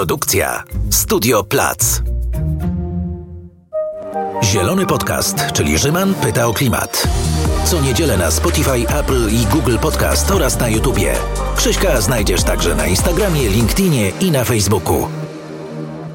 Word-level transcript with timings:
Produkcja 0.00 0.64
Studio 0.90 1.44
Plac. 1.44 2.02
Zielony 4.44 4.86
Podcast, 4.86 5.52
czyli 5.52 5.78
Rzyman 5.78 6.14
pyta 6.14 6.46
o 6.46 6.52
klimat. 6.52 7.08
Co 7.64 7.80
niedzielę 7.80 8.16
na 8.16 8.30
Spotify, 8.30 8.88
Apple 8.88 9.30
i 9.30 9.46
Google 9.46 9.76
Podcast 9.78 10.30
oraz 10.30 10.60
na 10.60 10.68
YouTubie. 10.68 11.14
Krzyśka 11.56 12.00
znajdziesz 12.00 12.42
także 12.42 12.74
na 12.74 12.86
Instagramie, 12.86 13.48
LinkedInie 13.48 14.12
i 14.20 14.30
na 14.30 14.44
Facebooku. 14.44 15.08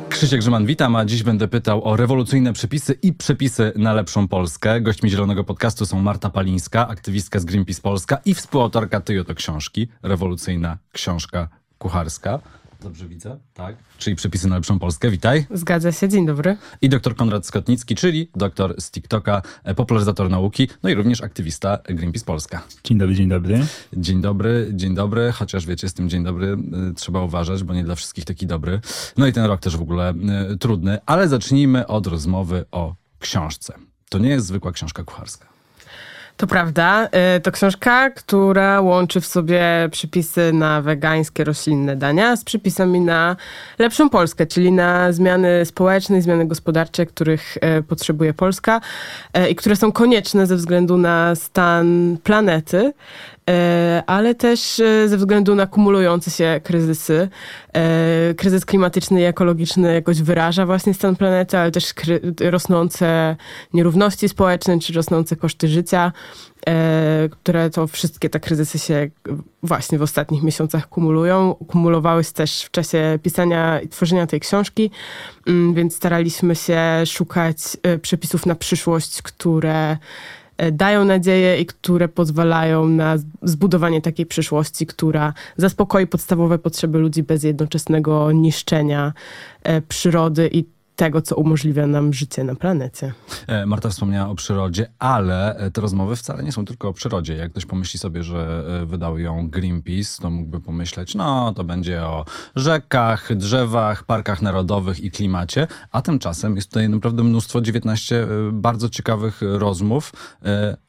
Krzysiek 0.10 0.40
Grzyman, 0.40 0.66
witam, 0.66 0.96
a 0.96 1.06
dziś 1.06 1.24
będę 1.24 1.48
pytał 1.48 1.84
o 1.84 1.96
rewolucyjne 1.96 2.54
przepisy 2.54 2.94
i 3.02 3.14
przepisy 3.14 3.74
na 3.76 3.94
lepszą 3.94 4.28
Polskę. 4.28 4.82
Gośćmi 4.82 5.10
Zielonego 5.10 5.44
Podcastu 5.44 5.86
są 5.86 6.02
Marta 6.02 6.30
Palińska, 6.30 6.88
aktywistka 6.88 7.40
z 7.40 7.46
Greenpeace 7.46 7.82
Polska 7.82 8.18
i 8.26 8.34
współautorka 8.34 9.02
Toyota 9.02 9.34
Książki, 9.34 9.88
rewolucyjna 10.04 10.78
książka 10.92 11.48
kucharska. 11.78 12.40
Dobrze 12.86 13.08
widzę? 13.08 13.38
Tak. 13.54 13.76
Czyli 13.98 14.16
przepisy 14.16 14.48
na 14.48 14.56
lepszą 14.56 14.80
Polskę. 14.80 15.12
Witaj. 15.12 15.46
Zgadza 15.52 15.92
się, 15.92 16.10
dzień 16.10 16.26
dobry. 16.26 16.58
I 16.82 16.90
doktor 16.90 17.16
Konrad 17.16 17.46
Skotnicki, 17.46 17.96
czyli 17.96 18.30
doktor 18.36 18.76
z 18.82 18.92
TikToka, 18.92 19.42
e, 19.64 19.76
popularyzator 19.76 20.30
nauki, 20.30 20.68
no 20.84 20.90
i 20.90 20.96
również 20.96 21.22
aktywista 21.22 21.78
Greenpeace 21.86 22.26
Polska. 22.26 22.64
Dzień 22.84 22.98
dobry, 22.98 23.16
dzień 23.16 23.30
dobry. 23.30 23.66
Dzień 23.94 24.22
dobry, 24.22 24.72
dzień 24.74 24.96
dobry, 24.96 25.32
chociaż 25.32 25.66
wiecie, 25.66 25.90
z 25.90 25.94
tym 25.94 26.10
dzień 26.10 26.24
dobry 26.24 26.58
y, 26.92 26.94
trzeba 26.94 27.22
uważać, 27.22 27.64
bo 27.64 27.74
nie 27.74 27.84
dla 27.84 27.96
wszystkich 27.96 28.26
taki 28.26 28.48
dobry. 28.48 28.82
No 29.18 29.28
i 29.28 29.34
ten 29.34 29.46
rok 29.46 29.62
też 29.62 29.78
w 29.78 29.82
ogóle 29.82 30.14
y, 30.54 30.58
trudny, 30.58 30.98
ale 31.06 31.28
zacznijmy 31.28 31.88
od 31.88 32.08
rozmowy 32.08 32.66
o 32.72 32.96
książce. 33.20 33.74
To 34.10 34.18
nie 34.18 34.30
jest 34.30 34.48
zwykła 34.48 34.72
książka 34.72 35.04
kucharska. 35.04 35.55
To 36.38 36.48
prawda. 36.48 37.10
Y, 37.38 37.40
to 37.40 37.52
książka, 37.52 38.10
która 38.10 38.82
łączy 38.82 39.22
w 39.22 39.26
sobie 39.26 39.64
przepisy 39.92 40.54
na 40.54 40.82
wegańskie, 40.82 41.44
roślinne 41.44 41.96
dania 41.96 42.36
z 42.36 42.44
przepisami 42.44 43.02
na 43.02 43.36
lepszą 43.80 44.10
Polskę, 44.10 44.48
czyli 44.48 44.72
na 44.72 45.12
zmiany 45.12 45.66
społeczne, 45.66 46.22
zmiany 46.22 46.48
gospodarcze, 46.48 47.06
których 47.06 47.58
y, 47.58 47.84
potrzebuje 47.84 48.34
Polska 48.34 48.82
y, 49.38 49.50
i 49.50 49.56
które 49.56 49.76
są 49.76 49.92
konieczne 49.92 50.48
ze 50.48 50.56
względu 50.56 50.98
na 50.98 51.36
stan 51.36 52.18
planety. 52.24 52.94
E, 53.50 54.04
ale 54.08 54.36
też 54.36 54.80
e, 54.80 55.10
ze 55.10 55.18
względu 55.18 55.56
na 55.56 55.68
kumulujące 55.68 56.32
się 56.32 56.62
kryzysy. 56.64 57.30
E, 57.74 58.34
kryzys 58.34 58.66
klimatyczny 58.66 59.22
i 59.22 59.24
ekologiczny 59.24 59.94
jakoś 59.94 60.22
wyraża 60.22 60.66
właśnie 60.66 60.94
stan 60.94 61.16
planety, 61.16 61.58
ale 61.58 61.72
też 61.72 61.94
rosnące 62.40 63.36
nierówności 63.74 64.30
społeczne 64.30 64.80
czy 64.80 64.94
rosnące 64.94 65.36
koszty 65.36 65.68
życia, 65.68 66.12
które 67.32 67.70
to 67.70 67.88
wszystkie 67.88 68.30
te 68.30 68.40
kryzysy 68.40 68.80
się 68.80 69.10
właśnie 69.64 69.98
w 69.98 70.02
ostatnich 70.02 70.44
miesiącach 70.44 70.90
kumulują. 70.90 71.56
Kumulowały 71.68 72.24
się 72.24 72.32
też 72.32 72.64
w 72.64 72.72
czasie 72.72 73.20
pisania 73.24 73.80
i 73.80 73.88
tworzenia 73.88 74.28
tej 74.28 74.40
książki, 74.40 74.92
mm, 75.48 75.74
więc 75.74 75.96
staraliśmy 75.96 76.56
się 76.56 76.82
szukać 77.06 77.58
przepisów 78.02 78.46
na 78.46 78.56
przyszłość, 78.56 79.22
które 79.22 79.98
dają 80.72 81.06
nadzieję 81.06 81.60
i 81.62 81.66
które 81.66 82.08
pozwalają 82.08 82.88
na 82.88 83.16
zbudowanie 83.42 84.02
takiej 84.02 84.26
przyszłości, 84.26 84.86
która 84.86 85.34
zaspokoi 85.58 86.08
podstawowe 86.08 86.60
potrzeby 86.60 87.00
ludzi 87.00 87.24
bez 87.24 87.44
jednoczesnego 87.44 88.32
niszczenia 88.32 89.14
e, 89.64 89.82
przyrody 89.82 90.50
i 90.54 90.75
tego, 90.96 91.22
co 91.22 91.36
umożliwia 91.36 91.88
nam 91.88 92.14
życie 92.14 92.44
na 92.44 92.56
planecie. 92.56 93.14
E, 93.48 93.66
Marta 93.66 93.90
wspomniała 93.90 94.30
o 94.30 94.36
przyrodzie, 94.36 94.88
ale 95.00 95.58
e, 95.58 95.72
te 95.72 95.82
rozmowy 95.82 96.16
wcale 96.16 96.44
nie 96.44 96.52
są 96.52 96.66
tylko 96.66 96.90
o 96.90 96.94
przyrodzie. 96.94 97.36
Jak 97.36 97.52
ktoś 97.52 97.66
pomyśli 97.66 98.00
sobie, 98.00 98.24
że 98.24 98.64
e, 98.82 98.86
wydał 98.86 99.20
ją 99.20 99.50
Greenpeace, 99.50 100.22
to 100.22 100.30
mógłby 100.30 100.60
pomyśleć, 100.60 101.16
no 101.16 101.54
to 101.54 101.64
będzie 101.64 102.04
o 102.04 102.26
rzekach, 102.56 103.36
drzewach, 103.36 104.04
parkach 104.04 104.42
narodowych 104.42 105.00
i 105.00 105.12
klimacie, 105.12 105.68
a 105.92 106.02
tymczasem 106.02 106.56
jest 106.56 106.70
tutaj 106.70 106.90
naprawdę 106.90 107.24
mnóstwo, 107.24 107.62
19 107.62 108.28
bardzo 108.52 108.90
ciekawych 108.90 109.42
rozmów 109.42 110.14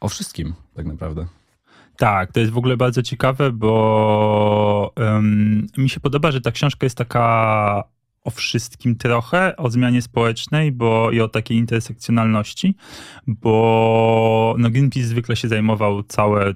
o 0.01 0.09
wszystkim 0.09 0.55
tak 0.75 0.87
naprawdę. 0.87 1.27
Tak, 1.97 2.33
to 2.33 2.41
jest 2.41 2.53
w 2.53 2.59
ogóle 2.59 2.77
bardzo 2.77 3.03
ciekawe, 3.03 3.53
bo 3.53 4.93
um, 4.97 5.67
mi 5.79 5.89
się 5.89 6.01
podoba, 6.01 6.33
że 6.33 6.41
ta 6.41 6.51
książka 6.51 6.87
jest 6.87 6.97
taka 6.97 7.85
o 8.27 8.31
wszystkim 8.31 8.97
trochę, 8.97 9.57
o 9.57 9.71
zmianie 9.71 10.03
społecznej 10.03 10.73
bo, 10.73 11.11
i 11.11 11.21
o 11.21 11.29
takiej 11.29 11.57
intersekcjonalności, 11.57 12.75
bo 13.27 14.55
no 14.59 14.71
Greenpeace 14.71 15.07
zwykle 15.07 15.37
się 15.37 15.49
zajmował 15.49 16.03
całe 16.03 16.55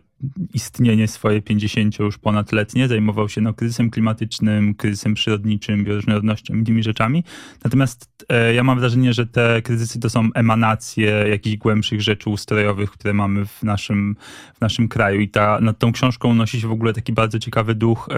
istnienie 0.54 1.08
swoje 1.08 1.42
50 1.42 1.98
już 1.98 2.18
ponadletnie, 2.18 2.88
zajmował 2.88 3.28
się 3.28 3.40
no, 3.40 3.54
kryzysem 3.54 3.90
klimatycznym, 3.90 4.74
kryzysem 4.74 5.14
przyrodniczym, 5.14 5.84
bioróżnorodnością 5.84 6.54
i 6.54 6.64
tymi 6.64 6.82
rzeczami. 6.82 7.24
Natomiast 7.64 8.26
e, 8.28 8.54
ja 8.54 8.62
mam 8.62 8.80
wrażenie, 8.80 9.12
że 9.12 9.26
te 9.26 9.62
kryzysy 9.62 10.00
to 10.00 10.10
są 10.10 10.28
emanacje 10.34 11.24
jakichś 11.30 11.56
głębszych 11.56 12.02
rzeczy 12.02 12.30
ustrojowych, 12.30 12.90
które 12.90 13.14
mamy 13.14 13.46
w 13.46 13.62
naszym, 13.62 14.16
w 14.54 14.60
naszym 14.60 14.88
kraju. 14.88 15.20
I 15.20 15.28
ta, 15.28 15.60
nad 15.60 15.78
tą 15.78 15.92
książką 15.92 16.34
nosi 16.34 16.60
się 16.60 16.68
w 16.68 16.72
ogóle 16.72 16.92
taki 16.92 17.12
bardzo 17.12 17.38
ciekawy 17.38 17.74
duch 17.74 18.08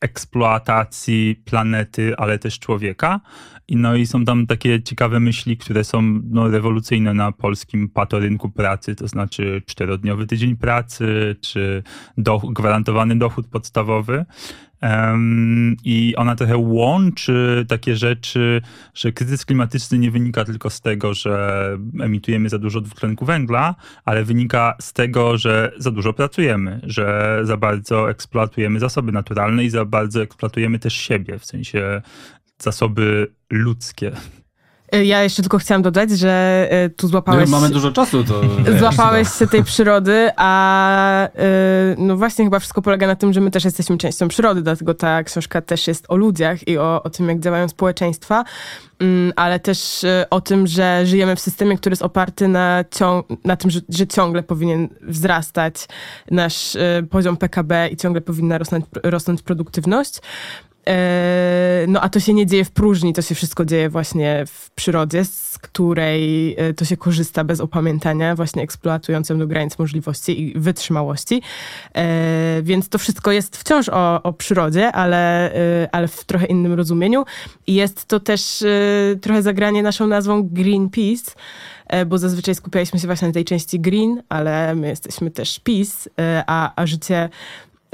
eksploatacji 0.00 1.42
planety, 1.44 2.16
ale 2.16 2.38
też 2.38 2.58
człowieka. 2.58 3.20
I, 3.68 3.76
no, 3.76 3.96
I 3.96 4.06
są 4.06 4.24
tam 4.24 4.46
takie 4.46 4.82
ciekawe 4.82 5.20
myśli, 5.20 5.56
które 5.56 5.84
są 5.84 6.20
no, 6.30 6.48
rewolucyjne 6.48 7.14
na 7.14 7.32
polskim 7.32 7.88
patorynku 7.88 8.50
pracy, 8.50 8.94
to 8.94 9.08
znaczy 9.08 9.62
czterodniowy 9.66 10.26
tydzień 10.26 10.56
pracy, 10.56 10.73
czy 11.40 11.82
do, 12.18 12.38
gwarantowany 12.38 13.16
dochód 13.16 13.46
podstawowy. 13.46 14.24
I 15.84 16.14
ona 16.16 16.36
trochę 16.36 16.56
łączy 16.56 17.66
takie 17.68 17.96
rzeczy, 17.96 18.62
że 18.94 19.12
kryzys 19.12 19.44
klimatyczny 19.44 19.98
nie 19.98 20.10
wynika 20.10 20.44
tylko 20.44 20.70
z 20.70 20.80
tego, 20.80 21.14
że 21.14 21.68
emitujemy 22.00 22.48
za 22.48 22.58
dużo 22.58 22.80
dwutlenku 22.80 23.24
węgla, 23.24 23.74
ale 24.04 24.24
wynika 24.24 24.74
z 24.80 24.92
tego, 24.92 25.38
że 25.38 25.72
za 25.78 25.90
dużo 25.90 26.12
pracujemy, 26.12 26.80
że 26.82 27.40
za 27.42 27.56
bardzo 27.56 28.10
eksploatujemy 28.10 28.80
zasoby 28.80 29.12
naturalne 29.12 29.64
i 29.64 29.70
za 29.70 29.84
bardzo 29.84 30.22
eksploatujemy 30.22 30.78
też 30.78 30.94
siebie, 30.94 31.38
w 31.38 31.44
sensie 31.44 32.02
zasoby 32.58 33.32
ludzkie. 33.50 34.12
E, 34.94 35.04
ja 35.04 35.22
jeszcze 35.22 35.42
tylko 35.42 35.58
chciałam 35.58 35.82
dodać, 35.82 36.10
że 36.10 36.66
e, 36.70 36.88
tu 36.88 37.08
złapałeś... 37.08 37.50
No, 37.50 37.60
mamy 37.60 37.72
dużo 37.72 37.92
czasu, 37.92 38.24
to... 38.24 38.40
Złapałeś 38.78 39.28
się 39.38 39.46
tej 39.46 39.64
przyrody, 39.64 40.30
a 40.36 41.28
e, 41.28 41.30
no 41.98 42.16
właśnie 42.16 42.44
chyba 42.44 42.58
wszystko 42.58 42.82
polega 42.82 43.06
na 43.06 43.16
tym, 43.16 43.32
że 43.32 43.40
my 43.40 43.50
też 43.50 43.64
jesteśmy 43.64 43.98
częścią 43.98 44.28
przyrody, 44.28 44.62
dlatego 44.62 44.94
ta 44.94 45.22
książka 45.22 45.60
też 45.60 45.86
jest 45.86 46.04
o 46.08 46.16
ludziach 46.16 46.68
i 46.68 46.78
o, 46.78 47.02
o 47.02 47.10
tym, 47.10 47.28
jak 47.28 47.40
działają 47.40 47.68
społeczeństwa, 47.68 48.44
mm, 49.00 49.32
ale 49.36 49.60
też 49.60 50.06
o 50.30 50.40
tym, 50.40 50.66
że 50.66 51.06
żyjemy 51.06 51.36
w 51.36 51.40
systemie, 51.40 51.78
który 51.78 51.92
jest 51.92 52.02
oparty 52.02 52.48
na, 52.48 52.84
na 53.44 53.56
tym, 53.56 53.70
że, 53.70 53.80
że 53.88 54.06
ciągle 54.06 54.42
powinien 54.42 54.88
wzrastać 55.02 55.74
nasz 56.30 56.76
poziom 57.10 57.36
PKB 57.36 57.88
i 57.88 57.96
ciągle 57.96 58.20
powinna 58.20 58.58
rosnąć, 58.58 58.84
rosnąć 59.02 59.42
produktywność. 59.42 60.20
E, 60.88 61.84
no 61.88 62.00
a 62.00 62.08
to 62.08 62.20
się 62.20 62.34
nie 62.34 62.46
dzieje 62.46 62.64
w 62.64 62.70
próżni, 62.70 63.12
to 63.12 63.22
się 63.22 63.34
wszystko 63.34 63.64
dzieje 63.64 63.88
właśnie 63.88 64.44
w 64.46 64.70
przyrodzie, 64.70 65.24
z 65.24 65.58
której 65.58 66.54
e, 66.58 66.74
to 66.74 66.84
się 66.84 66.96
korzysta 66.96 67.44
bez 67.44 67.60
opamiętania, 67.60 68.36
właśnie 68.36 68.62
eksploatującym 68.62 69.38
do 69.38 69.46
granic 69.46 69.78
możliwości 69.78 70.42
i 70.42 70.58
wytrzymałości. 70.58 71.42
E, 71.94 72.62
więc 72.62 72.88
to 72.88 72.98
wszystko 72.98 73.32
jest 73.32 73.56
wciąż 73.56 73.88
o, 73.88 74.22
o 74.22 74.32
przyrodzie, 74.32 74.92
ale, 74.92 75.52
ale 75.92 76.08
w 76.08 76.24
trochę 76.24 76.46
innym 76.46 76.72
rozumieniu. 76.72 77.24
I 77.66 77.74
jest 77.74 78.04
to 78.06 78.20
też 78.20 78.64
trochę 79.20 79.42
zagranie 79.42 79.82
naszą 79.82 80.06
nazwą 80.06 80.42
Greenpeace, 80.42 81.32
bo 82.06 82.18
zazwyczaj 82.18 82.54
skupialiśmy 82.54 83.00
się 83.00 83.06
właśnie 83.06 83.28
na 83.28 83.34
tej 83.34 83.44
części 83.44 83.80
green, 83.80 84.22
ale 84.28 84.74
my 84.74 84.88
jesteśmy 84.88 85.30
też 85.30 85.60
peace, 85.60 86.10
a, 86.46 86.72
a 86.76 86.86
życie 86.86 87.28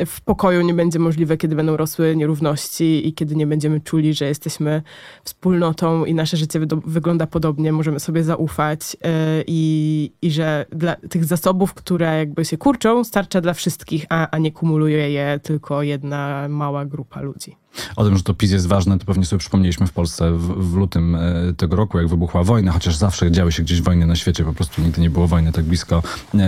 w 0.07 0.21
pokoju 0.21 0.63
nie 0.63 0.75
będzie 0.75 0.99
możliwe, 0.99 1.37
kiedy 1.37 1.57
będą 1.57 1.77
rosły 1.77 2.17
nierówności 2.17 3.09
i 3.09 3.15
kiedy 3.15 3.37
nie 3.37 3.47
będziemy 3.47 3.81
czuli, 3.81 4.15
że 4.15 4.25
jesteśmy 4.25 4.83
wspólnotą 5.25 6.05
i 6.05 6.15
nasze 6.15 6.37
życie 6.37 6.61
wygląda 6.87 7.27
podobnie, 7.27 7.73
możemy 7.73 8.01
sobie 8.01 8.25
zaufać 8.25 8.97
yy, 9.05 9.11
i, 9.47 10.13
i 10.23 10.31
że 10.31 10.67
dla 10.73 10.97
tych 10.97 11.25
zasobów, 11.25 11.75
które 11.75 12.19
jakby 12.19 12.45
się 12.45 12.59
kurczą, 12.59 13.05
starcza 13.05 13.41
dla 13.41 13.55
wszystkich, 13.55 14.07
a, 14.09 14.31
a 14.31 14.39
nie 14.39 14.53
kumuluje 14.53 15.11
je 15.11 15.41
tylko 15.43 15.83
jedna 15.83 16.49
mała 16.49 16.85
grupa 16.85 17.21
ludzi. 17.21 17.60
O 17.97 18.05
tym, 18.05 18.17
że 18.17 18.23
to 18.23 18.35
PiS 18.35 18.51
jest 18.51 18.67
ważne, 18.67 18.99
to 18.99 19.05
pewnie 19.05 19.25
sobie 19.25 19.41
przypomnieliśmy 19.41 19.87
w 19.87 19.93
Polsce 19.93 20.33
w, 20.33 20.71
w, 20.71 20.75
lutym 20.75 21.15
e, 21.15 21.21
tego 21.57 21.77
roku, 21.77 21.99
jak 21.99 22.09
wybuchła 22.09 22.45
wojna, 22.45 22.73
chociaż 22.73 22.97
zawsze 22.97 23.31
działy 23.31 23.53
się 23.53 23.63
gdzieś 23.63 23.83
wojny 23.83 24.07
na 24.07 24.17
świecie, 24.17 24.45
po 24.45 24.53
prostu 24.53 24.83
nigdy 24.83 25.01
nie 25.01 25.11
było 25.11 25.27
wojny 25.27 25.53
tak 25.53 25.65
blisko 25.65 26.03
e, 26.35 26.39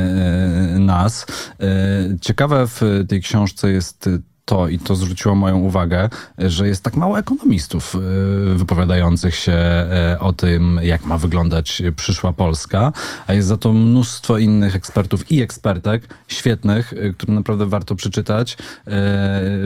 nas. 0.79 1.27
E, 1.61 1.67
ciekawe 2.21 2.67
w 2.67 3.05
tej 3.09 3.21
książce 3.21 3.73
jest 3.73 4.09
to, 4.45 4.69
i 4.69 4.79
to 4.79 4.97
zwróciło 4.97 5.35
moją 5.35 5.59
uwagę, 5.59 6.09
że 6.39 6.69
jest 6.69 6.85
tak 6.85 6.97
mało 6.97 7.19
ekonomistów 7.19 7.95
y, 7.95 8.55
wypowiadających 8.55 9.35
się 9.35 9.53
y, 10.15 10.19
o 10.19 10.33
tym, 10.33 10.81
jak 10.83 11.05
ma 11.05 11.19
wyglądać 11.19 11.83
przyszła 11.97 12.33
Polska, 12.33 12.93
a 13.27 13.35
jest 13.35 13.49
za 13.49 13.57
to 13.57 13.73
mnóstwo 13.73 14.39
innych 14.39 14.77
ekspertów 14.77 15.33
i 15.33 15.43
ekspertek 15.43 16.15
świetnych, 16.29 16.93
y, 16.93 17.15
które 17.19 17.33
naprawdę 17.33 17.67
warto 17.67 17.95
przeczytać, 17.95 18.57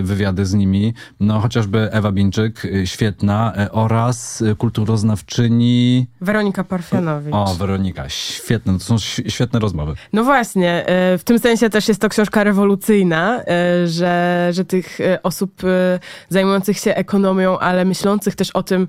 wywiady 0.02 0.46
z 0.46 0.54
nimi. 0.54 0.94
No 1.20 1.40
chociażby 1.40 1.92
Ewa 1.92 2.12
Bińczyk, 2.12 2.62
świetna, 2.84 3.52
oraz 3.70 4.44
kulturoznawczyni... 4.58 6.06
Weronika 6.20 6.64
Parfianowicz. 6.64 7.34
O, 7.34 7.54
Weronika, 7.54 8.08
świetne, 8.08 8.72
to 8.72 8.78
są 8.78 8.98
świetne 9.28 9.60
rozmowy. 9.60 9.94
No 10.12 10.24
właśnie, 10.24 10.84
w 11.18 11.22
tym 11.24 11.38
sensie 11.38 11.70
też 11.70 11.88
jest 11.88 12.00
to 12.00 12.08
książka 12.08 12.44
rewolucyjna, 12.44 13.40
że, 13.86 14.48
że 14.52 14.64
tych 14.66 15.00
e, 15.00 15.22
osób 15.22 15.64
e, 15.64 15.98
zajmujących 16.28 16.78
się 16.78 16.94
ekonomią, 16.94 17.58
ale 17.58 17.84
myślących 17.84 18.34
też 18.34 18.50
o 18.50 18.62
tym, 18.62 18.88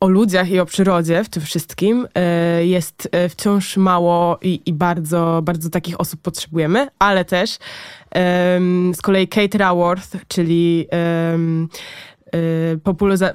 o 0.00 0.08
ludziach 0.08 0.50
i 0.50 0.60
o 0.60 0.66
przyrodzie 0.66 1.24
w 1.24 1.28
tym 1.28 1.42
wszystkim 1.42 2.08
e, 2.14 2.66
jest 2.66 3.08
wciąż 3.28 3.76
mało 3.76 4.38
i, 4.42 4.60
i 4.66 4.72
bardzo, 4.72 5.40
bardzo 5.42 5.70
takich 5.70 6.00
osób 6.00 6.20
potrzebujemy, 6.20 6.88
ale 6.98 7.24
też 7.24 7.58
z 8.94 9.02
kolei 9.02 9.28
Kate 9.28 9.58
Raworth, 9.58 10.16
czyli 10.28 10.88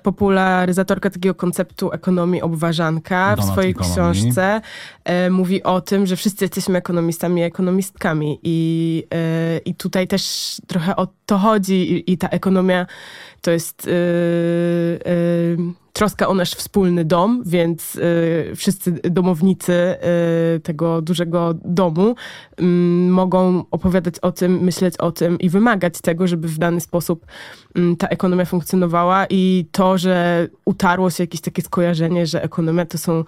popularyzatorka 0.03 1.09
takiego 1.09 1.35
konceptu 1.35 1.91
ekonomii 1.91 2.41
obważanka 2.41 3.35
w 3.35 3.43
swojej 3.43 3.75
książce 3.75 4.61
mówi 5.29 5.63
o 5.63 5.81
tym, 5.81 6.05
że 6.05 6.15
wszyscy 6.15 6.45
jesteśmy 6.45 6.77
ekonomistami 6.77 7.41
i 7.41 7.43
ekonomistkami. 7.43 8.39
I, 8.43 9.03
i 9.65 9.75
tutaj 9.75 10.07
też 10.07 10.55
trochę 10.67 10.95
o 10.95 11.07
to 11.25 11.37
chodzi 11.37 11.93
i, 11.93 12.11
i 12.11 12.17
ta 12.17 12.27
ekonomia 12.27 12.85
to 13.41 13.51
jest 13.51 13.85
yy, 13.85 13.93
yy, 15.57 15.73
troska 15.93 16.27
o 16.27 16.33
nasz 16.33 16.51
wspólny 16.51 17.05
dom, 17.05 17.43
więc 17.45 17.95
yy, 17.95 18.55
wszyscy 18.55 18.91
domownicy 18.91 19.71
yy, 20.53 20.59
tego 20.59 21.01
dużego 21.01 21.53
domu 21.65 22.15
mm, 22.57 23.09
mogą 23.09 23.63
opowiadać 23.71 24.19
o 24.19 24.31
tym, 24.31 24.59
myśleć 24.59 24.97
o 24.97 25.11
tym 25.11 25.39
i 25.39 25.49
wymagać 25.49 26.01
tego, 26.01 26.27
żeby 26.27 26.47
w 26.47 26.57
dany 26.57 26.81
sposób 26.81 27.25
mm, 27.75 27.95
ta 27.95 28.07
ekonomia 28.07 28.45
funkcjonowała 28.45 29.25
i 29.29 29.65
to, 29.71 29.97
że 29.97 30.47
utarło 30.65 31.09
się 31.09 31.23
jakieś 31.23 31.41
takie 31.41 31.61
skojarzenie, 31.61 32.25
że 32.25 32.43
ekonomia 32.43 32.85
to 32.85 32.97
są 32.97 33.23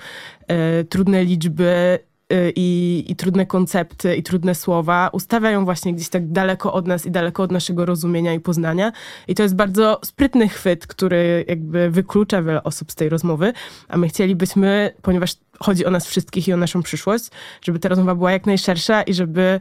yy, 0.49 0.55
trudne 0.89 1.23
liczby, 1.23 1.99
Y, 2.01 2.10
i, 2.55 3.05
i 3.07 3.15
trudne 3.15 3.45
koncepty 3.45 4.15
i 4.15 4.23
trudne 4.23 4.55
słowa 4.55 5.09
ustawiają 5.13 5.65
właśnie 5.65 5.93
gdzieś 5.93 6.09
tak 6.09 6.31
daleko 6.31 6.73
od 6.73 6.87
nas 6.87 7.05
i 7.05 7.11
daleko 7.11 7.43
od 7.43 7.51
naszego 7.51 7.85
rozumienia 7.85 8.33
i 8.33 8.39
poznania. 8.39 8.91
I 9.27 9.35
to 9.35 9.43
jest 9.43 9.55
bardzo 9.55 9.99
sprytny 10.05 10.49
chwyt, 10.49 10.87
który 10.87 11.45
jakby 11.47 11.89
wyklucza 11.89 12.41
wiele 12.43 12.63
osób 12.63 12.91
z 12.91 12.95
tej 12.95 13.09
rozmowy, 13.09 13.53
a 13.87 13.97
my 13.97 14.07
chcielibyśmy, 14.07 14.91
ponieważ 15.01 15.35
chodzi 15.63 15.85
o 15.85 15.91
nas 15.91 16.05
wszystkich 16.05 16.47
i 16.47 16.53
o 16.53 16.57
naszą 16.57 16.83
przyszłość, 16.83 17.25
żeby 17.61 17.79
ta 17.79 17.89
rozmowa 17.89 18.15
była 18.15 18.31
jak 18.31 18.45
najszersza 18.45 19.01
i 19.01 19.13
żeby 19.13 19.59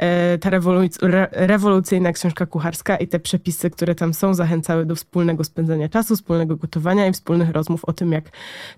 E, 0.00 0.38
ta 0.38 0.50
rewolucyjna 1.32 2.12
książka 2.12 2.46
kucharska 2.46 2.96
i 2.96 3.08
te 3.08 3.20
przepisy, 3.20 3.70
które 3.70 3.94
tam 3.94 4.14
są, 4.14 4.34
zachęcały 4.34 4.86
do 4.86 4.96
wspólnego 4.96 5.44
spędzania 5.44 5.88
czasu, 5.88 6.16
wspólnego 6.16 6.56
gotowania 6.56 7.06
i 7.06 7.12
wspólnych 7.12 7.50
rozmów 7.50 7.84
o 7.84 7.92
tym, 7.92 8.12
jak 8.12 8.24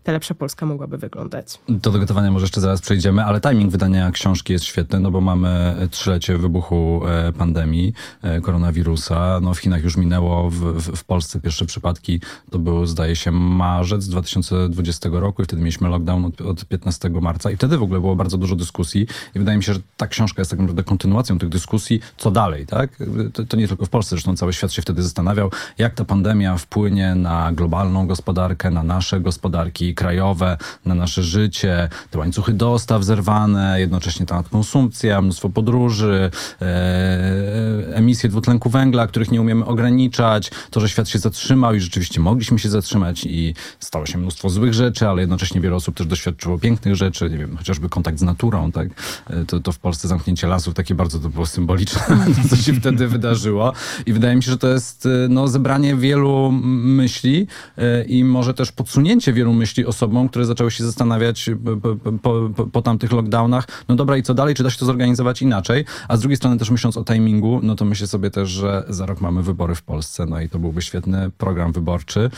ta 0.02 0.12
lepsza 0.12 0.34
Polska 0.34 0.66
mogłaby 0.66 0.98
wyglądać. 0.98 1.58
Do, 1.68 1.90
gotowania 1.90 2.30
może 2.30 2.44
jeszcze 2.44 2.60
zaraz 2.60 2.80
przejdziemy, 2.80 3.24
ale 3.24 3.40
timing 3.40 3.72
wydania 3.72 4.10
książki 4.10 4.52
jest 4.52 4.64
świetny, 4.64 5.00
no 5.00 5.10
bo 5.10 5.20
mamy 5.20 5.74
trzylecie 5.90 6.38
wybuchu 6.38 7.02
e, 7.06 7.32
pandemii 7.32 7.92
e, 8.22 8.40
koronawirusa. 8.40 9.40
No 9.42 9.54
w 9.54 9.58
Chinach 9.58 9.84
już 9.84 9.96
minęło, 9.96 10.50
w, 10.50 10.54
w, 10.54 10.96
w 10.96 11.04
Polsce 11.04 11.40
pierwsze 11.40 11.64
przypadki 11.64 12.20
to 12.50 12.58
był, 12.58 12.86
zdaje 12.86 13.16
się, 13.16 13.30
marzec 13.32 14.08
2020 14.08 15.08
roku 15.12 15.42
i 15.42 15.44
wtedy 15.44 15.62
mieliśmy 15.62 15.88
lockdown 15.88 16.24
od, 16.24 16.40
od 16.40 16.61
15 16.64 17.10
marca 17.10 17.50
i 17.50 17.56
wtedy 17.56 17.78
w 17.78 17.82
ogóle 17.82 18.00
było 18.00 18.16
bardzo 18.16 18.38
dużo 18.38 18.56
dyskusji 18.56 19.06
i 19.34 19.38
wydaje 19.38 19.58
mi 19.58 19.64
się, 19.64 19.74
że 19.74 19.80
ta 19.96 20.06
książka 20.06 20.40
jest 20.42 20.50
tak 20.50 20.60
naprawdę 20.60 20.84
kontynuacją 20.84 21.38
tych 21.38 21.48
dyskusji, 21.48 22.00
co 22.16 22.30
dalej, 22.30 22.66
tak? 22.66 22.90
To, 23.32 23.44
to, 23.44 23.56
nie 23.56 23.68
tylko 23.68 23.86
w 23.86 23.88
Polsce, 23.88 24.10
zresztą 24.10 24.36
cały 24.36 24.52
świat 24.52 24.72
się 24.72 24.82
wtedy 24.82 25.02
zastanawiał, 25.02 25.50
jak 25.78 25.94
ta 25.94 26.04
pandemia 26.04 26.56
wpłynie 26.56 27.14
na 27.14 27.52
globalną 27.52 28.06
gospodarkę, 28.06 28.70
na 28.70 28.82
nasze 28.82 29.20
gospodarki 29.20 29.94
krajowe, 29.94 30.56
na 30.84 30.94
nasze 30.94 31.22
życie, 31.22 31.88
te 32.10 32.18
łańcuchy 32.18 32.52
dostaw 32.52 33.04
zerwane, 33.04 33.80
jednocześnie 33.80 34.26
ta 34.26 34.42
konsumpcja, 34.42 35.22
mnóstwo 35.22 35.48
podróży, 35.48 36.30
e, 36.62 37.96
emisje 37.96 38.28
dwutlenku 38.28 38.70
węgla, 38.70 39.06
których 39.06 39.30
nie 39.30 39.40
umiemy 39.40 39.64
ograniczać, 39.64 40.50
to, 40.70 40.80
że 40.80 40.88
świat 40.88 41.08
się 41.08 41.18
zatrzymał 41.18 41.74
i 41.74 41.80
rzeczywiście 41.80 42.20
mogliśmy 42.20 42.58
się 42.58 42.70
zatrzymać 42.70 43.26
i 43.26 43.54
stało 43.80 44.06
się 44.06 44.18
mnóstwo 44.18 44.50
złych 44.50 44.74
rzeczy, 44.74 45.08
ale 45.08 45.20
jednocześnie 45.20 45.60
wiele 45.60 45.76
osób 45.76 45.96
też 45.96 46.06
doświadczyło 46.06 46.51
pięknych 46.58 46.96
rzeczy, 46.96 47.30
nie 47.30 47.38
wiem, 47.38 47.56
chociażby 47.56 47.88
kontakt 47.88 48.18
z 48.18 48.22
naturą, 48.22 48.72
tak? 48.72 48.88
E, 49.30 49.44
to, 49.44 49.60
to 49.60 49.72
w 49.72 49.78
Polsce 49.78 50.08
zamknięcie 50.08 50.46
lasów 50.46 50.74
takie 50.74 50.94
bardzo 50.94 51.18
to 51.18 51.28
było 51.28 51.46
symboliczne, 51.46 52.02
co 52.50 52.56
się 52.56 52.72
wtedy 52.72 53.08
wydarzyło. 53.08 53.72
I 54.06 54.12
wydaje 54.12 54.36
mi 54.36 54.42
się, 54.42 54.50
że 54.50 54.58
to 54.58 54.68
jest 54.68 55.06
y, 55.06 55.26
no, 55.30 55.48
zebranie 55.48 55.96
wielu 55.96 56.52
myśli 56.52 57.46
y, 57.78 58.04
i 58.04 58.24
może 58.24 58.54
też 58.54 58.72
podsunięcie 58.72 59.32
wielu 59.32 59.52
myśli 59.52 59.86
osobom, 59.86 60.28
które 60.28 60.44
zaczęły 60.44 60.70
się 60.70 60.84
zastanawiać 60.84 61.50
po, 61.82 61.96
po, 61.96 62.48
po, 62.48 62.66
po 62.66 62.82
tamtych 62.82 63.12
lockdownach, 63.12 63.64
no 63.88 63.94
dobra 63.94 64.16
i 64.16 64.22
co 64.22 64.34
dalej, 64.34 64.54
czy 64.54 64.62
da 64.62 64.70
się 64.70 64.78
to 64.78 64.86
zorganizować 64.86 65.42
inaczej? 65.42 65.84
A 66.08 66.16
z 66.16 66.20
drugiej 66.20 66.36
strony 66.36 66.58
też 66.58 66.70
myśląc 66.70 66.96
o 66.96 67.04
timingu, 67.04 67.60
no 67.62 67.74
to 67.74 67.84
myślę 67.84 68.06
sobie 68.06 68.30
też, 68.30 68.48
że 68.48 68.84
za 68.88 69.06
rok 69.06 69.20
mamy 69.20 69.42
wybory 69.42 69.74
w 69.74 69.82
Polsce, 69.82 70.26
no 70.26 70.40
i 70.40 70.48
to 70.48 70.58
byłby 70.58 70.82
świetny 70.82 71.30
program 71.38 71.72
wyborczy, 71.72 72.30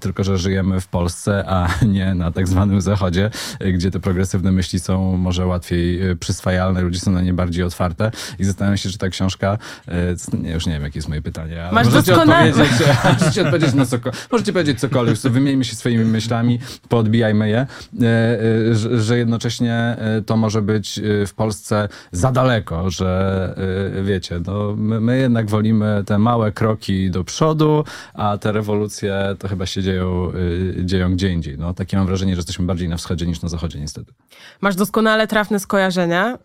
tylko 0.00 0.24
że 0.24 0.38
żyjemy 0.38 0.80
w 0.80 0.86
Polsce, 0.86 1.44
a 1.48 1.68
nie 1.96 2.14
na 2.14 2.32
tak 2.32 2.48
zwanym 2.48 2.80
zachodzie, 2.80 3.30
gdzie 3.72 3.90
te 3.90 4.00
progresywne 4.00 4.52
myśli 4.52 4.80
są 4.80 5.16
może 5.16 5.46
łatwiej 5.46 6.00
przyswajalne, 6.20 6.82
ludzie 6.82 7.00
są 7.00 7.12
na 7.12 7.22
nie 7.22 7.32
bardziej 7.32 7.64
otwarte 7.64 8.10
i 8.38 8.44
zastanawiam 8.44 8.76
się, 8.76 8.90
czy 8.90 8.98
ta 8.98 9.08
książka, 9.08 9.58
e, 9.88 10.36
nie, 10.42 10.50
już 10.50 10.66
nie 10.66 10.72
wiem, 10.72 10.82
jakie 10.82 10.98
jest 10.98 11.08
moje 11.08 11.22
pytanie. 11.22 11.68
Masz 11.72 11.86
możecie 11.86 12.12
doskonale... 12.12 12.50
odpowiedzieć, 12.50 12.86
możecie 13.20 13.42
odpowiedzieć 13.42 13.74
na 13.74 13.86
cokolwiek, 13.86 14.28
możecie 14.32 14.52
powiedzieć 14.52 14.80
cokolwiek, 14.80 15.18
wymieńmy 15.18 15.64
się 15.64 15.76
swoimi 15.76 16.04
myślami, 16.04 16.58
podbijajmy 16.88 17.48
je, 17.48 17.66
że, 18.72 19.00
że 19.00 19.18
jednocześnie 19.18 19.96
to 20.26 20.36
może 20.36 20.62
być 20.62 21.00
w 21.26 21.32
Polsce 21.34 21.88
za 22.12 22.32
daleko, 22.32 22.90
że 22.90 23.10
wiecie, 24.04 24.40
no, 24.46 24.74
my, 24.76 25.00
my 25.00 25.18
jednak 25.18 25.50
wolimy 25.50 26.02
te 26.06 26.18
małe 26.18 26.52
kroki 26.52 27.10
do 27.10 27.24
przodu, 27.24 27.84
a 28.14 28.38
te 28.38 28.52
rewolucje 28.52 29.36
to 29.38 29.48
chyba 29.48 29.66
się 29.66 29.82
dzieją, 29.82 30.32
dzieją 30.84 31.12
gdzie 31.12 31.32
indziej. 31.32 31.58
No, 31.58 31.74
takie 31.74 31.96
mam 31.96 32.06
wrażenie, 32.06 32.34
że 32.34 32.38
jesteśmy 32.38 32.66
bardziej 32.66 32.88
na 32.88 32.96
wschodzie 32.96 33.26
niż 33.26 33.39
na 33.42 33.48
zachodzie 33.48 33.80
niestety. 33.80 34.12
Masz 34.60 34.76
doskonale 34.76 35.26
trafne 35.26 35.60
skojarzenia. 35.60 36.38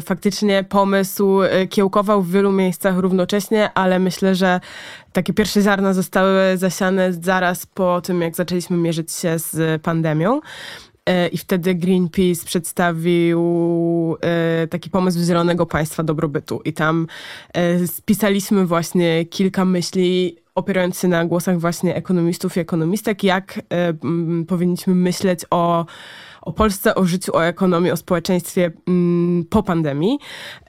Faktycznie 0.00 0.64
pomysł 0.64 1.42
e, 1.42 1.66
kiełkował 1.66 2.22
w 2.22 2.30
wielu 2.30 2.52
miejscach 2.52 2.98
równocześnie, 2.98 3.72
ale 3.74 3.98
myślę, 3.98 4.34
że 4.34 4.60
takie 5.12 5.32
pierwsze 5.32 5.62
ziarna 5.62 5.94
zostały 5.94 6.56
zasiane 6.56 7.12
zaraz 7.12 7.66
po 7.66 8.00
tym, 8.00 8.20
jak 8.20 8.36
zaczęliśmy 8.36 8.76
mierzyć 8.76 9.12
się 9.12 9.38
z 9.38 9.82
pandemią. 9.82 10.40
E, 11.06 11.28
I 11.28 11.38
wtedy 11.38 11.74
Greenpeace 11.74 12.46
przedstawił 12.46 13.42
e, 14.20 14.66
taki 14.66 14.90
pomysł 14.90 15.18
Zielonego 15.18 15.66
Państwa 15.66 16.02
Dobrobytu. 16.02 16.60
I 16.64 16.72
tam 16.72 17.06
spisaliśmy 17.86 18.66
właśnie 18.66 19.24
kilka 19.24 19.64
myśli 19.64 20.36
opierając 20.54 20.98
się 20.98 21.08
na 21.08 21.24
głosach 21.24 21.60
właśnie 21.60 21.94
ekonomistów 21.94 22.56
i 22.56 22.60
ekonomistek, 22.60 23.24
jak 23.24 23.60
powinniśmy 24.48 24.94
myśleć 24.94 25.40
o 25.50 25.86
o 26.42 26.52
Polsce, 26.52 26.94
o 26.94 27.04
życiu, 27.04 27.36
o 27.36 27.44
ekonomii, 27.44 27.90
o 27.90 27.96
społeczeństwie 27.96 28.72
mm, 28.88 29.44
po 29.44 29.62
pandemii. 29.62 30.18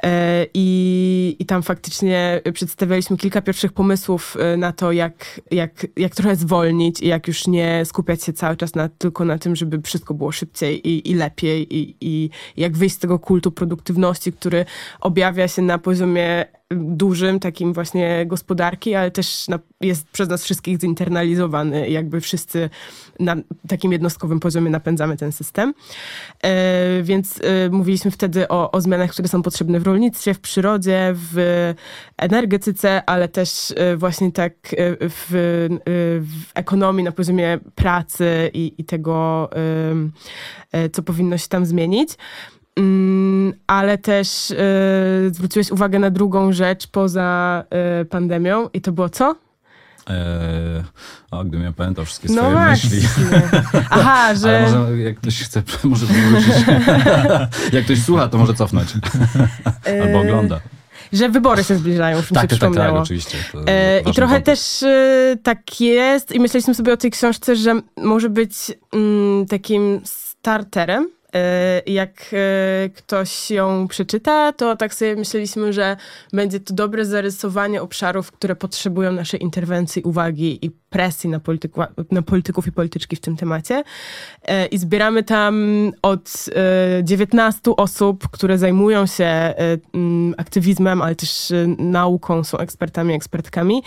E, 0.03 0.45
I, 0.53 1.35
I 1.39 1.45
tam 1.45 1.63
faktycznie 1.63 2.41
przedstawialiśmy 2.53 3.17
kilka 3.17 3.41
pierwszych 3.41 3.73
pomysłów 3.73 4.37
e, 4.39 4.57
na 4.57 4.71
to, 4.71 4.91
jak, 4.91 5.41
jak, 5.51 5.87
jak 5.97 6.15
trochę 6.15 6.35
zwolnić 6.35 7.01
i 7.01 7.07
jak 7.07 7.27
już 7.27 7.47
nie 7.47 7.85
skupiać 7.85 8.23
się 8.23 8.33
cały 8.33 8.57
czas 8.57 8.75
na, 8.75 8.89
tylko 8.89 9.25
na 9.25 9.37
tym, 9.37 9.55
żeby 9.55 9.81
wszystko 9.81 10.13
było 10.13 10.31
szybciej 10.31 10.87
i, 10.87 11.11
i 11.11 11.13
lepiej 11.13 11.77
i, 11.77 11.95
i 12.01 12.29
jak 12.57 12.77
wyjść 12.77 12.95
z 12.95 12.99
tego 12.99 13.19
kultu 13.19 13.51
produktywności, 13.51 14.33
który 14.33 14.65
objawia 14.99 15.47
się 15.47 15.61
na 15.61 15.77
poziomie 15.77 16.45
dużym, 16.75 17.39
takim 17.39 17.73
właśnie 17.73 18.25
gospodarki, 18.25 18.95
ale 18.95 19.11
też 19.11 19.47
na, 19.47 19.59
jest 19.81 20.07
przez 20.07 20.29
nas 20.29 20.43
wszystkich 20.43 20.79
zinternalizowany. 20.79 21.89
Jakby 21.89 22.21
wszyscy 22.21 22.69
na 23.19 23.35
takim 23.67 23.91
jednostkowym 23.91 24.39
poziomie 24.39 24.69
napędzamy 24.69 25.17
ten 25.17 25.31
system. 25.31 25.73
E, 26.43 27.03
więc 27.03 27.39
e, 27.43 27.69
mówiliśmy 27.69 28.11
wtedy 28.11 28.47
o, 28.47 28.71
o 28.71 28.81
zmianach, 28.81 29.11
które 29.11 29.27
są 29.27 29.41
potrzebne 29.41 29.79
w 29.79 29.83
rolnictwie, 29.83 30.33
w 30.33 30.39
przyrodzie, 30.39 31.13
w 31.15 31.73
energetyce, 32.17 33.03
ale 33.05 33.27
też 33.27 33.73
e, 33.77 33.97
właśnie 33.97 34.31
tak 34.31 34.53
e, 34.53 35.09
w, 35.09 35.25
w, 35.29 36.51
ekonomii 36.53 37.03
na 37.03 37.11
poziomie 37.11 37.59
pracy 37.75 38.51
i, 38.53 38.73
i 38.77 38.83
tego, 38.83 39.49
e, 40.71 40.89
co 40.89 41.03
powinno 41.03 41.37
się 41.37 41.47
tam 41.47 41.65
zmienić. 41.65 42.09
Mm, 42.75 43.53
ale 43.67 43.97
też 43.97 44.51
y, 44.51 44.55
zwróciłeś 45.31 45.71
uwagę 45.71 45.99
na 45.99 46.09
drugą 46.09 46.53
rzecz 46.53 46.87
poza 46.87 47.63
y, 48.01 48.05
pandemią 48.05 48.69
i 48.73 48.81
to 48.81 48.91
było 48.91 49.09
co? 49.09 49.35
Eee, 50.07 50.83
o, 51.31 51.43
gdybym 51.43 51.65
ja 51.65 51.71
pamiętał 51.71 52.05
wszystkie 52.05 52.27
No 52.29 52.41
swoje 52.41 52.51
właśnie. 52.55 52.89
myśli. 52.89 53.09
Aha, 53.89 54.13
Ale 54.13 54.37
że... 54.37 54.61
może 54.61 54.97
jak 54.97 55.17
ktoś 55.17 55.43
chce, 55.43 55.63
może 55.83 56.05
wrócić. 56.05 56.53
jak 57.73 57.83
ktoś 57.85 58.03
słucha, 58.03 58.27
to 58.27 58.37
może 58.37 58.53
cofnąć. 58.53 58.93
Albo 59.85 60.19
y, 60.19 60.21
ogląda. 60.21 60.59
Że 61.13 61.29
wybory 61.29 61.63
się 61.63 61.75
zbliżają, 61.75 62.17
już 62.17 62.31
mi 62.31 62.35
się 62.35 62.41
Tak, 62.41 62.49
tak, 62.49 62.59
tak, 62.59 62.75
tak, 62.75 62.93
oczywiście. 62.93 63.37
E, 63.67 63.99
I 63.99 64.13
trochę 64.13 64.41
też 64.41 64.83
e, 64.83 65.37
tak 65.43 65.81
jest 65.81 66.35
i 66.35 66.39
myśleliśmy 66.39 66.75
sobie 66.75 66.93
o 66.93 66.97
tej 66.97 67.11
książce, 67.11 67.55
że 67.55 67.81
może 67.97 68.29
być 68.29 68.53
mm, 68.93 69.45
takim 69.45 70.01
starterem. 70.03 71.09
E, 71.33 71.81
Jak 71.85 72.25
e, 72.33 72.89
ktoś 72.89 73.51
ją 73.51 73.87
przeczyta, 73.87 74.53
to 74.53 74.75
tak 74.75 74.93
sobie 74.93 75.15
myśleliśmy, 75.15 75.73
że 75.73 75.97
będzie 76.33 76.59
to 76.59 76.73
dobre 76.73 77.05
zarysowanie 77.05 77.81
obszarów, 77.81 78.31
które 78.31 78.55
potrzebują 78.55 79.11
naszej 79.11 79.43
interwencji, 79.43 80.01
uwagi 80.01 80.65
i 80.65 80.71
presji 80.93 81.29
na, 81.29 81.39
polityku, 81.39 81.81
na 82.11 82.21
polityków 82.21 82.67
i 82.67 82.71
polityczki 82.71 83.15
w 83.15 83.19
tym 83.19 83.35
temacie. 83.35 83.83
E, 84.45 84.65
I 84.65 84.77
zbieramy 84.77 85.23
tam 85.23 85.55
od 86.01 86.49
e, 86.99 87.03
19 87.03 87.61
osób, 87.77 88.27
które 88.31 88.57
zajmują 88.57 89.05
się 89.05 89.23
e, 89.23 89.55
mm, 89.93 90.35
aktywizmem, 90.37 91.01
ale 91.01 91.15
też 91.15 91.51
e, 91.51 91.67
nauką, 91.77 92.43
są 92.43 92.57
ekspertami, 92.57 93.13
ekspertkami. 93.13 93.83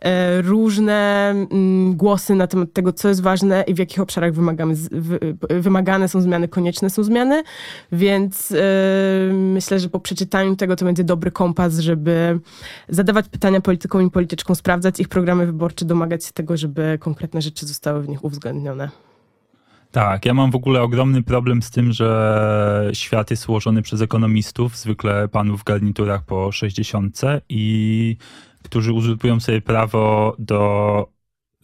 E, 0.00 0.42
Różne 0.42 1.30
mm, 1.30 1.96
głosy 1.96 2.34
na 2.34 2.46
temat 2.46 2.72
tego, 2.72 2.92
co 2.92 3.08
jest 3.08 3.22
ważne 3.22 3.64
i 3.66 3.74
w 3.74 3.78
jakich 3.78 4.00
obszarach 4.00 4.32
wymagamy, 4.32 4.74
wymagane 5.50 6.08
są 6.08 6.20
zmiany, 6.20 6.48
konieczne 6.48 6.90
są 6.90 7.02
zmiany. 7.02 7.42
Więc 7.92 8.52
e, 8.52 9.32
myślę, 9.32 9.80
że 9.80 9.88
po 9.88 10.00
przeczytaniu 10.00 10.56
tego 10.56 10.76
to 10.76 10.84
będzie 10.84 11.04
dobry 11.04 11.30
kompas, 11.30 11.78
żeby 11.78 12.40
zadawać 12.88 13.28
pytania 13.28 13.60
politykom 13.60 14.06
i 14.06 14.10
polityczkom, 14.10 14.56
sprawdzać 14.56 15.00
ich 15.00 15.08
programy 15.08 15.46
wyborcze, 15.46 15.84
domagać 15.84 16.24
się 16.24 16.32
tego, 16.40 16.56
żeby 16.56 16.98
konkretne 17.00 17.42
rzeczy 17.42 17.66
zostały 17.66 18.02
w 18.02 18.08
nich 18.08 18.24
uwzględnione. 18.24 18.90
Tak, 19.90 20.26
ja 20.26 20.34
mam 20.34 20.50
w 20.50 20.54
ogóle 20.54 20.82
ogromny 20.82 21.22
problem 21.22 21.62
z 21.62 21.70
tym, 21.70 21.92
że 21.92 22.90
świat 22.92 23.30
jest 23.30 23.48
ułożony 23.48 23.82
przez 23.82 24.00
ekonomistów, 24.00 24.76
zwykle 24.76 25.28
panów 25.28 25.60
w 25.60 25.64
garniturach 25.64 26.24
po 26.24 26.52
60 26.52 27.20
i 27.48 28.16
którzy 28.62 28.92
uzurpują 28.92 29.40
sobie 29.40 29.60
prawo 29.60 30.34
do 30.38 31.06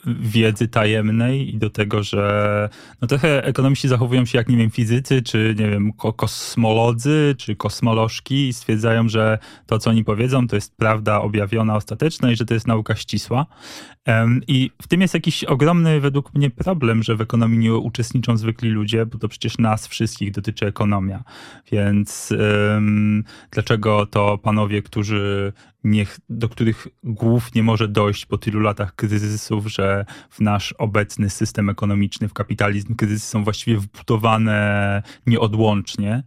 wiedzy 0.07 0.69
tajemnej 0.69 1.55
i 1.55 1.59
do 1.59 1.71
tego, 1.71 2.03
że 2.03 2.69
no 3.01 3.09
trochę 3.09 3.45
ekonomiści 3.45 3.89
zachowują 3.89 4.25
się 4.25 4.39
jak, 4.39 4.49
nie 4.49 4.57
wiem, 4.57 4.71
fizycy, 4.71 5.23
czy 5.23 5.55
nie 5.59 5.71
wiem, 5.71 5.93
ko- 5.93 6.13
kosmolodzy, 6.13 7.35
czy 7.39 7.57
kosmolożki 7.57 8.49
i 8.49 8.53
stwierdzają, 8.53 9.09
że 9.09 9.39
to, 9.67 9.79
co 9.79 9.91
oni 9.91 10.05
powiedzą, 10.05 10.49
to 10.49 10.57
jest 10.57 10.77
prawda 10.77 11.21
objawiona, 11.21 11.77
ostateczna 11.77 12.31
i 12.31 12.37
że 12.37 12.47
to 12.47 12.55
jest 12.55 12.67
nauka 12.67 12.97
ścisła. 12.97 13.47
I 14.49 14.71
w 14.83 14.89
tym 14.89 15.01
jest 15.01 15.15
jakiś 15.15 15.45
ogromny 15.45 16.01
według 16.01 16.35
mnie 16.35 16.51
problem, 16.51 17.03
że 17.03 17.17
w 17.17 17.21
ekonomii 17.21 17.59
nie 17.59 17.75
uczestniczą 17.75 18.37
zwykli 18.37 18.71
ludzie, 18.71 19.07
bo 19.07 19.19
to 19.19 19.29
przecież 19.29 19.59
nas 19.59 19.87
wszystkich 19.87 20.31
dotyczy 20.31 20.67
ekonomia. 20.67 21.25
Więc 21.73 22.33
em, 22.77 23.25
dlaczego 23.51 24.07
to 24.07 24.39
panowie, 24.39 24.83
którzy 24.83 25.53
niech, 25.87 26.19
do 26.29 26.49
których 26.49 26.87
głów 27.05 27.55
nie 27.55 27.63
może 27.63 27.89
dojść 27.89 28.27
po 28.27 28.39
tylu 28.39 28.61
latach 28.61 28.95
kryzysów, 28.95 29.67
że 29.67 30.05
w 30.31 30.41
nasz 30.41 30.73
obecny 30.73 31.31
system 31.31 31.71
ekonomiczny, 31.71 32.29
w 32.29 32.33
kapitalizm 32.33 32.95
kryzysy 32.95 33.27
są 33.27 33.45
właściwie 33.45 33.79
wbudowane 33.79 35.03
nieodłącznie, 35.27 36.23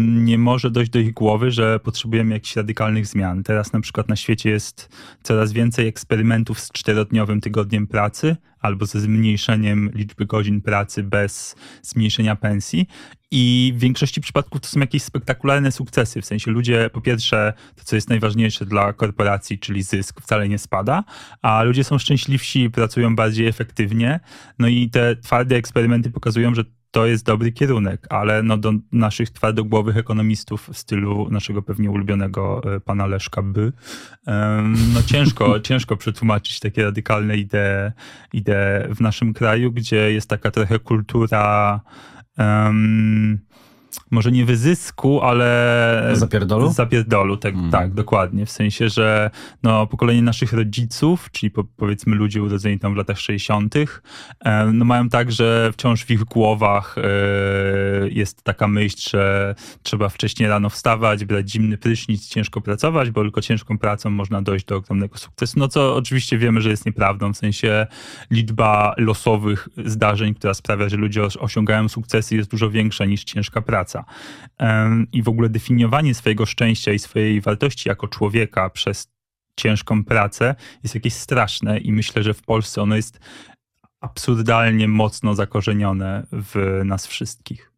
nie 0.00 0.38
może 0.38 0.70
dojść 0.70 0.90
do 0.90 0.98
ich 0.98 1.12
głowy, 1.12 1.50
że 1.50 1.80
potrzebujemy 1.80 2.34
jakichś 2.34 2.56
radykalnych 2.56 3.06
zmian. 3.06 3.42
Teraz 3.42 3.72
na 3.72 3.80
przykład 3.80 4.08
na 4.08 4.16
świecie 4.16 4.50
jest 4.50 4.88
coraz 5.22 5.52
więcej 5.52 5.88
eksperymentów 5.88 6.60
z 6.60 6.72
czterodniowym 6.72 7.40
tygodniem 7.40 7.86
pracy 7.86 8.36
albo 8.66 8.86
ze 8.86 9.00
zmniejszeniem 9.00 9.90
liczby 9.94 10.26
godzin 10.26 10.60
pracy 10.60 11.02
bez 11.02 11.56
zmniejszenia 11.82 12.36
pensji. 12.36 12.86
I 13.30 13.72
w 13.76 13.78
większości 13.78 14.20
przypadków 14.20 14.60
to 14.60 14.68
są 14.68 14.80
jakieś 14.80 15.02
spektakularne 15.02 15.72
sukcesy. 15.72 16.22
W 16.22 16.26
sensie 16.26 16.50
ludzie, 16.50 16.90
po 16.92 17.00
pierwsze, 17.00 17.52
to 17.76 17.84
co 17.84 17.96
jest 17.96 18.08
najważniejsze 18.08 18.66
dla 18.66 18.92
korporacji, 18.92 19.58
czyli 19.58 19.82
zysk, 19.82 20.20
wcale 20.20 20.48
nie 20.48 20.58
spada, 20.58 21.04
a 21.42 21.62
ludzie 21.62 21.84
są 21.84 21.98
szczęśliwsi, 21.98 22.70
pracują 22.70 23.16
bardziej 23.16 23.46
efektywnie. 23.46 24.20
No 24.58 24.68
i 24.68 24.90
te 24.90 25.16
twarde 25.16 25.56
eksperymenty 25.56 26.10
pokazują, 26.10 26.54
że 26.54 26.64
to 26.96 27.06
jest 27.06 27.24
dobry 27.24 27.52
kierunek, 27.52 28.06
ale 28.10 28.42
no 28.42 28.56
do 28.56 28.72
naszych 28.92 29.30
twardogłowych 29.30 29.96
ekonomistów 29.96 30.68
w 30.72 30.78
stylu 30.78 31.30
naszego 31.30 31.62
pewnie 31.62 31.90
ulubionego 31.90 32.62
e, 32.74 32.80
pana 32.80 33.06
Leszka 33.06 33.42
By, 33.42 33.72
no 34.94 35.02
ciężko, 35.06 35.60
ciężko 35.68 35.96
przetłumaczyć 35.96 36.60
takie 36.60 36.84
radykalne 36.84 37.36
idee, 37.36 37.92
idee 38.32 38.94
w 38.94 39.00
naszym 39.00 39.34
kraju, 39.34 39.72
gdzie 39.72 40.12
jest 40.12 40.30
taka 40.30 40.50
trochę 40.50 40.78
kultura 40.78 41.80
em, 42.38 43.38
może 44.10 44.32
nie 44.32 44.44
wyzysku, 44.44 45.20
ale 45.22 46.10
Zapierdolu? 46.12 46.72
Zapierdolu, 46.72 47.36
tak, 47.36 47.54
Mm. 47.54 47.70
tak, 47.70 47.94
dokładnie. 47.94 48.46
W 48.46 48.50
sensie, 48.50 48.88
że 48.88 49.30
no, 49.62 49.86
pokolenie 49.86 50.22
naszych 50.22 50.52
rodziców, 50.52 51.28
czyli 51.32 51.50
po, 51.50 51.64
powiedzmy 51.64 52.16
ludzie 52.16 52.42
urodzeni 52.42 52.78
tam 52.78 52.94
w 52.94 52.96
latach 52.96 53.18
60., 53.18 53.74
e, 54.44 54.66
no, 54.72 54.84
mają 54.84 55.08
tak, 55.08 55.32
że 55.32 55.70
wciąż 55.72 56.04
w 56.04 56.10
ich 56.10 56.24
głowach 56.24 56.96
e, 56.98 57.02
jest 58.08 58.42
taka 58.42 58.68
myśl, 58.68 59.10
że 59.10 59.54
trzeba 59.82 60.08
wcześniej 60.08 60.48
rano 60.48 60.70
wstawać, 60.70 61.24
brać 61.24 61.50
zimny 61.50 61.78
prysznic, 61.78 62.28
ciężko 62.28 62.60
pracować, 62.60 63.10
bo 63.10 63.22
tylko 63.22 63.40
ciężką 63.40 63.78
pracą 63.78 64.10
można 64.10 64.42
dojść 64.42 64.64
do 64.64 64.76
ogromnego 64.76 65.18
sukcesu. 65.18 65.58
No 65.58 65.68
co 65.68 65.96
oczywiście 65.96 66.38
wiemy, 66.38 66.60
że 66.60 66.70
jest 66.70 66.86
nieprawdą. 66.86 67.32
W 67.32 67.36
sensie 67.36 67.86
liczba 68.30 68.94
losowych 68.98 69.68
zdarzeń, 69.84 70.34
która 70.34 70.54
sprawia, 70.54 70.88
że 70.88 70.96
ludzie 70.96 71.22
os- 71.24 71.36
osiągają 71.40 71.88
sukcesy 71.88 72.36
jest 72.36 72.50
dużo 72.50 72.70
większa 72.70 73.04
niż 73.04 73.24
ciężka 73.24 73.62
praca. 73.62 73.85
Em, 74.58 75.06
I 75.12 75.22
w 75.22 75.28
ogóle 75.28 75.48
definiowanie 75.48 76.14
swojego 76.14 76.46
szczęścia 76.46 76.92
i 76.92 76.98
swojej 76.98 77.40
wartości 77.40 77.88
jako 77.88 78.08
człowieka 78.08 78.70
przez 78.70 79.08
ciężką 79.56 80.04
pracę 80.04 80.54
jest 80.82 80.94
jakieś 80.94 81.14
straszne 81.14 81.78
i 81.78 81.92
myślę, 81.92 82.22
że 82.22 82.34
w 82.34 82.42
Polsce 82.42 82.82
ono 82.82 82.96
jest 82.96 83.20
absurdalnie 84.00 84.88
mocno 84.88 85.34
zakorzenione 85.34 86.26
w 86.32 86.80
nas 86.84 87.06
wszystkich. 87.06 87.75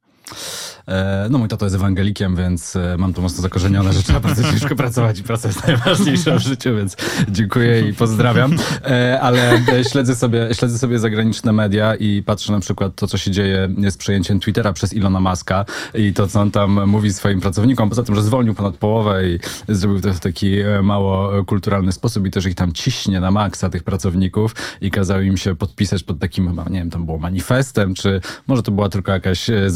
E, 0.88 1.26
No 1.30 1.38
mój 1.38 1.48
tato 1.48 1.66
jest 1.66 1.76
ewangelikiem, 1.76 2.36
więc 2.36 2.76
e, 2.76 2.96
mam 2.98 3.14
to 3.14 3.22
mocno 3.22 3.42
zakorzenione, 3.42 3.92
że 3.92 4.02
trzeba 4.02 4.20
bardzo 4.20 4.42
ciężko 4.42 4.76
pracować 4.84 5.18
i 5.18 5.22
praca 5.22 5.48
jest 5.48 5.66
najważniejsza 5.66 6.36
w 6.36 6.42
życiu, 6.42 6.76
więc 6.76 6.96
dziękuję 7.28 7.88
i 7.88 7.94
pozdrawiam. 7.94 8.56
E, 8.84 9.20
Ale 9.20 9.62
śledzę 9.90 10.16
sobie, 10.16 10.48
śledzę 10.52 10.78
sobie 10.78 10.98
zagraniczne 10.98 11.52
media 11.52 11.94
i 11.94 12.22
patrzę 12.22 12.52
na 12.52 12.60
przykład 12.60 12.94
to, 12.94 13.06
co 13.06 13.18
się 13.18 13.30
dzieje 13.30 13.68
z 13.90 13.96
przejęciem 13.96 14.40
Twittera 14.40 14.72
przez 14.72 14.92
Ilona 14.92 15.20
Maska 15.20 15.64
i 15.94 16.12
to, 16.12 16.28
co 16.28 16.40
on 16.40 16.50
tam 16.50 16.88
mówi 16.88 17.12
swoim 17.12 17.40
pracownikom, 17.40 17.88
poza 17.88 18.02
tym, 18.02 18.14
że 18.14 18.22
zwolnił 18.22 18.54
ponad 18.54 18.76
połowę 18.76 19.28
i 19.28 19.38
zrobił 19.68 20.00
to 20.00 20.14
w 20.14 20.20
taki 20.20 20.56
mało 20.82 21.44
kulturalny 21.44 21.92
sposób 21.92 22.26
i 22.26 22.30
też 22.30 22.46
ich 22.46 22.54
tam 22.54 22.72
ciśnie 22.72 23.20
na 23.20 23.30
maksa 23.30 23.70
tych 23.70 23.82
pracowników 23.82 24.54
i 24.80 24.90
kazał 24.90 25.22
im 25.22 25.36
się 25.36 25.56
podpisać 25.56 26.02
pod 26.02 26.18
takim 26.18 26.60
nie 26.70 26.78
wiem, 26.78 26.90
tam 26.90 27.06
było 27.06 27.18
manifestem, 27.18 27.94
czy 27.94 28.20
może 28.46 28.62
to 28.62 28.72
była 28.72 28.88
tylko 28.88 29.12
jakaś 29.12 29.50
e, 29.50 29.70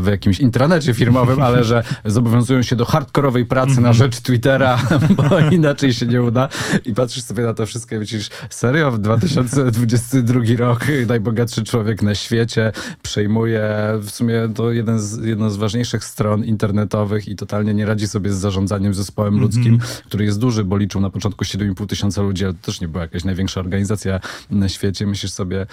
w 0.00 0.06
jakimś 0.06 0.40
intranecie 0.40 0.94
firmowym, 0.94 1.42
ale 1.42 1.64
że 1.64 1.82
zobowiązują 2.04 2.62
się 2.62 2.76
do 2.76 2.84
hardkorowej 2.84 3.46
pracy 3.46 3.80
na 3.80 3.92
rzecz 3.92 4.20
Twittera, 4.20 4.78
bo 5.16 5.40
inaczej 5.50 5.92
się 5.92 6.06
nie 6.06 6.22
uda. 6.22 6.48
I 6.84 6.94
patrzysz 6.94 7.22
sobie 7.22 7.44
na 7.44 7.54
to 7.54 7.66
wszystko 7.66 7.94
i 7.94 7.98
myślisz, 7.98 8.28
serio, 8.50 8.90
w 8.90 8.98
2022 8.98 10.40
rok 10.58 10.86
najbogatszy 11.06 11.64
człowiek 11.64 12.02
na 12.02 12.14
świecie 12.14 12.72
przejmuje 13.02 13.70
w 14.00 14.10
sumie 14.10 14.48
to 14.54 14.72
jeden 14.72 15.00
z, 15.00 15.24
jedno 15.24 15.50
z 15.50 15.56
ważniejszych 15.56 16.04
stron 16.04 16.44
internetowych 16.44 17.28
i 17.28 17.36
totalnie 17.36 17.74
nie 17.74 17.86
radzi 17.86 18.08
sobie 18.08 18.32
z 18.32 18.36
zarządzaniem 18.36 18.94
zespołem 18.94 19.40
ludzkim, 19.40 19.78
który 20.06 20.24
jest 20.24 20.38
duży, 20.38 20.64
bo 20.64 20.76
liczył 20.76 21.00
na 21.00 21.10
początku 21.10 21.44
7,5 21.44 21.86
tysiąca 21.86 22.22
ludzi, 22.22 22.44
ale 22.44 22.54
to 22.54 22.60
też 22.66 22.80
nie 22.80 22.88
była 22.88 23.02
jakaś 23.02 23.24
największa 23.24 23.60
organizacja 23.60 24.20
na 24.50 24.68
świecie. 24.68 25.06
Myślisz 25.06 25.32
sobie, 25.32 25.66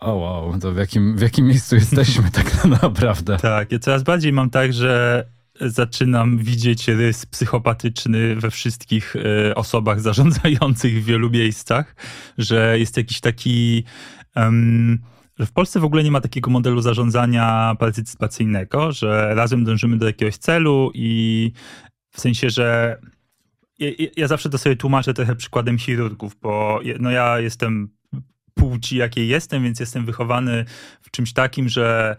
o 0.00 0.14
wow, 0.14 0.58
to 0.60 0.72
w 0.72 0.76
jakim, 0.76 1.16
w 1.16 1.20
jakim 1.20 1.46
miejscu 1.46 1.74
jesteśmy 1.74 2.30
tak 2.30 2.64
naprawdę? 2.82 3.36
Tak, 3.36 3.57
ja 3.70 3.78
coraz 3.78 4.02
bardziej 4.02 4.32
mam 4.32 4.50
tak, 4.50 4.72
że 4.72 5.24
zaczynam 5.60 6.38
widzieć 6.38 6.88
rys 6.88 7.26
psychopatyczny 7.26 8.36
we 8.36 8.50
wszystkich 8.50 9.16
e, 9.16 9.54
osobach 9.54 10.00
zarządzających 10.00 11.02
w 11.02 11.04
wielu 11.04 11.30
miejscach, 11.30 11.96
że 12.38 12.78
jest 12.78 12.96
jakiś 12.96 13.20
taki. 13.20 13.84
że 15.38 15.46
w 15.46 15.52
Polsce 15.52 15.80
w 15.80 15.84
ogóle 15.84 16.04
nie 16.04 16.10
ma 16.10 16.20
takiego 16.20 16.50
modelu 16.50 16.80
zarządzania 16.80 17.76
partycypacyjnego, 17.78 18.92
że 18.92 19.34
razem 19.34 19.64
dążymy 19.64 19.96
do 19.96 20.06
jakiegoś 20.06 20.36
celu 20.36 20.90
i 20.94 21.52
w 22.10 22.20
sensie, 22.20 22.50
że 22.50 22.98
ja, 23.78 23.88
ja- 24.16 24.28
zawsze 24.28 24.50
to 24.50 24.58
sobie 24.58 24.76
tłumaczę 24.76 25.14
trochę 25.14 25.36
przykładem 25.36 25.78
chirurgów, 25.78 26.36
bo 26.42 26.80
no 27.00 27.10
ja 27.10 27.40
jestem 27.40 27.88
płci, 28.54 28.96
jakiej 28.96 29.28
jestem, 29.28 29.62
więc 29.62 29.80
jestem 29.80 30.04
wychowany 30.04 30.64
w 31.02 31.10
czymś 31.10 31.32
takim, 31.32 31.68
że 31.68 32.16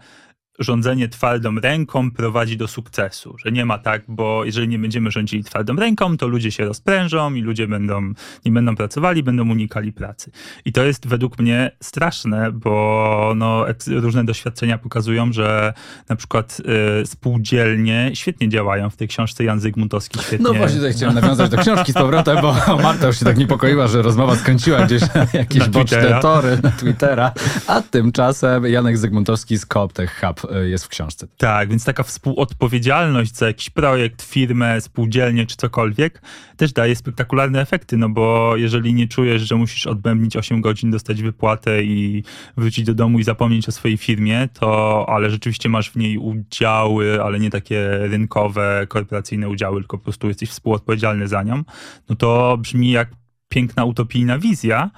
rządzenie 0.58 1.08
twardą 1.08 1.54
ręką 1.56 2.10
prowadzi 2.10 2.56
do 2.56 2.68
sukcesu, 2.68 3.36
że 3.44 3.52
nie 3.52 3.64
ma 3.64 3.78
tak, 3.78 4.02
bo 4.08 4.44
jeżeli 4.44 4.68
nie 4.68 4.78
będziemy 4.78 5.10
rządzili 5.10 5.44
twardą 5.44 5.76
ręką, 5.76 6.16
to 6.16 6.28
ludzie 6.28 6.52
się 6.52 6.64
rozprężą 6.64 7.34
i 7.34 7.40
ludzie 7.40 7.68
będą, 7.68 8.12
nie 8.44 8.52
będą 8.52 8.76
pracowali, 8.76 9.22
będą 9.22 9.50
unikali 9.50 9.92
pracy. 9.92 10.30
I 10.64 10.72
to 10.72 10.84
jest 10.84 11.06
według 11.06 11.38
mnie 11.38 11.70
straszne, 11.82 12.52
bo 12.52 13.32
no, 13.36 13.64
różne 13.86 14.24
doświadczenia 14.24 14.78
pokazują, 14.78 15.32
że 15.32 15.72
na 16.08 16.16
przykład 16.16 16.62
y, 17.02 17.06
spółdzielnie 17.06 18.10
świetnie 18.14 18.48
działają. 18.48 18.90
W 18.90 18.96
tej 18.96 19.08
książce 19.08 19.44
Jan 19.44 19.60
Zygmuntowski 19.60 20.18
świetnie... 20.18 20.44
No 20.44 20.54
właśnie 20.54 20.76
tutaj 20.76 20.92
chciałem 20.92 21.14
nawiązać 21.14 21.50
do 21.50 21.58
książki 21.58 21.92
z 21.92 21.94
powrotem, 21.94 22.38
bo 22.42 22.56
Marta 22.82 23.06
już 23.06 23.18
się 23.18 23.24
tak 23.24 23.36
niepokoiła, 23.36 23.86
że 23.86 24.02
rozmowa 24.02 24.36
skręciła 24.36 24.86
gdzieś 24.86 25.02
na 25.14 25.26
jakieś 25.32 25.58
na 25.58 25.68
boczne 25.68 26.18
tory 26.22 26.58
na 26.62 26.70
Twittera, 26.70 27.32
a 27.66 27.82
tymczasem 27.82 28.66
Janek 28.66 28.98
Zygmuntowski 28.98 29.58
z 29.58 29.66
Cooptech 29.66 30.20
Hub 30.20 30.39
E, 30.44 30.68
jest 30.68 30.84
w 30.84 30.88
książce. 30.88 31.26
Tak, 31.36 31.68
więc 31.68 31.84
taka 31.84 32.02
współodpowiedzialność 32.02 33.36
za 33.36 33.46
jakiś 33.46 33.70
projekt, 33.70 34.22
firmę, 34.22 34.80
spółdzielnię 34.80 35.46
czy 35.46 35.56
cokolwiek 35.56 36.22
też 36.56 36.72
daje 36.72 36.96
spektakularne 36.96 37.60
efekty, 37.60 37.96
no 37.96 38.08
bo 38.08 38.56
jeżeli 38.56 38.94
nie 38.94 39.08
czujesz, 39.08 39.42
że 39.42 39.56
musisz 39.56 39.86
odbębnić 39.86 40.36
8 40.36 40.60
godzin, 40.60 40.90
dostać 40.90 41.22
wypłatę 41.22 41.82
i 41.82 42.24
wrócić 42.56 42.84
do 42.84 42.94
domu 42.94 43.18
i 43.18 43.24
zapomnieć 43.24 43.68
o 43.68 43.72
swojej 43.72 43.96
firmie, 43.96 44.48
to 44.54 45.06
ale 45.08 45.30
rzeczywiście 45.30 45.68
masz 45.68 45.90
w 45.90 45.96
niej 45.96 46.18
udziały, 46.18 47.22
ale 47.22 47.40
nie 47.40 47.50
takie 47.50 47.98
rynkowe, 47.98 48.86
korporacyjne 48.88 49.48
udziały, 49.48 49.80
tylko 49.80 49.98
po 49.98 50.04
prostu 50.04 50.28
jesteś 50.28 50.50
współodpowiedzialny 50.50 51.28
za 51.28 51.42
nią, 51.42 51.62
no 52.08 52.16
to 52.16 52.58
brzmi 52.58 52.90
jak 52.90 53.19
piękna 53.50 53.84
utopijna 53.84 54.38
wizja 54.38 54.90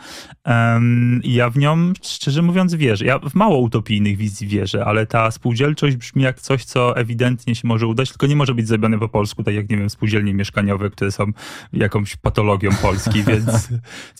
um, 0.46 1.20
i 1.24 1.34
ja 1.34 1.50
w 1.50 1.58
nią, 1.58 1.92
szczerze 2.02 2.42
mówiąc, 2.42 2.74
wierzę. 2.74 3.04
Ja 3.04 3.18
w 3.18 3.34
mało 3.34 3.58
utopijnych 3.58 4.16
wizji 4.16 4.46
wierzę, 4.46 4.84
ale 4.84 5.06
ta 5.06 5.30
spółdzielczość 5.30 5.96
brzmi 5.96 6.22
jak 6.22 6.40
coś, 6.40 6.64
co 6.64 6.96
ewidentnie 6.96 7.54
się 7.54 7.68
może 7.68 7.86
udać, 7.86 8.08
tylko 8.08 8.26
nie 8.26 8.36
może 8.36 8.54
być 8.54 8.68
zrobione 8.68 8.98
po 8.98 9.08
polsku, 9.08 9.42
tak 9.42 9.54
jak, 9.54 9.70
nie 9.70 9.76
wiem, 9.76 9.90
spółdzielnie 9.90 10.34
mieszkaniowe, 10.34 10.90
które 10.90 11.12
są 11.12 11.24
jakąś 11.72 12.16
patologią 12.16 12.70
Polski, 12.82 13.22
więc 13.28 13.68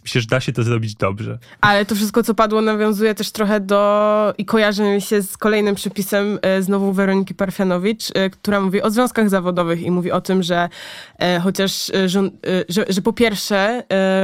myślę, 0.02 0.20
że 0.20 0.26
da 0.26 0.40
się 0.40 0.52
to 0.52 0.62
zrobić 0.62 0.94
dobrze. 0.94 1.38
Ale 1.60 1.84
to 1.84 1.94
wszystko, 1.94 2.22
co 2.22 2.34
padło, 2.34 2.60
nawiązuje 2.60 3.14
też 3.14 3.32
trochę 3.32 3.60
do 3.60 4.34
i 4.38 4.44
kojarzy 4.44 4.82
mi 4.82 5.00
się 5.00 5.22
z 5.22 5.36
kolejnym 5.36 5.74
przepisem 5.74 6.38
e, 6.42 6.62
znowu 6.62 6.92
Weroniki 6.92 7.34
Parfianowicz, 7.34 8.10
e, 8.14 8.30
która 8.30 8.60
mówi 8.60 8.82
o 8.82 8.90
związkach 8.90 9.28
zawodowych 9.28 9.82
i 9.82 9.90
mówi 9.90 10.12
o 10.12 10.20
tym, 10.20 10.42
że 10.42 10.68
e, 11.18 11.40
chociaż, 11.40 11.92
że, 12.06 12.30
że, 12.68 12.84
że 12.88 13.02
po 13.02 13.12
pierwsze 13.12 13.82
E, 13.88 14.21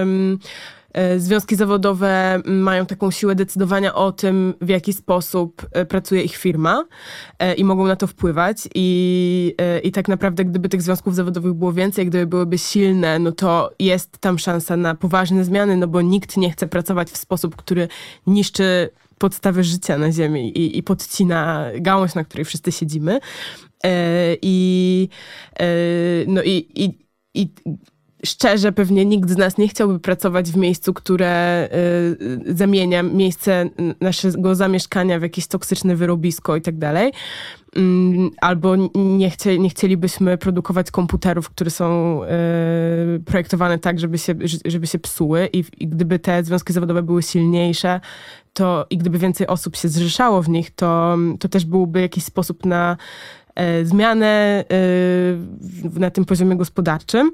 związki 1.17 1.57
zawodowe 1.57 2.43
mają 2.45 2.87
taką 2.87 3.11
siłę 3.11 3.35
decydowania 3.35 3.95
o 3.95 4.13
tym, 4.13 4.55
w 4.61 4.69
jaki 4.69 4.93
sposób 4.93 5.67
e, 5.73 5.87
pracuje 5.87 6.23
ich 6.23 6.37
firma 6.37 6.85
e, 7.39 7.55
i 7.55 7.65
mogą 7.65 7.87
na 7.87 7.97
to 7.97 8.07
wpływać. 8.07 8.69
I, 8.75 9.55
I 9.83 9.93
tak 9.93 10.09
naprawdę, 10.09 10.45
gdyby 10.45 10.69
tych 10.69 10.83
związków 10.83 11.15
zawodowych 11.15 11.53
było 11.53 11.73
więcej, 11.73 12.07
gdyby 12.07 12.27
byłyby 12.27 12.59
silne, 12.59 13.19
no 13.19 13.33
to 13.33 13.71
jest 13.79 14.19
tam 14.19 14.39
szansa 14.39 14.77
na 14.77 14.95
poważne 14.95 15.45
zmiany, 15.45 15.77
no 15.77 15.87
bo 15.87 16.01
nikt 16.01 16.37
nie 16.37 16.51
chce 16.51 16.69
pracować 16.69 17.11
w 17.11 17.17
sposób, 17.17 17.57
który 17.57 17.89
niszczy 18.27 18.91
podstawy 19.19 19.65
życia 19.65 19.99
na 19.99 20.13
Ziemi 20.13 20.59
i, 20.59 20.79
i 20.79 20.83
podcina 20.83 21.67
gałąź, 21.81 22.15
na 22.15 22.25
której 22.25 22.45
wszyscy 22.45 22.73
siedzimy. 22.73 23.21
I, 24.43 25.09
no 26.27 26.43
i, 26.43 26.69
i, 26.75 26.99
i 27.35 27.55
szczerze 28.27 28.73
pewnie 28.73 29.05
nikt 29.05 29.31
z 29.31 29.37
nas 29.37 29.59
nie 29.59 29.69
chciałby 29.69 29.99
pracować 29.99 30.51
w 30.51 30.57
miejscu, 30.57 30.95
które 30.95 31.69
y, 32.49 32.55
zamienia 32.55 33.03
miejsce 33.03 33.71
naszego 34.01 34.55
zamieszkania 34.55 35.19
w 35.19 35.23
jakieś 35.23 35.47
toksyczne 35.47 35.97
wyrobisko 35.97 36.57
i 36.57 36.63
tak 36.63 36.79
dalej. 36.79 37.13
Mm, 37.77 38.31
albo 38.41 38.77
nie, 38.95 39.31
chcie, 39.31 39.59
nie 39.59 39.71
chcielibyśmy 39.71 40.39
produkować 40.39 40.91
komputerów, 40.91 41.51
które 41.51 41.71
są 41.71 42.21
y, 42.25 43.21
projektowane 43.21 43.79
tak, 43.79 44.01
żeby 44.01 44.19
się, 44.19 44.35
żeby 44.65 44.87
się 44.87 44.99
psuły 44.99 45.49
i, 45.53 45.65
i 45.79 45.89
gdyby 45.89 46.19
te 46.19 46.45
związki 46.45 46.73
zawodowe 46.73 47.03
były 47.03 47.23
silniejsze, 47.23 48.01
to 48.53 48.87
i 48.91 48.99
gdyby 48.99 49.19
więcej 49.19 49.47
osób 49.47 49.77
się 49.77 49.89
zrzeszało 49.89 50.43
w 50.43 50.49
nich, 50.49 50.71
to, 50.71 51.17
to 51.41 51.49
też 51.49 51.65
byłby 51.65 52.01
jakiś 52.01 52.25
sposób 52.25 52.67
na 52.67 52.97
y, 53.81 53.87
zmianę 53.87 54.65
y, 55.95 56.01
na 56.01 56.11
tym 56.11 56.25
poziomie 56.25 56.57
gospodarczym. 56.57 57.31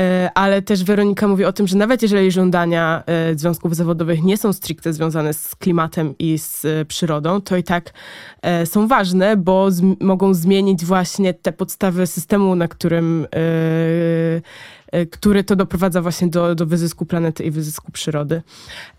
E, 0.00 0.30
ale 0.34 0.62
też 0.62 0.84
Weronika 0.84 1.28
mówi 1.28 1.44
o 1.44 1.52
tym, 1.52 1.66
że 1.66 1.76
nawet 1.76 2.02
jeżeli 2.02 2.30
żądania 2.30 3.02
e, 3.06 3.38
związków 3.38 3.76
zawodowych 3.76 4.22
nie 4.22 4.36
są 4.36 4.52
stricte 4.52 4.92
związane 4.92 5.34
z 5.34 5.56
klimatem 5.56 6.14
i 6.18 6.38
z 6.38 6.64
e, 6.64 6.84
przyrodą, 6.84 7.40
to 7.40 7.56
i 7.56 7.62
tak 7.62 7.92
są 8.64 8.88
ważne, 8.88 9.36
bo 9.36 9.68
mogą 10.00 10.34
zmienić 10.34 10.84
właśnie 10.84 11.34
te 11.34 11.52
podstawy 11.52 12.06
systemu, 12.06 12.54
na 12.54 12.68
którym 12.68 13.26
który 15.10 15.44
to 15.44 15.56
doprowadza 15.56 16.02
właśnie 16.02 16.28
do, 16.28 16.54
do 16.54 16.66
wyzysku 16.66 17.06
planety 17.06 17.44
i 17.44 17.50
wyzysku 17.50 17.92
przyrody. 17.92 18.42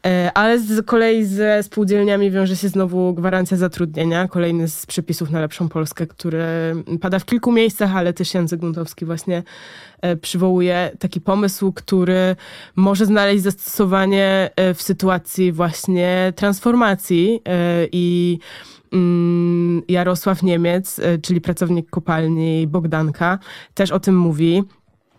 E, 0.05 0.31
ale 0.34 0.60
z 0.60 0.86
kolei 0.86 1.25
ze 1.25 1.63
spółdzielniami 1.63 2.31
wiąże 2.31 2.55
się 2.55 2.69
znowu 2.69 3.13
gwarancja 3.13 3.58
zatrudnienia, 3.58 4.27
kolejny 4.27 4.67
z 4.67 4.86
przepisów 4.86 5.31
na 5.31 5.39
lepszą 5.39 5.69
Polskę, 5.69 6.08
który 6.08 6.45
pada 7.01 7.19
w 7.19 7.25
kilku 7.25 7.51
miejscach, 7.51 7.95
ale 7.95 8.13
też 8.13 8.34
Jan 8.34 8.47
Zygmuntowski 8.47 9.05
właśnie 9.05 9.43
e, 10.01 10.15
przywołuje 10.15 10.91
taki 10.99 11.21
pomysł, 11.21 11.73
który 11.73 12.36
może 12.75 13.05
znaleźć 13.05 13.43
zastosowanie 13.43 14.49
w 14.75 14.81
sytuacji 14.81 15.51
właśnie 15.51 16.34
transformacji 16.36 17.41
i 17.91 18.39
mm, 18.93 19.81
Jarosław 19.88 20.43
Niemiec, 20.43 21.01
czyli 21.21 21.41
pracownik 21.41 21.89
kopalni 21.89 22.67
Bogdanka, 22.67 23.39
też 23.73 23.91
o 23.91 23.99
tym 23.99 24.17
mówi. 24.17 24.63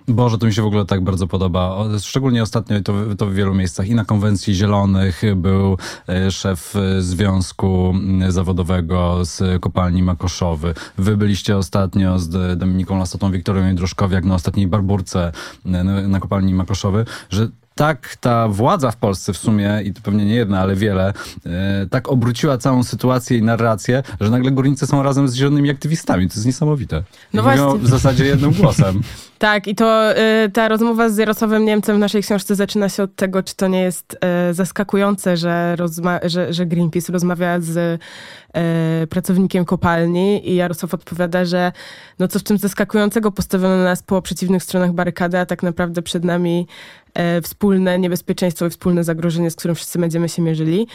Boże, 0.09 0.38
to 0.38 0.47
mi 0.47 0.55
się 0.55 0.62
w 0.62 0.66
ogóle 0.66 0.85
tak 0.85 1.01
bardzo 1.05 1.27
podoba. 1.27 1.77
Szczególnie 2.01 2.42
ostatnio 2.42 2.81
to, 2.81 2.92
to 3.19 3.27
w 3.27 3.35
wielu 3.35 3.55
miejscach. 3.55 3.88
I 3.88 3.95
na 3.95 4.05
konwencji 4.05 4.55
Zielonych 4.55 5.23
był 5.37 5.77
e, 6.09 6.31
szef 6.31 6.75
Związku 6.99 7.95
Zawodowego 8.29 9.25
z 9.25 9.62
kopalni 9.62 10.03
Makoszowy. 10.03 10.75
Wy 10.99 11.16
byliście 11.16 11.57
ostatnio 11.57 12.19
z 12.19 12.59
Dominiką 12.59 12.99
Lasotą, 12.99 13.31
Wiktorią 13.31 13.66
Jędruszkowiak 13.66 14.25
na 14.25 14.35
ostatniej 14.35 14.66
barburce 14.66 15.33
na, 15.64 16.21
kopalni 16.21 16.55
Makoszowy, 16.55 17.05
że 17.31 17.49
tak 17.77 18.16
ta 18.21 18.49
władza 18.49 18.90
w 18.90 18.97
Polsce 18.97 19.33
w 19.33 19.37
sumie, 19.37 19.81
i 19.85 19.92
to 19.92 20.01
pewnie 20.03 20.25
nie 20.25 20.35
jedna, 20.35 20.61
ale 20.61 20.77
wiele, 20.77 21.12
e, 21.47 21.87
tak 21.90 22.09
obróciła 22.09 22.59
całą 22.59 22.83
sytuację 22.83 23.38
i 23.38 23.42
narrację, 23.42 24.03
że 24.21 24.31
nagle 24.31 24.51
górnicy 24.51 24.87
są 24.87 25.03
razem 25.03 25.29
z 25.29 25.35
zielonymi 25.35 25.71
aktywistami. 25.71 26.29
To 26.29 26.35
jest 26.35 26.47
niesamowite. 26.47 27.03
No 27.33 27.42
właśnie. 27.42 27.79
w 27.79 27.88
zasadzie 27.88 28.25
jednym 28.25 28.53
głosem. 28.53 29.01
tak, 29.38 29.66
i 29.66 29.75
to 29.75 30.18
y, 30.18 30.51
ta 30.51 30.68
rozmowa 30.68 31.09
z 31.09 31.16
Jarosławem 31.16 31.64
Niemcem 31.64 31.96
w 31.96 31.99
naszej 31.99 32.22
książce 32.22 32.55
zaczyna 32.55 32.88
się 32.88 33.03
od 33.03 33.14
tego, 33.16 33.42
czy 33.42 33.57
to 33.57 33.68
nie 33.68 33.83
jest 33.83 34.18
y, 34.51 34.55
zaskakujące, 34.55 35.37
że, 35.37 35.77
że, 36.22 36.53
że 36.53 36.66
Greenpeace 36.66 37.12
rozmawia 37.12 37.61
z 37.61 37.77
y, 37.77 39.07
pracownikiem 39.07 39.64
kopalni 39.64 40.51
i 40.51 40.55
Jarosław 40.55 40.94
odpowiada, 40.94 41.44
że 41.44 41.72
no 42.18 42.29
co 42.29 42.38
w 42.38 42.42
tym 42.42 42.59
zaskakującego 42.59 43.33
postawiono 43.33 43.85
nas 43.85 44.03
po 44.03 44.22
przeciwnych 44.22 44.62
stronach 44.62 44.92
barykady, 44.92 45.38
a 45.38 45.46
tak 45.46 45.62
naprawdę 45.62 46.03
przed 46.03 46.25
nami 46.25 46.66
E, 47.16 47.42
wspólne 47.42 47.99
niebezpieczeństwo 47.99 48.66
i 48.66 48.70
wspólne 48.70 49.05
zagrożenie, 49.05 49.51
z 49.51 49.57
którym 49.57 49.75
wszyscy 49.75 49.99
będziemy 49.99 50.29
się 50.29 50.42
mierzyli. 50.42 50.87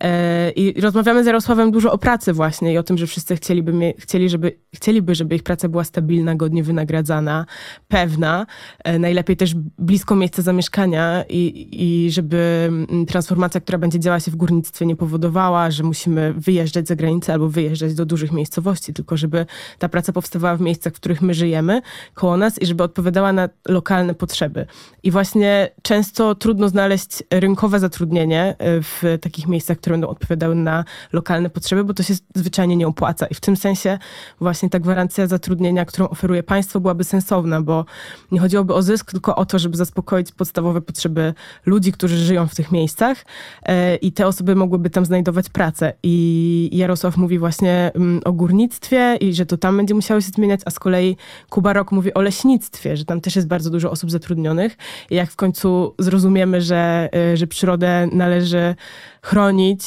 E, 0.00 0.50
I 0.50 0.80
rozmawiamy 0.80 1.24
z 1.24 1.26
Jarosławem 1.26 1.70
dużo 1.70 1.92
o 1.92 1.98
pracy 1.98 2.32
właśnie 2.32 2.72
i 2.72 2.78
o 2.78 2.82
tym, 2.82 2.98
że 2.98 3.06
wszyscy 3.06 3.36
chcieliby, 3.36 3.94
chcieli, 3.98 4.28
żeby, 4.28 4.58
chcieliby, 4.74 5.14
żeby 5.14 5.34
ich 5.34 5.42
praca 5.42 5.68
była 5.68 5.84
stabilna, 5.84 6.34
godnie 6.34 6.62
wynagradzana, 6.62 7.46
pewna, 7.88 8.46
e, 8.84 8.98
najlepiej 8.98 9.36
też 9.36 9.54
blisko 9.78 10.16
miejsca 10.16 10.42
zamieszkania 10.42 11.24
i, 11.28 11.68
i 11.72 12.10
żeby 12.10 12.68
mm, 12.68 13.06
transformacja, 13.06 13.60
która 13.60 13.78
będzie 13.78 14.00
działa 14.00 14.20
się 14.20 14.30
w 14.30 14.36
górnictwie 14.36 14.86
nie 14.86 14.96
powodowała, 14.96 15.70
że 15.70 15.82
musimy 15.82 16.32
wyjeżdżać 16.32 16.88
za 16.88 16.96
granicę 16.96 17.32
albo 17.32 17.48
wyjeżdżać 17.48 17.94
do 17.94 18.06
dużych 18.06 18.32
miejscowości, 18.32 18.92
tylko 18.92 19.16
żeby 19.16 19.46
ta 19.78 19.88
praca 19.88 20.12
powstawała 20.12 20.56
w 20.56 20.60
miejscach, 20.60 20.92
w 20.92 20.96
których 20.96 21.22
my 21.22 21.34
żyjemy, 21.34 21.82
koło 22.14 22.36
nas 22.36 22.62
i 22.62 22.66
żeby 22.66 22.82
odpowiadała 22.82 23.32
na 23.32 23.48
lokalne 23.68 24.14
potrzeby. 24.14 24.66
I 25.02 25.10
właśnie 25.10 25.70
często 25.82 26.34
trudno 26.34 26.68
znaleźć 26.68 27.22
rynkowe 27.30 27.80
zatrudnienie 27.80 28.56
e, 28.58 28.82
w 28.82 29.02
takich 29.20 29.48
miejscach, 29.48 29.78
które 29.78 29.89
będą 29.92 30.08
odpowiadały 30.08 30.54
na 30.54 30.84
lokalne 31.12 31.50
potrzeby, 31.50 31.84
bo 31.84 31.94
to 31.94 32.02
się 32.02 32.14
zwyczajnie 32.34 32.76
nie 32.76 32.86
opłaca. 32.86 33.26
I 33.26 33.34
w 33.34 33.40
tym 33.40 33.56
sensie 33.56 33.98
właśnie 34.40 34.70
ta 34.70 34.78
gwarancja 34.78 35.26
zatrudnienia, 35.26 35.84
którą 35.84 36.08
oferuje 36.08 36.42
państwo, 36.42 36.80
byłaby 36.80 37.04
sensowna, 37.04 37.60
bo 37.60 37.84
nie 38.32 38.40
chodziłoby 38.40 38.74
o 38.74 38.82
zysk, 38.82 39.10
tylko 39.10 39.36
o 39.36 39.46
to, 39.46 39.58
żeby 39.58 39.76
zaspokoić 39.76 40.32
podstawowe 40.32 40.80
potrzeby 40.80 41.34
ludzi, 41.66 41.92
którzy 41.92 42.16
żyją 42.16 42.46
w 42.46 42.54
tych 42.54 42.72
miejscach 42.72 43.24
e, 43.62 43.96
i 43.96 44.12
te 44.12 44.26
osoby 44.26 44.54
mogłyby 44.54 44.90
tam 44.90 45.04
znajdować 45.04 45.48
pracę. 45.48 45.92
I 46.02 46.70
Jarosław 46.72 47.16
mówi 47.16 47.38
właśnie 47.38 47.90
mm, 47.94 48.20
o 48.24 48.32
górnictwie 48.32 49.16
i 49.20 49.34
że 49.34 49.46
to 49.46 49.56
tam 49.56 49.76
będzie 49.76 49.94
musiało 49.94 50.20
się 50.20 50.28
zmieniać, 50.28 50.60
a 50.64 50.70
z 50.70 50.78
kolei 50.78 51.16
Kuba 51.48 51.72
Rok 51.72 51.92
mówi 51.92 52.14
o 52.14 52.20
leśnictwie, 52.20 52.96
że 52.96 53.04
tam 53.04 53.20
też 53.20 53.36
jest 53.36 53.48
bardzo 53.48 53.70
dużo 53.70 53.90
osób 53.90 54.10
zatrudnionych 54.10 54.76
i 55.10 55.14
jak 55.14 55.30
w 55.30 55.36
końcu 55.36 55.94
zrozumiemy, 55.98 56.60
że, 56.60 57.08
y, 57.32 57.36
że 57.36 57.46
przyrodę 57.46 58.08
należy 58.12 58.74
chronić 59.22 59.79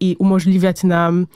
i 0.00 0.16
umożliwiać 0.18 0.84
nam 0.84 1.26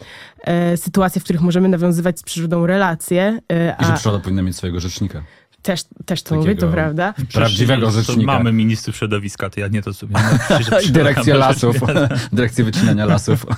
y, 0.73 0.77
sytuacje, 0.77 1.21
w 1.21 1.25
których 1.25 1.43
możemy 1.43 1.69
nawiązywać 1.69 2.19
z 2.19 2.23
przyrodą 2.23 2.67
relacje. 2.67 3.41
Y, 3.53 3.75
I 3.83 3.85
że 3.85 3.93
przyroda 3.93 4.19
powinna 4.19 4.43
mieć 4.43 4.57
swojego 4.57 4.81
rzecznika. 4.81 5.23
też, 5.63 5.81
też 6.07 6.23
to 6.23 6.35
mówię, 6.35 6.57
to 6.57 6.69
prawda. 6.69 7.15
Prawdziwego 7.33 7.91
rzecznika. 7.91 8.27
Mamy 8.27 8.53
ministrów 8.53 8.97
środowiska, 8.97 9.51
to 9.51 9.61
ja 9.61 9.69
nie 9.69 9.83
to 9.83 9.95
sobie. 9.95 10.15
Dyrekcję 10.91 11.35
lasów, 11.35 11.77
dyrekcję 12.33 12.65
wycinania 12.65 13.07
lasów. 13.07 13.47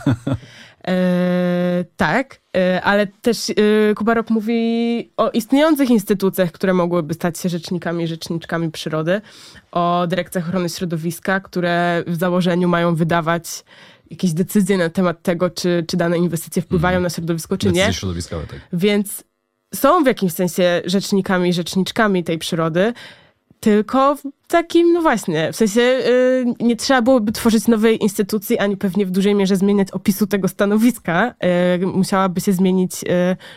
E, 0.87 1.85
tak, 1.97 2.40
e, 2.57 2.83
ale 2.83 3.07
też 3.07 3.51
e, 3.51 3.55
Kubarok 3.95 4.31
mówi 4.31 5.11
o 5.16 5.31
istniejących 5.31 5.90
instytucjach, 5.90 6.53
które 6.53 6.75
mogłyby 6.75 7.14
stać 7.14 7.38
się 7.38 7.49
rzecznikami, 7.49 8.09
rzeczniczkami 8.09 8.71
przyrody, 8.71 9.21
o 9.73 10.07
dyrekcjach 10.09 10.49
ochrony 10.49 10.68
środowiska, 10.68 11.40
które 11.40 12.05
w 12.07 12.16
założeniu 12.16 12.68
mają 12.68 12.95
wydawać 12.95 13.64
jakieś 14.11 14.33
decyzje 14.33 14.79
na 14.79 14.88
temat 14.88 15.23
tego, 15.23 15.51
czy, 15.51 15.85
czy 15.88 15.97
dane 15.97 16.18
inwestycje 16.18 16.62
wpływają 16.62 17.01
na 17.01 17.11
środowisko, 17.11 17.57
czy 17.57 17.66
nie. 17.66 17.73
Decyzje 17.73 17.95
środowiskowe, 17.95 18.47
tak. 18.47 18.61
Więc 18.73 19.25
są 19.75 20.05
w 20.05 20.07
jakimś 20.07 20.33
sensie 20.33 20.83
rzecznikami 20.85 21.49
i 21.49 21.53
rzeczniczkami 21.53 22.25
tej 22.25 22.38
przyrody, 22.38 22.92
tylko 23.61 24.16
takim, 24.53 24.93
no 24.93 25.03
właśnie, 25.03 25.53
w 25.53 25.57
sensie 25.57 25.81
y, 25.81 26.45
nie 26.61 26.77
trzeba 26.77 27.03
byłoby 27.03 27.33
tworzyć 27.33 27.69
nowej 27.69 28.03
instytucji, 28.03 28.59
ani 28.59 28.77
pewnie 28.77 29.07
w 29.07 29.11
dużej 29.11 29.35
mierze 29.35 29.57
zmieniać 29.57 29.91
opisu 29.91 30.27
tego 30.27 30.49
stanowiska. 30.49 31.35
Y, 31.83 31.87
musiałaby 31.87 32.41
się 32.41 32.53
zmienić 32.53 32.93
y, 33.03 33.07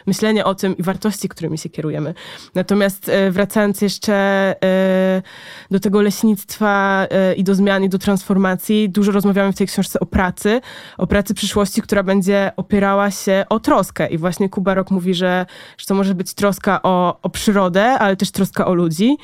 myślenie 0.08 0.46
o 0.46 0.56
tym 0.56 0.78
i 0.78 0.84
wartości, 0.84 1.30
którymi 1.30 1.58
się 1.58 1.70
kierujemy. 1.70 2.14
Natomiast 2.56 3.10
y, 3.10 3.32
wracając 3.32 3.82
jeszcze 3.82 4.52
y, 4.52 5.72
do 5.72 5.80
tego 5.80 6.02
leśnictwa 6.02 7.08
y, 7.32 7.36
i 7.36 7.44
do 7.44 7.56
zmian 7.56 7.84
i 7.84 7.90
do 7.90 7.98
transformacji, 7.98 8.90
dużo 8.90 9.12
rozmawiamy 9.12 9.54
w 9.54 9.58
tej 9.58 9.68
książce 9.68 10.00
o 10.00 10.06
pracy, 10.06 10.62
o 10.98 11.08
pracy 11.08 11.34
przyszłości, 11.34 11.82
która 11.82 12.04
będzie 12.04 12.52
opierała 12.58 13.12
się 13.12 13.46
o 13.50 13.60
troskę. 13.60 14.08
I 14.08 14.18
właśnie 14.18 14.50
Kubarok 14.50 14.92
mówi, 14.92 15.14
że, 15.14 15.46
że 15.78 15.86
to 15.86 15.96
może 15.96 16.16
być 16.16 16.34
troska 16.34 16.80
o, 16.84 17.22
o 17.22 17.30
przyrodę, 17.30 17.84
ale 17.84 18.16
też 18.16 18.32
troska 18.32 18.66
o 18.66 18.74
ludzi. 18.74 19.18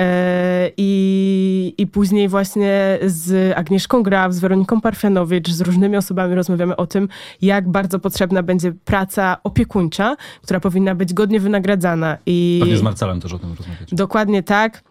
E, 0.00 0.70
I, 1.08 1.74
I 1.78 1.86
później 1.86 2.28
właśnie 2.28 2.98
z 3.06 3.56
Agnieszką 3.58 4.02
Graf, 4.02 4.32
z 4.32 4.38
Weroniką 4.38 4.80
Parfianowicz, 4.80 5.50
z 5.50 5.60
różnymi 5.60 5.96
osobami 5.96 6.34
rozmawiamy 6.34 6.76
o 6.76 6.86
tym, 6.86 7.08
jak 7.42 7.68
bardzo 7.68 7.98
potrzebna 7.98 8.42
będzie 8.42 8.72
praca 8.72 9.36
opiekuńcza, 9.44 10.16
która 10.42 10.60
powinna 10.60 10.94
być 10.94 11.14
godnie 11.14 11.40
wynagradzana. 11.40 12.18
I 12.26 12.58
Pewnie 12.60 12.76
z 12.76 12.82
Marcelem 12.82 13.20
też 13.20 13.32
o 13.32 13.38
tym 13.38 13.54
rozmawiać. 13.58 13.88
Dokładnie 13.92 14.42
tak. 14.42 14.82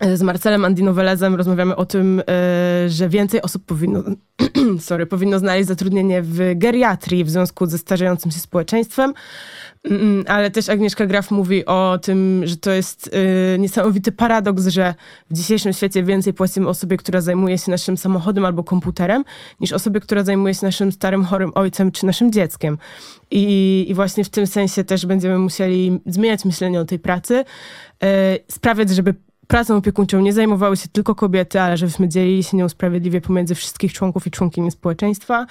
Z 0.00 0.22
Marcelem 0.22 0.64
Andinovelezem 0.64 1.34
rozmawiamy 1.34 1.76
o 1.76 1.86
tym, 1.86 2.22
e, 2.28 2.88
że 2.88 3.08
więcej 3.08 3.42
osób 3.42 3.64
powinno, 3.64 4.02
sorry, 4.80 5.06
powinno 5.06 5.38
znaleźć 5.38 5.68
zatrudnienie 5.68 6.22
w 6.22 6.52
geriatrii 6.54 7.24
w 7.24 7.30
związku 7.30 7.66
ze 7.66 7.78
starzejącym 7.78 8.30
się 8.30 8.38
społeczeństwem. 8.38 9.14
Mm, 9.84 10.24
Ale 10.28 10.50
też 10.50 10.68
Agnieszka 10.68 11.06
Graf 11.06 11.30
mówi 11.30 11.66
o 11.66 11.98
tym, 12.02 12.42
że 12.44 12.56
to 12.56 12.70
jest 12.70 13.10
y, 13.54 13.58
niesamowity 13.58 14.12
paradoks, 14.12 14.66
że 14.66 14.94
w 15.30 15.34
dzisiejszym 15.34 15.72
świecie 15.72 16.02
więcej 16.02 16.32
płacimy 16.32 16.68
osobie, 16.68 16.96
która 16.96 17.20
zajmuje 17.20 17.58
się 17.58 17.70
naszym 17.70 17.96
samochodem 17.96 18.44
albo 18.44 18.64
komputerem, 18.64 19.24
niż 19.60 19.72
osobie, 19.72 20.00
która 20.00 20.24
zajmuje 20.24 20.54
się 20.54 20.66
naszym 20.66 20.92
starym, 20.92 21.24
chorym 21.24 21.52
ojcem 21.54 21.92
czy 21.92 22.06
naszym 22.06 22.32
dzieckiem. 22.32 22.78
I, 23.30 23.86
i 23.88 23.94
właśnie 23.94 24.24
w 24.24 24.28
tym 24.28 24.46
sensie 24.46 24.84
też 24.84 25.06
będziemy 25.06 25.38
musieli 25.38 26.00
zmieniać 26.06 26.44
myślenie 26.44 26.80
o 26.80 26.84
tej 26.84 26.98
pracy, 26.98 27.44
y, 28.04 28.06
sprawiać, 28.48 28.90
żeby 28.90 29.14
pracą 29.46 29.76
opiekuńczą 29.76 30.20
nie 30.20 30.32
zajmowały 30.32 30.76
się 30.76 30.88
tylko 30.88 31.14
kobiety, 31.14 31.60
ale 31.60 31.76
żebyśmy 31.76 32.08
dzielili 32.08 32.44
się 32.44 32.56
nią 32.56 32.68
sprawiedliwie 32.68 33.20
pomiędzy 33.20 33.54
wszystkich 33.54 33.92
członków 33.92 34.26
i 34.26 34.30
członkini 34.30 34.70
społeczeństwa. 34.70 35.46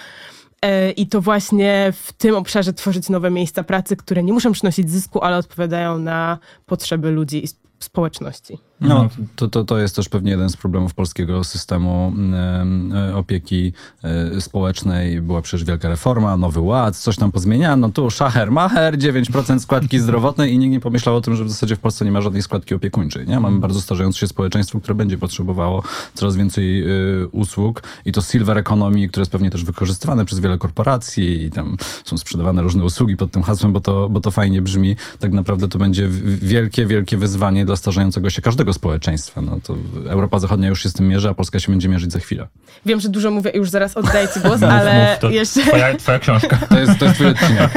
E, 0.62 0.91
I 0.91 1.08
to 1.08 1.21
właśnie 1.21 1.93
w 1.95 2.13
tym 2.13 2.36
obszarze 2.36 2.73
tworzyć 2.73 3.10
nowe 3.10 3.32
miejsca 3.32 3.63
pracy, 3.63 3.95
które 3.95 4.23
nie 4.23 4.34
muszą 4.34 4.51
przynosić 4.51 4.89
zysku, 4.89 5.21
ale 5.21 5.38
odpowiadają 5.38 5.99
na 5.99 6.39
potrzeby 6.65 7.12
ludzi 7.12 7.43
i 7.43 7.47
sp- 7.53 7.63
społeczności. 7.79 8.58
No, 8.84 9.10
to, 9.36 9.48
to, 9.48 9.63
to 9.63 9.78
jest 9.78 9.96
też 9.96 10.10
pewnie 10.10 10.32
jeden 10.32 10.50
z 10.50 10.58
problemów 10.58 10.93
polskiego 10.93 11.43
systemu 11.43 12.13
em, 12.15 12.93
e, 12.96 13.15
opieki 13.15 13.74
e, 14.04 14.41
społecznej. 14.41 15.22
Była 15.22 15.41
przecież 15.41 15.65
wielka 15.65 15.89
reforma, 15.89 16.38
nowy 16.38 16.60
ład, 16.60 16.96
coś 16.96 17.15
tam 17.15 17.32
pozmieniano. 17.32 17.89
Tu 17.89 18.10
szacher, 18.10 18.52
macher, 18.52 18.98
9% 18.98 19.60
składki 19.60 20.00
zdrowotnej 20.06 20.54
i 20.54 20.58
nikt 20.58 20.72
nie 20.72 20.80
pomyślał 20.80 21.15
o 21.15 21.22
tym, 21.22 21.36
że 21.36 21.46
w 21.46 21.50
zasadzie 21.50 21.76
w 21.76 21.80
Polsce 21.80 22.06
nie 22.06 22.12
ma 22.12 22.22
żadnej 22.22 22.41
składki 22.41 22.76
opiekuńczej. 22.76 23.28
Nie? 23.28 23.39
Mamy 23.39 23.60
bardzo 23.60 23.82
starzejące 23.82 24.19
się 24.19 24.28
społeczeństwo, 24.28 24.80
które 24.80 24.96
będzie 24.96 25.17
potrzebowało 25.17 25.84
coraz 26.13 26.36
więcej 26.36 26.84
y, 27.24 27.28
usług 27.28 27.84
i 28.06 28.12
to 28.12 28.22
silver 28.22 28.58
economy, 28.58 29.08
które 29.08 29.22
jest 29.22 29.32
pewnie 29.32 29.50
też 29.50 29.63
wykorzystywane 29.63 30.26
przez 30.26 30.39
wiele 30.39 30.58
korporacji 30.58 31.43
i 31.43 31.52
tam 31.52 31.78
są 32.04 32.17
sprzedawane 32.17 32.62
różne 32.62 32.84
usługi 32.84 33.17
pod 33.17 33.32
tym 33.32 33.43
hasłem, 33.43 33.74
bo 33.74 33.82
to, 33.82 34.10
bo 34.10 34.22
to 34.22 34.32
fajnie 34.32 34.62
brzmi. 34.62 34.96
Tak 35.19 35.32
naprawdę 35.32 35.67
to 35.67 35.80
będzie 35.80 36.10
wielkie, 36.41 36.86
wielkie 36.86 37.17
wyzwanie 37.17 37.65
dla 37.65 37.76
starzejącego 37.76 38.30
się 38.30 38.41
każdego 38.41 38.72
społeczeństwa. 38.73 39.41
No 39.41 39.59
to 39.63 39.75
Europa 40.09 40.39
Zachodnia 40.39 40.69
już 40.69 40.83
się 40.83 40.89
z 40.89 40.93
tym 40.93 41.07
mierzy, 41.07 41.29
a 41.29 41.33
Polska 41.33 41.59
się 41.59 41.71
będzie 41.71 41.89
mierzyć 41.89 42.12
za 42.12 42.19
chwilę. 42.19 42.47
Wiem, 42.86 42.99
że 42.99 43.09
dużo 43.09 43.31
mówię 43.31 43.51
i 43.51 43.57
już 43.57 43.69
zaraz 43.69 43.97
oddaję 43.97 44.27
ci 44.27 44.39
głos, 44.39 44.62
Mów, 44.62 44.69
ale 44.79 45.09
mów, 45.09 45.19
to 45.19 45.29
jeszcze... 45.29 45.62
twoja, 45.62 45.97
twoja 45.97 46.19
książka. 46.19 46.57
To 46.69 46.79
jest, 46.79 46.99
to 46.99 47.05
jest 47.05 47.15
twój 47.17 47.27
odcinek. 47.27 47.71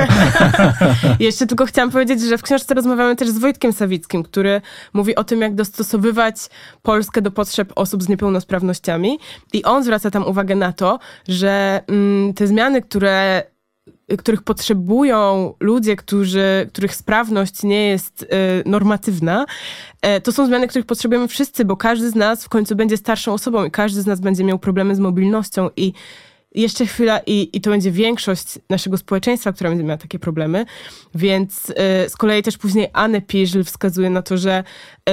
Jeszcze 1.20 1.46
tylko 1.46 1.66
chciałam 1.66 1.90
powiedzieć, 1.90 2.20
że 2.20 2.38
w 2.38 2.42
książce 2.42 2.74
rozmawiamy 2.74 3.16
też 3.16 3.28
z 3.28 3.38
Wojtkiem 3.38 3.72
Sawickim, 3.72 4.22
który 4.22 4.61
mówi 4.92 5.16
o 5.16 5.24
tym, 5.24 5.40
jak 5.40 5.54
dostosowywać 5.54 6.37
Polskę 6.82 7.22
do 7.22 7.30
potrzeb 7.30 7.72
osób 7.76 8.02
z 8.02 8.09
niepełnosprawnościami. 8.09 9.18
I 9.52 9.64
on 9.64 9.85
zwraca 9.85 10.11
tam 10.11 10.26
uwagę 10.26 10.54
na 10.54 10.72
to, 10.72 10.98
że 11.28 11.82
mm, 11.87 12.35
te 12.35 12.46
zmiany, 12.46 12.82
które 12.82 13.42
których 14.19 14.42
potrzebują 14.42 15.55
ludzie, 15.61 15.97
którzy, 15.97 16.69
których 16.69 16.95
sprawność 16.95 17.62
nie 17.62 17.88
jest 17.88 18.23
y, 18.23 18.27
normatywna, 18.66 19.47
e, 20.03 20.21
to 20.21 20.33
są 20.33 20.47
zmiany, 20.47 20.69
których 20.69 20.87
potrzebujemy 20.87 21.29
wszyscy, 21.29 21.64
bo 21.64 21.77
każdy 21.77 22.11
z 22.11 22.14
nas 22.14 22.45
w 22.45 22.49
końcu 22.49 22.77
będzie 22.77 22.97
starszą 22.97 23.33
osobą 23.33 23.64
i 23.64 23.71
każdy 23.71 24.03
z 24.03 24.07
nas 24.07 24.21
będzie 24.21 24.45
miał 24.45 24.59
problemy 24.59 24.95
z 24.95 24.99
mobilnością 24.99 25.71
i 25.77 25.92
jeszcze 26.57 26.87
chwila 26.87 27.21
i, 27.27 27.51
i 27.53 27.61
to 27.61 27.71
będzie 27.71 27.90
większość 27.90 28.59
naszego 28.71 28.97
społeczeństwa, 28.97 29.53
która 29.53 29.71
będzie 29.71 29.85
miała 29.85 29.99
takie 29.99 30.19
problemy. 30.19 30.66
Więc 31.14 31.71
y, 31.71 31.75
z 32.09 32.16
kolei 32.16 32.42
też 32.42 32.59
później 32.59 32.88
Anne 32.92 33.21
Piżl 33.21 33.64
wskazuje 33.64 34.11
na 34.11 34.23
to, 34.23 34.37
że, 34.37 34.64
y, 35.09 35.12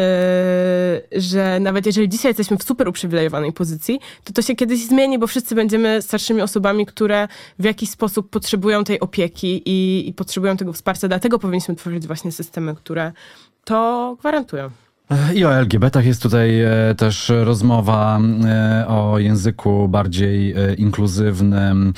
że 1.22 1.60
nawet 1.60 1.86
jeżeli 1.86 2.10
dzisiaj 2.10 2.30
jesteśmy 2.30 2.58
w 2.58 2.64
super 2.64 2.88
uprzywilejowanej 2.88 3.54
pozycji, 3.54 4.00
to 4.24 4.34
to 4.34 4.42
się 4.42 4.56
kiedyś 4.56 4.86
zmieni, 4.86 5.20
bo 5.20 5.28
wszyscy 5.28 5.56
będziemy 5.56 6.02
starszymi 6.02 6.42
osobami, 6.42 6.86
które 6.86 7.28
w 7.60 7.64
jakiś 7.64 7.90
sposób 7.90 8.30
potrzebują 8.30 8.84
tej 8.84 9.00
opieki 9.00 9.62
i, 9.66 10.10
i 10.10 10.14
potrzebują 10.14 10.58
tego 10.58 10.74
wsparcia. 10.74 11.08
Dlatego 11.08 11.40
powinniśmy 11.40 11.76
tworzyć 11.76 12.08
właśnie 12.08 12.32
systemy, 12.32 12.76
które 12.76 13.12
to 13.64 14.16
gwarantują. 14.20 14.70
I 15.36 15.46
o 15.46 15.54
LGBT 15.54 16.04
jest 16.04 16.22
tutaj 16.22 16.62
e, 16.62 16.96
też 16.98 17.32
rozmowa 17.44 18.20
e, 18.46 18.86
o 18.88 19.20
języku 19.20 19.88
bardziej 19.88 20.52
e, 20.52 20.74
inkluzywnym, 20.74 21.94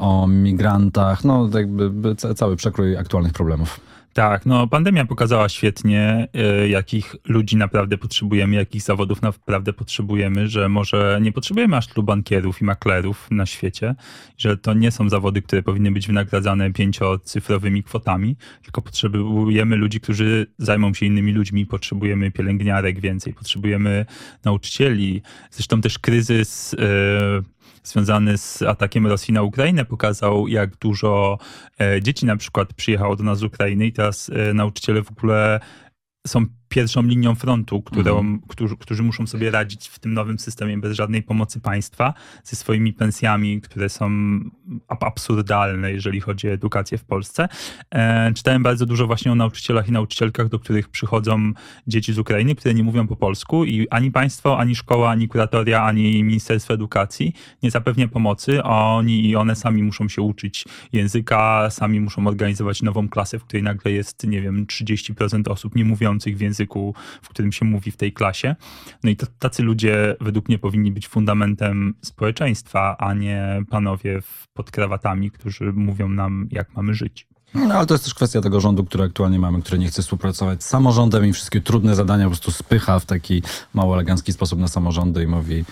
o 0.00 0.26
migrantach, 0.26 1.24
no 1.24 1.48
jakby 1.54 1.90
by 1.90 2.16
ca- 2.16 2.34
cały 2.34 2.56
przekrój 2.56 2.96
aktualnych 2.96 3.32
problemów. 3.32 3.80
Tak, 4.20 4.46
no 4.46 4.66
pandemia 4.66 5.04
pokazała 5.04 5.48
świetnie, 5.48 6.28
y, 6.64 6.68
jakich 6.68 7.16
ludzi 7.28 7.56
naprawdę 7.56 7.98
potrzebujemy, 7.98 8.56
jakich 8.56 8.82
zawodów 8.82 9.22
naprawdę 9.22 9.72
potrzebujemy, 9.72 10.48
że 10.48 10.68
może 10.68 11.18
nie 11.22 11.32
potrzebujemy 11.32 11.76
aż 11.76 11.86
tylu 11.86 12.02
bankierów 12.02 12.62
i 12.62 12.64
maklerów 12.64 13.30
na 13.30 13.46
świecie, 13.46 13.94
że 14.38 14.56
to 14.56 14.74
nie 14.74 14.90
są 14.90 15.08
zawody, 15.08 15.42
które 15.42 15.62
powinny 15.62 15.92
być 15.92 16.06
wynagradzane 16.06 16.72
pięciocyfrowymi 16.72 17.82
kwotami, 17.82 18.36
tylko 18.62 18.82
potrzebujemy 18.82 19.76
ludzi, 19.76 20.00
którzy 20.00 20.46
zajmą 20.58 20.94
się 20.94 21.06
innymi 21.06 21.32
ludźmi, 21.32 21.66
potrzebujemy 21.66 22.30
pielęgniarek 22.30 23.00
więcej, 23.00 23.34
potrzebujemy 23.34 24.06
nauczycieli. 24.44 25.22
Zresztą 25.50 25.80
też 25.80 25.98
kryzys 25.98 26.74
y, 26.74 26.78
związany 27.82 28.38
z 28.38 28.62
atakiem 28.62 29.06
Rosji 29.06 29.34
na 29.34 29.42
Ukrainę 29.42 29.84
pokazał, 29.84 30.48
jak 30.48 30.76
dużo 30.76 31.38
e, 31.80 32.02
dzieci 32.02 32.26
na 32.26 32.36
przykład 32.36 32.74
przyjechało 32.74 33.16
do 33.16 33.24
nas 33.24 33.38
z 33.38 33.42
Ukrainy 33.42 33.86
i 33.86 33.92
teraz 33.92 34.30
e, 34.30 34.54
nauczyciele 34.54 35.02
w 35.02 35.10
ogóle 35.10 35.60
są 36.26 36.46
pierwszą 36.70 37.02
linią 37.02 37.34
frontu, 37.34 37.82
którą, 37.82 38.38
którzy, 38.48 38.76
którzy 38.76 39.02
muszą 39.02 39.26
sobie 39.26 39.50
radzić 39.50 39.88
w 39.88 39.98
tym 39.98 40.14
nowym 40.14 40.38
systemie 40.38 40.78
bez 40.78 40.96
żadnej 40.96 41.22
pomocy 41.22 41.60
państwa, 41.60 42.14
ze 42.44 42.56
swoimi 42.56 42.92
pensjami, 42.92 43.60
które 43.60 43.88
są 43.88 44.10
absurdalne, 44.88 45.92
jeżeli 45.92 46.20
chodzi 46.20 46.48
o 46.48 46.52
edukację 46.52 46.98
w 46.98 47.04
Polsce. 47.04 47.48
E, 47.90 48.32
czytałem 48.32 48.62
bardzo 48.62 48.86
dużo 48.86 49.06
właśnie 49.06 49.32
o 49.32 49.34
nauczycielach 49.34 49.88
i 49.88 49.92
nauczycielkach, 49.92 50.48
do 50.48 50.58
których 50.58 50.88
przychodzą 50.88 51.52
dzieci 51.86 52.12
z 52.12 52.18
Ukrainy, 52.18 52.54
które 52.54 52.74
nie 52.74 52.84
mówią 52.84 53.06
po 53.06 53.16
polsku 53.16 53.64
i 53.64 53.88
ani 53.88 54.10
państwo, 54.10 54.58
ani 54.58 54.76
szkoła, 54.76 55.10
ani 55.10 55.28
kuratoria, 55.28 55.82
ani 55.82 56.24
Ministerstwo 56.24 56.74
Edukacji 56.74 57.32
nie 57.62 57.70
zapewnia 57.70 58.08
pomocy. 58.08 58.62
Oni 58.62 59.28
i 59.28 59.36
one 59.36 59.56
sami 59.56 59.82
muszą 59.82 60.08
się 60.08 60.22
uczyć 60.22 60.64
języka, 60.92 61.70
sami 61.70 62.00
muszą 62.00 62.26
organizować 62.26 62.82
nową 62.82 63.08
klasę, 63.08 63.38
w 63.38 63.44
której 63.44 63.62
nagle 63.62 63.92
jest, 63.92 64.26
nie 64.26 64.40
wiem, 64.40 64.66
30% 64.66 65.50
osób 65.50 65.74
nie 65.74 65.84
mówiących 65.84 66.36
w 66.36 66.40
języku, 66.40 66.59
w 67.22 67.28
którym 67.28 67.52
się 67.52 67.64
mówi 67.64 67.90
w 67.90 67.96
tej 67.96 68.12
klasie. 68.12 68.56
No 69.04 69.10
i 69.10 69.16
to, 69.16 69.26
tacy 69.38 69.62
ludzie 69.62 70.16
według 70.20 70.48
mnie 70.48 70.58
powinni 70.58 70.92
być 70.92 71.08
fundamentem 71.08 71.94
społeczeństwa, 72.02 72.96
a 72.98 73.14
nie 73.14 73.62
panowie 73.70 74.22
pod 74.54 74.70
krawatami, 74.70 75.30
którzy 75.30 75.72
mówią 75.72 76.08
nam, 76.08 76.48
jak 76.50 76.76
mamy 76.76 76.94
żyć. 76.94 77.26
No, 77.54 77.74
ale 77.74 77.86
to 77.86 77.94
jest 77.94 78.04
też 78.04 78.14
kwestia 78.14 78.40
tego 78.40 78.60
rządu, 78.60 78.84
który 78.84 79.04
aktualnie 79.04 79.38
mamy, 79.38 79.62
który 79.62 79.78
nie 79.78 79.88
chce 79.88 80.02
współpracować 80.02 80.62
z 80.62 80.66
samorządem 80.66 81.26
i 81.26 81.32
wszystkie 81.32 81.60
trudne 81.60 81.94
zadania 81.94 82.24
po 82.24 82.30
prostu 82.30 82.50
spycha 82.50 82.98
w 82.98 83.06
taki 83.06 83.42
mało 83.74 83.94
elegancki 83.94 84.32
sposób 84.32 84.58
na 84.58 84.68
samorządy 84.68 85.22
i 85.22 85.26
mówi, 85.26 85.64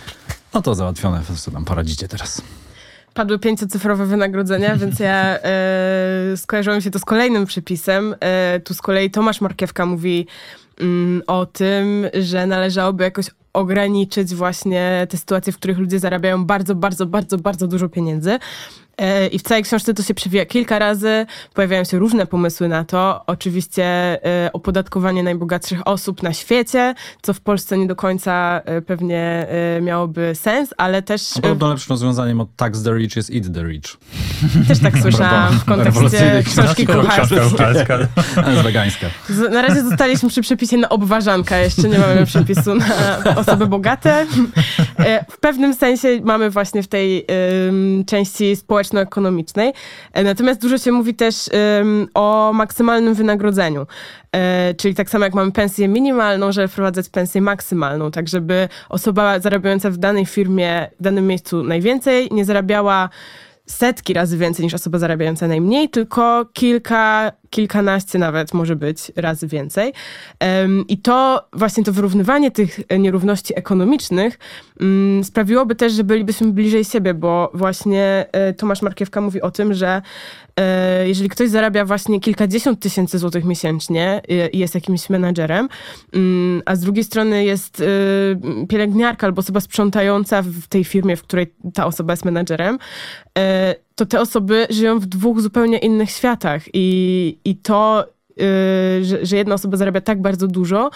no 0.55 0.62
to 0.62 0.74
załatwione, 0.74 1.22
co 1.37 1.51
tam 1.51 1.64
poradzicie 1.64 2.09
teraz 2.09 2.42
padły 3.18 3.38
pięciocyfrowe 3.38 4.07
wynagrodzenia, 4.07 4.77
więc 4.77 4.98
ja 4.98 5.38
e, 5.38 6.37
skojarzyłam 6.37 6.81
się 6.81 6.90
to 6.90 6.98
z 6.98 7.05
kolejnym 7.05 7.46
przepisem. 7.46 8.14
E, 8.20 8.61
tu 8.61 8.74
z 8.74 8.83
kolei 8.83 9.11
Tomasz 9.11 9.40
Markiewka 9.40 9.87
mówi 9.87 10.27
o 11.27 11.47
tym, 11.47 12.07
że 12.21 12.47
należałoby 12.47 13.05
jakoś 13.05 13.27
ograniczyć 13.53 14.35
właśnie 14.35 15.07
te 15.11 15.17
sytuacje, 15.17 15.53
w 15.53 15.57
których 15.57 15.79
ludzie 15.79 15.99
zarabiają 15.99 16.45
bardzo, 16.45 16.75
bardzo, 16.75 17.07
bardzo, 17.07 17.38
bardzo 17.38 17.67
dużo 17.67 17.88
pieniędzy. 17.88 18.38
E, 18.99 19.27
I 19.27 19.39
w 19.39 19.43
całej 19.43 19.63
książce 19.63 19.95
to 19.95 20.03
się 20.03 20.15
przewija 20.15 20.47
kilka 20.47 20.79
razy, 20.79 21.27
pojawiają 21.55 21.85
się 21.85 21.99
różne 21.99 22.27
pomysły 22.27 22.69
na 22.69 22.85
to. 22.85 23.27
Oczywiście 23.27 23.85
e, 23.85 24.53
opodatkowanie 24.53 25.23
najbogatszych 25.23 25.81
osób 25.85 26.23
na 26.23 26.33
świecie, 26.33 26.95
co 27.23 27.35
w 27.35 27.41
Polsce 27.41 27.79
nie 27.79 27.87
do 27.87 27.97
końca 27.97 28.61
e, 28.65 28.83
pewnie 28.83 29.47
miałoby 29.83 30.33
sens, 30.35 30.75
ale 30.77 31.03
też... 31.03 31.31
Podobno 31.43 31.69
lepszym 31.69 31.91
rozwiązaniem 31.91 32.41
od 32.41 32.57
tax 32.57 32.83
the 32.83 32.95
rich 32.95 33.17
jest 33.17 33.31
eat 33.35 33.45
the 33.55 33.63
rich. 33.63 33.97
Też 34.69 34.79
tak 34.79 34.99
słyszałam 34.99 35.61
w 35.61 35.65
kontekście 35.65 36.43
książki 36.47 36.87
kucharskiej. 36.87 37.39
Jest 38.51 38.63
wegańska. 38.63 39.07
Na 39.51 39.63
razie 39.63 39.83
zostaliśmy 39.83 40.29
przy 40.29 40.43
przepisie 40.43 40.77
na 40.77 40.89
obważanka, 40.89 41.59
jeszcze 41.59 41.89
nie 41.89 41.99
mamy 41.99 42.27
przepisu 42.27 42.75
na 42.75 42.87
osoby 43.37 43.67
bogate. 43.67 44.27
W 45.31 45.41
pewnym 45.41 45.75
sensie 45.75 46.21
mamy 46.25 46.51
właśnie 46.51 46.83
w 46.83 46.89
tej 46.89 47.27
części 48.07 48.57
społecznej 48.57 48.88
społeczno-ekonomicznej. 48.88 49.72
E, 50.12 50.24
natomiast 50.24 50.61
dużo 50.61 50.79
się 50.79 50.92
mówi 50.92 51.14
też 51.14 51.51
um, 51.79 52.09
o 52.14 52.53
maksymalnym 52.55 53.14
wynagrodzeniu. 53.14 53.87
E, 54.33 54.74
czyli 54.74 54.94
tak 54.94 55.11
samo 55.11 55.24
jak 55.24 55.35
mamy 55.35 55.53
pensję 55.53 55.88
minimalną, 55.88 56.53
żeby 56.53 56.68
wprowadzać 56.68 57.09
pensję 57.09 57.40
maksymalną, 57.40 58.11
tak 58.11 58.29
żeby 58.29 58.68
osoba 58.88 59.40
zarabiająca 59.40 59.90
w 59.90 59.96
danej 59.96 60.27
firmie, 60.27 60.90
w 61.01 61.03
danym 61.03 61.27
miejscu 61.27 61.62
najwięcej, 61.62 62.29
nie 62.31 62.44
zarabiała 62.44 63.09
setki 63.68 64.12
razy 64.14 64.37
więcej 64.37 64.64
niż 64.64 64.74
osoba 64.74 64.98
zarabiająca 64.98 65.48
najmniej, 65.48 65.88
tylko 65.88 66.46
kilka, 66.52 67.33
kilkanaście 67.50 68.18
nawet 68.18 68.54
może 68.54 68.76
być 68.76 69.12
razy 69.16 69.46
więcej. 69.46 69.92
I 70.88 70.98
to 70.98 71.48
właśnie 71.52 71.85
to 71.85 71.92
wyrównywanie 71.92 72.50
tych 72.50 72.81
nierówności 72.98 73.59
ekonomicznych 73.59 74.38
um, 74.81 75.24
sprawiłoby 75.24 75.74
też, 75.74 75.92
że 75.92 76.04
bylibyśmy 76.04 76.52
bliżej 76.52 76.85
siebie, 76.85 77.14
bo 77.14 77.50
właśnie 77.54 78.26
e, 78.33 78.54
Tomasz 78.54 78.83
Markiewka 78.83 79.20
mówi 79.20 79.42
o 79.42 79.50
tym, 79.50 79.74
że 79.74 80.02
jeżeli 81.05 81.29
ktoś 81.29 81.51
zarabia 81.51 81.85
właśnie 81.85 82.21
kilkadziesiąt 82.21 82.81
tysięcy 82.81 83.18
złotych 83.18 83.44
miesięcznie 83.44 84.23
i 84.53 84.59
jest 84.59 84.75
jakimś 84.75 85.11
menadżerem, 85.11 85.68
um, 86.14 86.62
a 86.66 86.77
z 86.77 86.81
drugiej 86.81 87.05
strony 87.05 87.44
jest 87.44 87.81
e, 87.81 88.66
pielęgniarka 88.66 89.27
albo 89.27 89.40
osoba 89.40 89.61
sprzątająca 89.61 90.42
w 90.42 90.66
tej 90.66 90.85
firmie, 90.85 91.16
w 91.16 91.23
której 91.23 91.55
ta 91.75 91.87
osoba 91.87 92.12
jest 92.12 92.25
menadżerem, 92.25 92.79
to 93.94 94.07
te 94.07 94.21
osoby 94.21 94.66
żyją 94.71 94.99
w 94.99 95.07
dwóch 95.07 95.40
zupełnie 95.40 95.79
innych 95.79 96.11
światach. 96.11 96.62
I, 96.75 97.38
i 97.44 97.57
to, 97.57 98.07
że, 99.03 99.27
że 99.27 99.37
jedna 99.37 99.55
osoba 99.55 99.77
zarabia 99.77 100.01
tak 100.01 100.23
bardzo 100.23 100.47
dużo, 100.47 100.90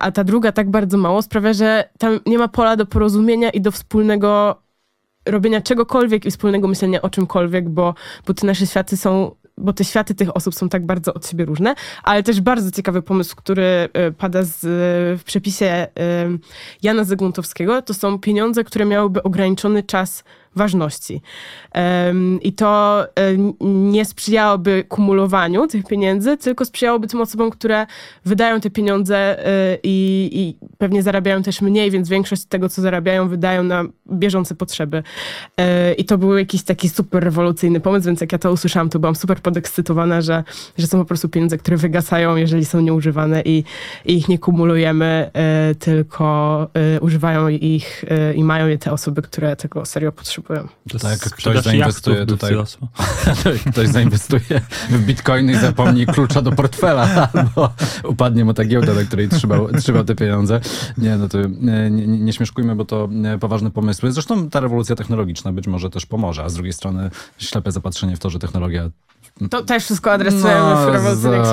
a 0.00 0.12
ta 0.12 0.24
druga 0.24 0.52
tak 0.52 0.70
bardzo 0.70 0.98
mało, 0.98 1.22
sprawia, 1.22 1.52
że 1.52 1.88
tam 1.98 2.20
nie 2.26 2.38
ma 2.38 2.48
pola 2.48 2.76
do 2.76 2.86
porozumienia 2.86 3.50
i 3.50 3.60
do 3.60 3.70
wspólnego 3.70 4.56
robienia 5.26 5.60
czegokolwiek 5.60 6.24
i 6.24 6.30
wspólnego 6.30 6.68
myślenia 6.68 7.02
o 7.02 7.10
czymkolwiek, 7.10 7.68
bo, 7.68 7.94
bo 8.26 8.34
te 8.34 8.46
nasze 8.46 8.66
światy 8.66 8.96
są 8.96 9.34
bo 9.58 9.72
te 9.72 9.84
światy 9.84 10.14
tych 10.14 10.36
osób 10.36 10.54
są 10.54 10.68
tak 10.68 10.86
bardzo 10.86 11.14
od 11.14 11.26
siebie 11.26 11.44
różne, 11.44 11.74
ale 12.02 12.22
też 12.22 12.40
bardzo 12.40 12.70
ciekawy 12.70 13.02
pomysł, 13.02 13.36
który 13.36 13.88
y, 14.08 14.12
pada 14.12 14.42
z, 14.42 14.58
w 15.20 15.24
przepisie 15.24 15.86
y, 15.86 16.38
Jana 16.82 17.04
Zygmuntowskiego, 17.04 17.82
to 17.82 17.94
są 17.94 18.18
pieniądze, 18.18 18.64
które 18.64 18.84
miałyby 18.84 19.22
ograniczony 19.22 19.82
czas 19.82 20.24
ważności. 20.56 21.20
I 22.42 22.52
to 22.52 23.04
nie 23.60 24.04
sprzyjałoby 24.04 24.84
kumulowaniu 24.88 25.66
tych 25.66 25.86
pieniędzy, 25.86 26.36
tylko 26.36 26.64
sprzyjałoby 26.64 27.08
tym 27.08 27.20
osobom, 27.20 27.50
które 27.50 27.86
wydają 28.24 28.60
te 28.60 28.70
pieniądze 28.70 29.46
e, 29.46 29.78
i, 29.82 30.30
i 30.32 30.66
pewnie 30.78 31.02
zarabiają 31.02 31.42
też 31.42 31.60
mniej, 31.60 31.90
więc 31.90 32.08
większość 32.08 32.44
tego, 32.44 32.68
co 32.68 32.82
zarabiają, 32.82 33.28
wydają 33.28 33.62
na 33.62 33.84
bieżące 34.12 34.54
potrzeby. 34.54 35.02
E, 35.56 35.92
I 35.92 36.04
to 36.04 36.18
był 36.18 36.38
jakiś 36.38 36.62
taki 36.62 36.88
super 36.88 37.24
rewolucyjny 37.24 37.80
pomysł, 37.80 38.06
więc 38.06 38.20
jak 38.20 38.32
ja 38.32 38.38
to 38.38 38.52
usłyszałam, 38.52 38.88
to 38.88 38.98
byłam 38.98 39.16
super 39.16 39.40
podekscytowana, 39.40 40.20
że, 40.20 40.44
że 40.78 40.86
są 40.86 40.98
po 40.98 41.04
prostu 41.04 41.28
pieniądze, 41.28 41.58
które 41.58 41.76
wygasają, 41.76 42.36
jeżeli 42.36 42.64
są 42.64 42.80
nieużywane 42.80 43.42
i, 43.42 43.64
i 44.04 44.14
ich 44.14 44.28
nie 44.28 44.38
kumulujemy, 44.38 45.30
e, 45.32 45.74
tylko 45.74 46.24
używają 47.00 47.48
ich 47.48 48.04
i 48.34 48.44
mają 48.44 48.66
je 48.66 48.78
te 48.78 48.92
osoby, 48.92 49.22
które 49.22 49.56
tego 49.56 49.86
serio 49.86 50.12
potrzebują 50.12 50.43
powiem. 50.44 50.68
To 50.88 50.98
tak, 50.98 51.18
ktoś 51.18 51.62
zainwestuje 51.62 52.26
tutaj, 52.26 52.54
ktoś 53.72 53.88
zainwestuje 53.88 54.60
w 54.90 55.06
bitcoiny 55.06 55.52
i 55.52 55.56
zapomni 55.56 56.06
klucza 56.06 56.42
do 56.42 56.52
portfela, 56.52 57.28
albo 57.32 57.72
upadnie 58.04 58.44
mu 58.44 58.54
ta 58.54 58.64
giełda, 58.64 58.94
na 58.94 59.02
której 59.02 59.28
trzymał, 59.28 59.72
trzymał 59.72 60.04
te 60.04 60.14
pieniądze. 60.14 60.60
Nie, 60.98 61.16
no 61.16 61.28
to 61.28 61.38
nie, 61.60 61.90
nie, 61.90 62.06
nie 62.06 62.32
śmieszkujmy, 62.32 62.76
bo 62.76 62.84
to 62.84 63.08
poważne 63.40 63.70
pomysły. 63.70 64.12
Zresztą 64.12 64.50
ta 64.50 64.60
rewolucja 64.60 64.96
technologiczna 64.96 65.52
być 65.52 65.66
może 65.66 65.90
też 65.90 66.06
pomoże, 66.06 66.44
a 66.44 66.48
z 66.48 66.54
drugiej 66.54 66.72
strony 66.72 67.10
ślepe 67.38 67.72
zapatrzenie 67.72 68.16
w 68.16 68.18
to, 68.18 68.30
że 68.30 68.38
technologia 68.38 68.90
to 69.50 69.62
też 69.62 69.84
wszystko 69.84 70.12
adresujemy 70.12 70.60
no, 70.60 70.86
w 70.86 70.88
rewolucyjnych 70.88 71.46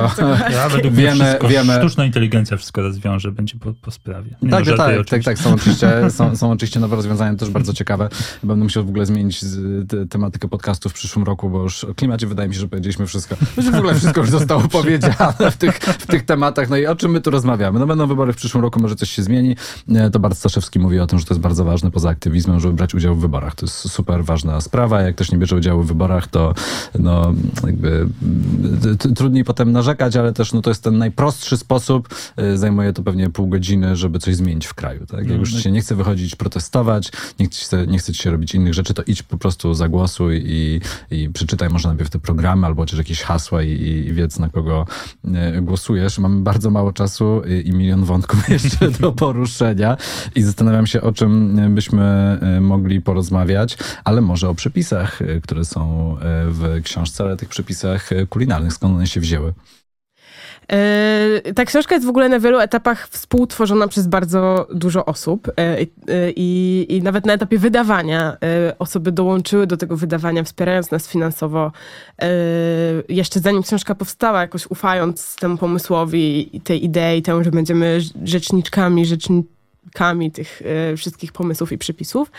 Ja 0.52 0.70
według 0.70 0.94
wiemy, 0.94 1.26
wszystko, 1.26 1.48
wiemy. 1.48 1.74
Sztuczna 1.78 2.06
inteligencja 2.06 2.58
wszystko 2.58 2.82
rozwiąże, 2.82 3.32
będzie 3.32 3.60
po, 3.60 3.74
po 3.82 3.92
sprawie. 3.92 4.36
Nie 4.42 4.50
tak, 4.50 4.66
no, 4.66 4.78
tak, 4.78 4.98
tak, 4.98 5.08
tak, 5.10 5.24
tak, 5.24 5.40
są 5.40 5.54
oczywiście, 5.54 5.92
są, 6.18 6.36
są 6.36 6.52
oczywiście 6.52 6.80
nowe 6.80 6.96
rozwiązania, 6.96 7.38
też 7.38 7.50
bardzo 7.50 7.74
ciekawe. 7.74 8.10
Będę 8.44 8.64
musiał 8.64 8.86
w 8.86 8.90
ogóle 8.90 9.06
zmienić 9.06 9.40
te, 9.88 10.06
tematykę 10.06 10.48
podcastu 10.48 10.90
w 10.90 10.94
przyszłym 10.94 11.26
roku, 11.26 11.50
bo 11.50 11.64
już 11.64 11.84
o 11.84 11.96
klimacie 11.96 12.28
wydaje 12.28 12.50
mi 12.50 12.56
się, 12.56 12.62
że 12.62 12.68
powiedzieliśmy 12.68 13.08
wszystko. 13.08 13.36
Że 13.58 13.72
w 13.72 13.76
ogóle 13.76 13.96
wszystko 13.96 14.22
już 14.22 14.30
zostało 14.30 14.62
powiedziane 14.82 15.52
w 15.52 15.58
tych, 15.58 15.78
w 15.78 16.08
tych 16.08 16.26
tematach. 16.26 16.70
No 16.70 16.78
i 16.78 16.86
o 16.86 16.96
czym 16.96 17.12
my 17.12 17.22
tu 17.22 17.32
rozmawiamy? 17.32 17.80
No 17.80 17.88
będą 17.88 18.08
wybory 18.08 18.34
w 18.34 18.36
przyszłym 18.36 18.64
roku, 18.64 18.80
może 18.82 18.96
coś 18.96 19.10
się 19.10 19.24
zmieni. 19.24 19.56
To 20.12 20.20
Bart 20.20 20.38
Staszewski 20.38 20.80
mówi 20.80 21.00
o 21.00 21.08
tym, 21.08 21.20
że 21.20 21.26
to 21.26 21.34
jest 21.34 21.42
bardzo 21.42 21.66
ważne 21.66 21.92
poza 21.92 22.10
aktywizmem, 22.10 22.60
żeby 22.60 22.74
brać 22.74 22.96
udział 22.96 23.16
w 23.16 23.20
wyborach. 23.20 23.56
To 23.56 23.66
jest 23.66 23.76
super 23.76 24.26
ważna 24.26 24.62
sprawa. 24.62 25.02
Jak 25.02 25.16
ktoś 25.16 25.32
nie 25.32 25.38
bierze 25.38 25.56
udziału 25.56 25.84
w 25.84 25.88
wyborach, 25.88 26.28
to 26.28 26.54
no, 27.00 27.34
jakby 27.72 28.08
trudniej 29.16 29.44
potem 29.44 29.72
narzekać, 29.72 30.16
ale 30.16 30.34
też 30.34 30.54
no, 30.54 30.62
to 30.62 30.70
jest 30.70 30.84
ten 30.84 30.98
najprostszy 30.98 31.58
sposób. 31.58 32.10
Y, 32.40 32.58
zajmuje 32.58 32.94
to 32.94 33.04
pewnie 33.04 33.30
pół 33.30 33.48
godziny, 33.48 33.96
żeby 33.96 34.20
coś 34.20 34.36
zmienić 34.36 34.66
w 34.66 34.74
kraju. 34.74 35.06
Tak? 35.06 35.20
Jak 35.20 35.28
no, 35.28 35.36
już 35.36 35.54
no 35.54 35.60
się 35.60 35.72
nie 35.72 35.82
chce 35.82 35.96
wychodzić 35.96 36.36
protestować, 36.36 37.12
nie 37.40 37.46
chce, 37.46 37.88
nie 37.88 37.98
chce 37.98 38.14
ci 38.14 38.24
się 38.24 38.32
robić 38.32 38.56
innych 38.56 38.74
rzeczy, 38.74 38.94
to 38.94 39.04
idź 39.04 39.24
po 39.24 39.38
prostu 39.38 39.74
zagłosuj 39.74 40.44
i, 40.46 40.82
i 41.12 41.30
przeczytaj 41.30 41.70
może 41.70 41.88
najpierw 41.88 42.10
te 42.10 42.20
programy 42.20 42.68
albo 42.68 42.82
chociaż 42.82 42.98
jakieś 42.98 43.22
hasła 43.22 43.64
i, 43.64 43.72
i 43.72 44.14
wiedz 44.14 44.40
na 44.40 44.50
kogo 44.50 44.86
y, 45.58 45.62
głosujesz. 45.62 46.20
Mamy 46.20 46.42
bardzo 46.42 46.70
mało 46.70 46.94
czasu 46.94 47.42
i, 47.48 47.68
i 47.68 47.74
milion 47.74 48.04
wątków 48.04 48.50
jeszcze 48.50 48.92
do 48.92 49.12
poruszenia 49.12 49.98
i 50.36 50.42
zastanawiam 50.42 50.88
się, 50.88 51.02
o 51.02 51.12
czym 51.12 51.62
byśmy 51.76 52.38
y, 52.58 52.62
mogli 52.62 53.02
porozmawiać, 53.02 53.78
ale 54.04 54.22
może 54.22 54.50
o 54.50 54.56
przepisach, 54.56 55.20
które 55.44 55.66
są 55.66 56.18
w 56.48 56.80
książce, 56.84 57.24
ale 57.24 57.38
tych 57.38 57.50
przepisach 57.64 58.10
kulinarnych, 58.30 58.74
skąd 58.74 58.96
one 58.96 59.08
się 59.08 59.20
wzięły? 59.20 59.54
E, 60.72 61.54
ta 61.56 61.66
książka 61.66 61.96
jest 61.96 62.08
w 62.08 62.10
ogóle 62.10 62.30
na 62.30 62.40
wielu 62.40 62.60
etapach 62.60 63.08
współtworzona 63.08 63.88
przez 63.88 64.08
bardzo 64.08 64.68
dużo 64.74 65.06
osób 65.06 65.52
e, 65.58 65.78
i, 66.36 66.86
i, 66.90 67.02
nawet 67.02 67.26
na 67.26 67.34
etapie 67.34 67.60
wydawania 67.60 68.38
e, 68.44 68.76
osoby 68.80 69.12
dołączyły 69.12 69.68
do 69.68 69.78
tego 69.78 69.98
wydawania, 69.98 70.44
wspierając 70.44 70.92
nas 70.92 71.08
finansowo. 71.08 71.72
Jeszcze 73.10 73.40
zanim 73.40 73.64
książka 73.64 73.96
powstała, 73.96 74.42
jakoś 74.42 74.68
ufając 74.68 75.36
temu 75.36 75.58
pomysłowi 75.58 76.58
i 76.58 76.62
tej 76.62 76.86
idei, 76.86 77.22
temu, 77.22 77.44
że 77.44 77.52
będziemy 77.52 78.00
rzeczniczkami, 78.24 79.06
rzecznikami 79.06 79.61
składnikami 79.92 80.32
tych 80.32 80.62
e, 80.92 80.98
wszystkich 80.98 81.32
pomysłów 81.32 81.72
i 81.72 81.78
przepisów. 81.78 82.32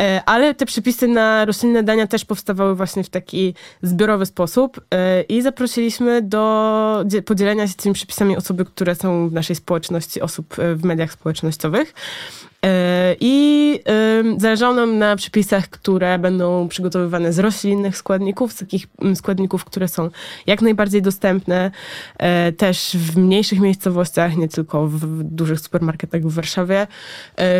E, 0.00 0.22
ale 0.26 0.54
te 0.54 0.66
przepisy 0.66 1.08
na 1.08 1.44
roślinne 1.44 1.82
dania 1.82 2.06
też 2.06 2.24
powstawały 2.24 2.74
właśnie 2.74 3.04
w 3.04 3.08
taki 3.08 3.54
zbiorowy 3.82 4.26
sposób 4.26 4.80
e, 4.90 5.22
i 5.22 5.42
zaprosiliśmy 5.42 6.22
do 6.22 7.02
dzie- 7.06 7.22
podzielenia 7.22 7.68
się 7.68 7.74
tymi 7.74 7.94
przepisami 7.94 8.36
osoby, 8.36 8.64
które 8.64 8.94
są 8.94 9.28
w 9.28 9.32
naszej 9.32 9.56
społeczności, 9.56 10.20
osób 10.20 10.56
w 10.76 10.84
mediach 10.84 11.12
społecznościowych. 11.12 11.94
I 13.20 13.80
zależało 14.38 14.74
nam 14.74 14.98
na 14.98 15.16
przepisach, 15.16 15.68
które 15.68 16.18
będą 16.18 16.68
przygotowywane 16.68 17.32
z 17.32 17.38
roślinnych 17.38 17.96
składników, 17.96 18.52
z 18.52 18.56
takich 18.56 18.86
składników, 19.14 19.64
które 19.64 19.88
są 19.88 20.10
jak 20.46 20.62
najbardziej 20.62 21.02
dostępne, 21.02 21.70
też 22.56 22.96
w 22.96 23.18
mniejszych 23.18 23.60
miejscowościach, 23.60 24.36
nie 24.36 24.48
tylko 24.48 24.86
w 24.86 25.22
dużych 25.22 25.60
supermarketach 25.60 26.22
w 26.22 26.34
Warszawie, 26.34 26.86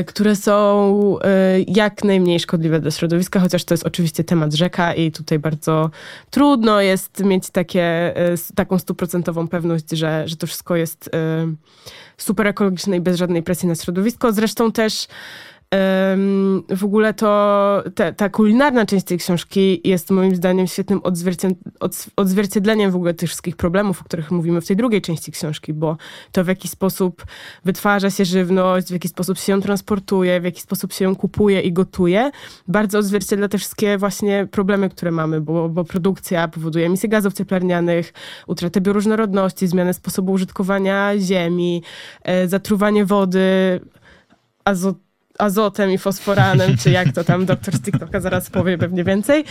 które 0.06 0.36
są 0.36 1.18
e, 1.22 1.60
jak 1.60 2.04
najmniej 2.04 2.40
szkodliwe 2.40 2.80
dla 2.80 2.90
środowiska, 2.90 3.40
chociaż 3.40 3.64
to 3.64 3.74
jest 3.74 3.86
oczywiście 3.86 4.24
temat 4.24 4.54
rzeka 4.54 4.94
i 4.94 5.12
tutaj 5.12 5.38
bardzo 5.38 5.90
trudno 6.30 6.80
jest 6.80 7.24
mieć 7.24 7.50
takie, 7.50 7.82
e, 8.16 8.34
taką 8.54 8.78
stuprocentową 8.78 9.48
pewność, 9.48 9.90
że, 9.90 10.28
że 10.28 10.36
to 10.36 10.46
wszystko 10.46 10.76
jest 10.76 11.10
e, 11.14 11.46
super 12.16 12.46
ekologiczne 12.46 12.96
i 12.96 13.00
bez 13.00 13.16
żadnej 13.16 13.42
presji 13.42 13.68
na 13.68 13.74
środowisko. 13.74 14.32
Zresztą 14.32 14.72
też 14.72 15.08
w 16.68 16.84
ogóle 16.84 17.14
to 17.14 17.82
te, 17.94 18.12
ta 18.12 18.28
kulinarna 18.28 18.86
część 18.86 19.06
tej 19.06 19.18
książki 19.18 19.80
jest 19.84 20.10
moim 20.10 20.36
zdaniem 20.36 20.66
świetnym 20.66 21.00
odzwiercied- 21.00 21.54
odz- 21.80 22.08
odzwierciedleniem 22.16 22.90
w 22.90 22.96
ogóle 22.96 23.14
tych 23.14 23.28
wszystkich 23.28 23.56
problemów, 23.56 24.00
o 24.00 24.04
których 24.04 24.30
mówimy 24.30 24.60
w 24.60 24.66
tej 24.66 24.76
drugiej 24.76 25.02
części 25.02 25.32
książki, 25.32 25.72
bo 25.72 25.96
to 26.32 26.44
w 26.44 26.48
jaki 26.48 26.68
sposób 26.68 27.24
wytwarza 27.64 28.10
się 28.10 28.24
żywność, 28.24 28.88
w 28.88 28.92
jaki 28.92 29.08
sposób 29.08 29.38
się 29.38 29.52
ją 29.52 29.60
transportuje, 29.60 30.40
w 30.40 30.44
jaki 30.44 30.60
sposób 30.60 30.92
się 30.92 31.04
ją 31.04 31.16
kupuje 31.16 31.60
i 31.60 31.72
gotuje, 31.72 32.30
bardzo 32.68 32.98
odzwierciedla 32.98 33.48
te 33.48 33.58
wszystkie 33.58 33.98
właśnie 33.98 34.48
problemy, 34.50 34.88
które 34.90 35.10
mamy, 35.10 35.40
bo, 35.40 35.68
bo 35.68 35.84
produkcja 35.84 36.48
powoduje 36.48 36.86
emisję 36.86 37.08
gazów 37.08 37.34
cieplarnianych, 37.34 38.12
utratę 38.46 38.80
bioróżnorodności, 38.80 39.66
zmianę 39.66 39.94
sposobu 39.94 40.32
użytkowania 40.32 41.18
ziemi, 41.18 41.82
e, 42.22 42.48
zatruwanie 42.48 43.04
wody 43.04 43.80
azo, 44.64 44.94
azotem 45.38 45.90
i 45.90 45.98
fosforanem, 45.98 46.76
czy 46.76 46.90
jak 46.90 47.12
to 47.12 47.24
tam 47.24 47.46
doktor 47.46 47.74
z 47.74 47.80
TikToka 47.80 48.20
zaraz 48.20 48.50
powie 48.50 48.78
pewnie 48.78 49.04
więcej. 49.04 49.44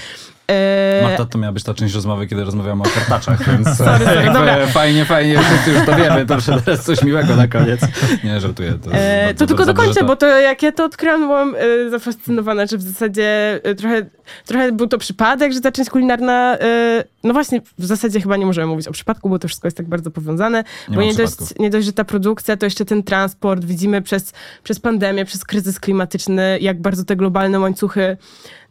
E, 0.51 1.01
Marta, 1.03 1.25
to 1.25 1.37
miała 1.37 1.53
być 1.53 1.63
ta 1.63 1.73
część 1.73 1.95
rozmowy, 1.95 2.27
kiedy 2.27 2.43
rozmawiamy 2.43 2.81
o 2.83 2.85
kartaczach, 2.85 3.43
więc 3.47 3.67
sorry, 3.77 4.05
jakby 4.05 4.33
dobra. 4.33 4.67
fajnie, 4.67 5.05
fajnie, 5.05 5.39
wszyscy 5.39 5.71
już 5.71 5.85
to 5.85 5.95
wiemy, 5.95 6.25
to 6.25 6.37
teraz 6.65 6.85
coś 6.85 7.03
miłego 7.03 7.35
na 7.35 7.47
koniec. 7.47 7.81
Nie, 8.23 8.39
żartuję. 8.39 8.73
To, 8.73 8.91
E, 8.93 9.33
to 9.33 9.47
tylko 9.47 9.65
dokończę, 9.65 9.99
to- 9.99 10.05
bo 10.05 10.15
to 10.15 10.27
jak 10.27 10.63
ja 10.63 10.71
to 10.71 10.85
odkryłam, 10.85 11.21
byłam 11.21 11.55
e, 11.55 11.89
zafascynowana, 11.89 12.65
że 12.65 12.77
w 12.77 12.81
zasadzie 12.81 13.59
e, 13.63 13.75
trochę, 13.75 14.05
trochę 14.45 14.71
był 14.71 14.87
to 14.87 14.97
przypadek, 14.97 15.53
że 15.53 15.61
ta 15.61 15.71
część 15.71 15.89
kulinarna, 15.89 16.57
e, 16.59 17.03
no 17.23 17.33
właśnie, 17.33 17.61
w 17.77 17.85
zasadzie 17.85 18.21
chyba 18.21 18.37
nie 18.37 18.45
możemy 18.45 18.67
mówić 18.67 18.87
o 18.87 18.91
przypadku, 18.91 19.29
bo 19.29 19.39
to 19.39 19.47
wszystko 19.47 19.67
jest 19.67 19.77
tak 19.77 19.85
bardzo 19.87 20.11
powiązane, 20.11 20.63
Nie 20.89 20.95
bo 20.95 21.01
nie 21.01 21.13
dość, 21.13 21.35
nie 21.59 21.69
dość, 21.69 21.85
że 21.85 21.93
ta 21.93 22.03
produkcja, 22.03 22.57
to 22.57 22.65
jeszcze 22.65 22.85
ten 22.85 23.03
transport, 23.03 23.65
widzimy 23.65 24.01
przez, 24.01 24.33
przez 24.63 24.79
pandemię, 24.79 25.25
przez 25.25 25.43
kryzys 25.43 25.79
klimatyczny, 25.79 26.57
jak 26.61 26.81
bardzo 26.81 27.03
te 27.05 27.15
globalne 27.15 27.59
łańcuchy 27.59 28.17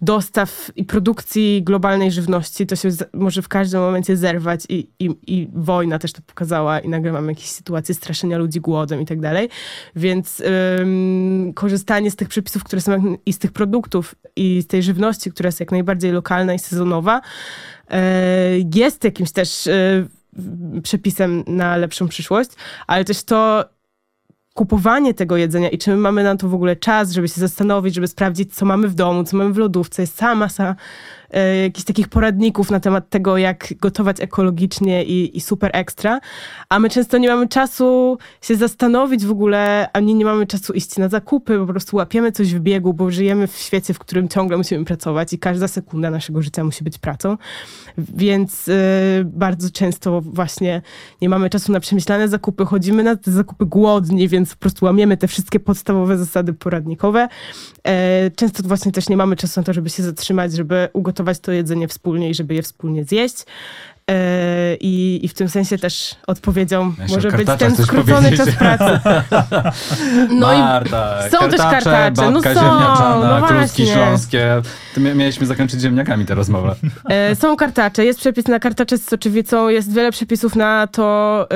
dostaw 0.02 0.70
i 0.76 0.84
produkcji 0.84 1.62
globalnej 1.62 2.12
żywności, 2.12 2.66
to 2.66 2.76
się 2.76 2.88
może 3.12 3.42
w 3.42 3.48
każdym 3.48 3.80
momencie 3.80 4.16
zerwać 4.16 4.60
i, 4.68 4.88
i, 4.98 5.10
i 5.26 5.48
wojna 5.54 5.98
też 5.98 6.12
to 6.12 6.22
pokazała 6.26 6.80
i 6.80 6.88
nagle 6.88 7.12
mamy 7.12 7.32
jakieś 7.32 7.46
sytuacje 7.46 7.94
straszenia 7.94 8.38
ludzi 8.38 8.60
głodem 8.60 9.00
i 9.00 9.06
tak 9.06 9.20
dalej. 9.20 9.48
Więc 9.96 10.42
ym, 10.80 11.52
korzystanie 11.54 12.10
z 12.10 12.16
tych 12.16 12.28
przepisów, 12.28 12.64
które 12.64 12.82
są 12.82 13.16
i 13.26 13.32
z 13.32 13.38
tych 13.38 13.52
produktów 13.52 14.14
i 14.36 14.62
z 14.62 14.66
tej 14.66 14.82
żywności, 14.82 15.30
która 15.30 15.48
jest 15.48 15.60
jak 15.60 15.72
najbardziej 15.72 16.12
lokalna 16.12 16.54
i 16.54 16.58
sezonowa, 16.58 17.20
e, 17.90 18.02
jest 18.74 19.04
jakimś 19.04 19.32
też 19.32 19.66
e, 19.66 20.06
przepisem 20.82 21.44
na 21.46 21.76
lepszą 21.76 22.08
przyszłość, 22.08 22.50
ale 22.86 23.04
też 23.04 23.22
to 23.22 23.64
kupowanie 24.56 25.14
tego 25.14 25.36
jedzenia 25.36 25.68
i 25.68 25.78
czy 25.78 25.90
my 25.90 25.96
mamy 25.96 26.24
na 26.24 26.36
to 26.36 26.48
w 26.48 26.54
ogóle 26.54 26.76
czas, 26.76 27.12
żeby 27.12 27.28
się 27.28 27.40
zastanowić, 27.40 27.94
żeby 27.94 28.08
sprawdzić, 28.08 28.54
co 28.54 28.66
mamy 28.66 28.88
w 28.88 28.94
domu, 28.94 29.24
co 29.24 29.36
mamy 29.36 29.52
w 29.52 29.58
lodówce. 29.58 30.02
Jest 30.02 30.16
cała 30.16 30.34
masa 30.34 30.76
e, 31.30 31.56
jakichś 31.56 31.84
takich 31.84 32.08
poradników 32.08 32.70
na 32.70 32.80
temat 32.80 33.10
tego, 33.10 33.38
jak 33.38 33.74
gotować 33.80 34.20
ekologicznie 34.20 35.04
i, 35.04 35.36
i 35.36 35.40
super 35.40 35.70
ekstra, 35.74 36.20
a 36.68 36.78
my 36.78 36.88
często 36.90 37.18
nie 37.18 37.28
mamy 37.28 37.48
czasu 37.48 38.18
się 38.42 38.56
zastanowić 38.56 39.26
w 39.26 39.30
ogóle, 39.30 39.88
ani 39.92 40.14
nie 40.14 40.24
mamy 40.24 40.46
czasu 40.46 40.72
iść 40.72 40.96
na 40.96 41.08
zakupy, 41.08 41.58
po 41.58 41.66
prostu 41.66 41.96
łapiemy 41.96 42.32
coś 42.32 42.54
w 42.54 42.60
biegu, 42.60 42.94
bo 42.94 43.10
żyjemy 43.10 43.46
w 43.46 43.56
świecie, 43.56 43.94
w 43.94 43.98
którym 43.98 44.28
ciągle 44.28 44.56
musimy 44.56 44.84
pracować 44.84 45.32
i 45.32 45.38
każda 45.38 45.68
sekunda 45.68 46.10
naszego 46.10 46.42
życia 46.42 46.64
musi 46.64 46.84
być 46.84 46.98
pracą, 46.98 47.36
więc 47.98 48.68
e, 48.68 48.72
bardzo 49.24 49.70
często 49.70 50.20
właśnie 50.20 50.82
nie 51.22 51.28
mamy 51.28 51.50
czasu 51.50 51.72
na 51.72 51.80
przemyślane 51.80 52.28
zakupy, 52.28 52.64
chodzimy 52.64 53.02
na 53.02 53.16
te 53.16 53.30
zakupy 53.30 53.66
głodni, 53.66 54.28
więc 54.28 54.54
po 54.54 54.60
prostu 54.60 54.84
łamiemy 54.84 55.16
te 55.16 55.28
wszystkie 55.28 55.60
podstawowe 55.60 56.18
zasady 56.18 56.52
poradnikowe. 56.52 57.28
E, 57.86 58.30
Często 58.30 58.62
właśnie 58.62 58.92
też 58.92 59.08
nie 59.08 59.16
mamy 59.16 59.36
czasu 59.36 59.60
na 59.60 59.64
to, 59.64 59.72
żeby 59.72 59.90
się 59.90 60.02
zatrzymać, 60.02 60.52
żeby 60.52 60.88
ugotować 60.92 61.15
to 61.40 61.52
jedzenie 61.52 61.88
wspólnie 61.88 62.30
i 62.30 62.34
żeby 62.34 62.54
je 62.54 62.62
wspólnie 62.62 63.04
zjeść. 63.04 63.44
E, 64.10 64.76
I, 64.80 65.20
I 65.22 65.28
w 65.28 65.34
tym 65.34 65.48
sensie 65.48 65.78
też 65.78 66.14
odpowiedzią 66.26 66.94
może 67.08 67.32
być 67.32 67.48
ten 67.58 67.76
skrócony 67.76 68.36
czas 68.36 68.50
pracy. 68.50 69.00
No 70.30 70.52
i 70.54 70.58
Marta, 70.58 71.30
są 71.30 71.50
też 71.50 71.60
kartacze, 71.60 72.30
no 72.30 72.42
są, 72.42 72.80
no 73.20 73.46
właśnie. 73.48 73.86
śląskie. 73.86 74.62
Mieliśmy 74.96 75.46
zakończyć 75.46 75.80
ziemniakami 75.80 76.26
tę 76.26 76.34
rozmowę. 76.34 76.74
E, 77.10 77.36
Są 77.36 77.56
kartacze, 77.56 78.04
jest 78.04 78.20
przepis 78.20 78.48
na 78.48 78.58
kartacze 78.58 78.98
z 78.98 79.08
soczewicą, 79.08 79.68
jest 79.68 79.92
wiele 79.92 80.12
przepisów 80.12 80.56
na 80.56 80.86
to, 80.86 81.48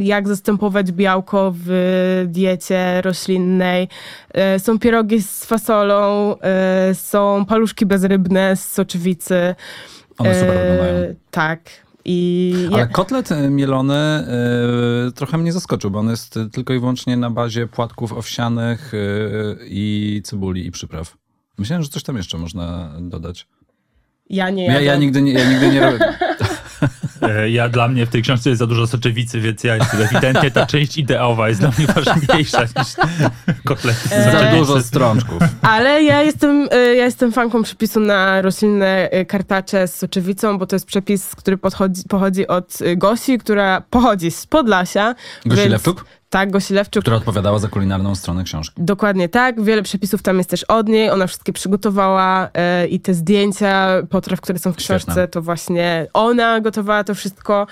jak 0.00 0.28
zastępować 0.28 0.92
białko 0.92 1.52
w 1.56 2.24
diecie 2.26 3.02
roślinnej. 3.02 3.88
E, 4.34 4.58
Są 4.58 4.78
pierogi 4.78 5.22
z 5.22 5.44
fasolą, 5.44 6.36
są 6.94 7.44
paluszki 7.48 7.86
bezrybne 7.86 8.56
z 8.56 8.72
soczewicy. 8.72 9.54
One 10.22 10.40
super 10.40 10.56
E, 10.56 10.60
wyglądają. 10.70 11.14
Tak. 11.30 11.60
I 12.04 12.54
Ale 12.70 12.78
ja, 12.78 12.86
kotlet 12.86 13.32
e, 13.32 13.50
mielony 13.50 13.94
e, 13.94 14.26
trochę 15.14 15.38
mnie 15.38 15.52
zaskoczył, 15.52 15.90
bo 15.90 15.98
on 15.98 16.10
jest 16.10 16.38
tylko 16.52 16.74
i 16.74 16.78
wyłącznie 16.78 17.16
na 17.16 17.30
bazie 17.30 17.66
płatków 17.66 18.12
owsianych 18.12 18.92
i 19.68 20.20
cebuli 20.24 20.66
i 20.66 20.70
przypraw. 20.70 21.16
Myślałem, 21.58 21.82
że 21.82 21.88
coś 21.88 22.02
tam 22.02 22.16
jeszcze 22.16 22.38
można 22.38 22.92
dodać. 23.00 23.46
ja 24.30 24.50
nie 24.50 24.66
Ja, 24.66 24.80
ja, 24.80 24.96
nigdy, 24.96 25.22
nie, 25.22 25.32
ja 25.32 25.50
nigdy 25.50 25.68
nie 25.68 25.80
robię. 25.80 25.98
E, 27.22 27.50
Ja 27.50 27.68
dla 27.68 27.88
mnie 27.88 28.06
w 28.06 28.08
tej 28.08 28.22
książce 28.22 28.48
jest 28.50 28.58
za 28.58 28.66
dużo 28.66 28.86
soczewicy, 28.86 29.40
więc 29.40 29.64
ja 29.64 29.76
jestem 29.76 30.00
ewidentnie 30.02 30.50
ta 30.50 30.66
część 30.66 30.98
ideowa 30.98 31.48
jest 31.48 31.60
dla 31.60 31.70
mnie 31.78 31.86
ważniejsza 31.86 32.62
niż 32.76 32.88
kotlety 33.64 34.08
z 34.08 34.12
E, 34.12 34.24
Za 34.24 34.32
soczewicy. 34.32 34.56
dużo 34.58 34.82
strączków. 34.82 35.42
Ale 35.62 36.02
ja 36.02 36.22
jestem, 36.22 36.68
e, 36.70 36.76
ja 36.94 37.04
jestem 37.04 37.32
fanką 37.32 37.62
przepisu 37.62 38.00
na 38.00 38.42
roślinne 38.42 39.08
kartacze 39.28 39.88
z 39.88 39.94
soczewicą, 39.94 40.58
bo 40.58 40.66
to 40.66 40.76
jest 40.76 40.86
przepis, 40.86 41.34
który 41.36 41.58
podchodzi, 41.58 42.02
pochodzi 42.08 42.46
od 42.48 42.78
Gosi, 42.96 43.38
która 43.38 43.82
pochodzi 43.90 44.30
z 44.30 44.46
Podlasia. 44.46 45.14
Gosi 45.46 45.60
więc- 45.60 45.72
Lewczuk, 45.72 46.04
Tak, 46.32 46.50
Gosi 46.50 46.74
Lewczuk. 46.74 47.02
która 47.02 47.16
odpowiadała 47.16 47.58
za 47.58 47.68
kulinarną 47.68 48.14
stronę 48.14 48.44
książki. 48.44 48.74
Dokładnie 48.78 49.28
tak. 49.28 49.62
Wiele 49.62 49.82
przepisów 49.82 50.22
tam 50.22 50.38
jest 50.38 50.50
też 50.50 50.64
od 50.64 50.88
niej. 50.88 51.10
Ona 51.10 51.26
wszystkie 51.26 51.52
przygotowała 51.52 52.48
e, 52.54 52.86
i 52.86 53.00
te 53.00 53.14
zdjęcia 53.14 53.88
potraw, 54.10 54.40
które 54.40 54.58
są 54.58 54.72
w 54.72 54.76
książce, 54.76 55.28
to 55.28 55.42
właśnie 55.42 56.06
ona 56.12 56.60
gotowała 56.60 57.04
to 57.04 57.14
wszystko. 57.14 57.66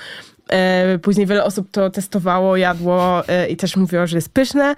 E, 0.50 0.98
później 0.98 1.26
wiele 1.26 1.44
osób 1.44 1.70
to 1.70 1.90
testowało, 1.90 2.56
jadło 2.56 3.28
e, 3.28 3.48
i 3.48 3.56
też 3.56 3.76
mówiło, 3.76 4.06
że 4.06 4.16
jest 4.16 4.28
pyszne. 4.28 4.64
E, 4.64 4.74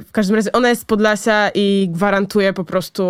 w 0.00 0.08
każdym 0.12 0.36
razie 0.36 0.52
ona 0.52 0.68
jest 0.68 0.82
z 0.82 0.84
Podlasia 0.84 1.50
i 1.54 1.88
gwarantuje 1.92 2.52
po 2.52 2.64
prostu 2.64 3.04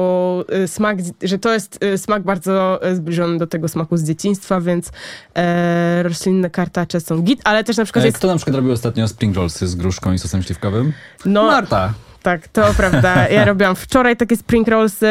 smak, 0.67 0.99
że 1.23 1.39
to 1.39 1.53
jest 1.53 1.79
smak 1.97 2.23
bardzo 2.23 2.81
zbliżony 2.95 3.39
do 3.39 3.47
tego 3.47 3.69
smaku 3.69 3.97
z 3.97 4.05
dzieciństwa, 4.05 4.61
więc 4.61 4.91
roślinne 6.03 6.51
kartacze 6.51 7.01
są 7.01 7.23
git, 7.23 7.41
ale 7.45 7.65
też 7.65 7.77
na 7.77 7.85
przykład 7.85 8.05
jest... 8.05 8.17
Kto 8.17 8.29
na 8.29 8.37
przykład 8.37 8.57
robił 8.57 8.73
ostatnio 8.73 9.09
spring 9.09 9.37
rollsy 9.37 9.67
z 9.67 9.75
gruszką 9.75 10.13
i 10.13 10.19
sosem 10.19 10.43
śliwkowym? 10.43 10.93
No, 11.25 11.43
Marta. 11.43 11.93
Tak, 12.27 12.49
to 12.49 12.75
prawda. 12.77 13.29
Ja 13.29 13.45
robiłam 13.55 13.77
wczoraj 13.77 14.17
takie 14.17 14.37
spring 14.37 14.69
rollsy, 14.69 15.07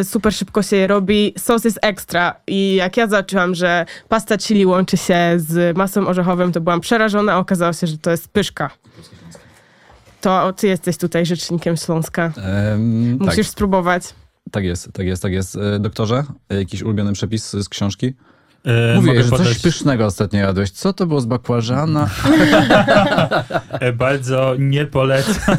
y, 0.00 0.04
super 0.04 0.34
szybko 0.34 0.62
się 0.62 0.76
je 0.76 0.86
robi. 0.86 1.34
Sos 1.38 1.64
jest 1.64 1.78
ekstra 1.82 2.34
i 2.46 2.74
jak 2.74 2.96
ja 2.96 3.06
zobaczyłam, 3.06 3.54
że 3.54 3.86
pasta 4.08 4.38
chili 4.38 4.66
łączy 4.66 4.96
się 4.96 5.34
z 5.36 5.76
masą 5.76 6.06
orzechowym, 6.06 6.52
to 6.52 6.60
byłam 6.60 6.80
przerażona, 6.80 7.32
a 7.32 7.38
okazało 7.38 7.72
się, 7.72 7.86
że 7.86 7.98
to 7.98 8.10
jest 8.10 8.28
pyszka. 8.28 8.70
To 10.20 10.52
ty 10.52 10.66
jesteś 10.66 10.96
tutaj 10.96 11.26
rzecznikiem 11.26 11.76
Śląska. 11.76 12.32
Tak, 12.34 12.44
Musisz 13.18 13.48
spróbować. 13.48 14.02
tak 14.50 14.64
jest, 14.64 14.92
tak 14.92 15.06
jest, 15.06 15.22
tak 15.22 15.32
jest. 15.32 15.56
E, 15.56 15.78
Doktorze, 15.78 16.24
e, 16.48 16.58
jakiś 16.58 16.82
ulubiony 16.82 17.12
przepis 17.12 17.50
z 17.50 17.68
książki? 17.68 18.14
E, 18.64 18.94
Mówię, 18.96 19.22
że 19.22 19.30
podać- 19.30 19.46
coś 19.48 19.58
pysznego 19.58 20.06
ostatnio 20.06 20.40
jadłeś. 20.40 20.70
Co 20.70 20.92
to 20.92 21.06
było 21.06 21.20
z 21.20 21.26
bakłażana? 21.26 22.08
E, 23.80 23.92
Bardzo 23.92 24.54
nie 24.58 24.86
polecam 24.86 25.56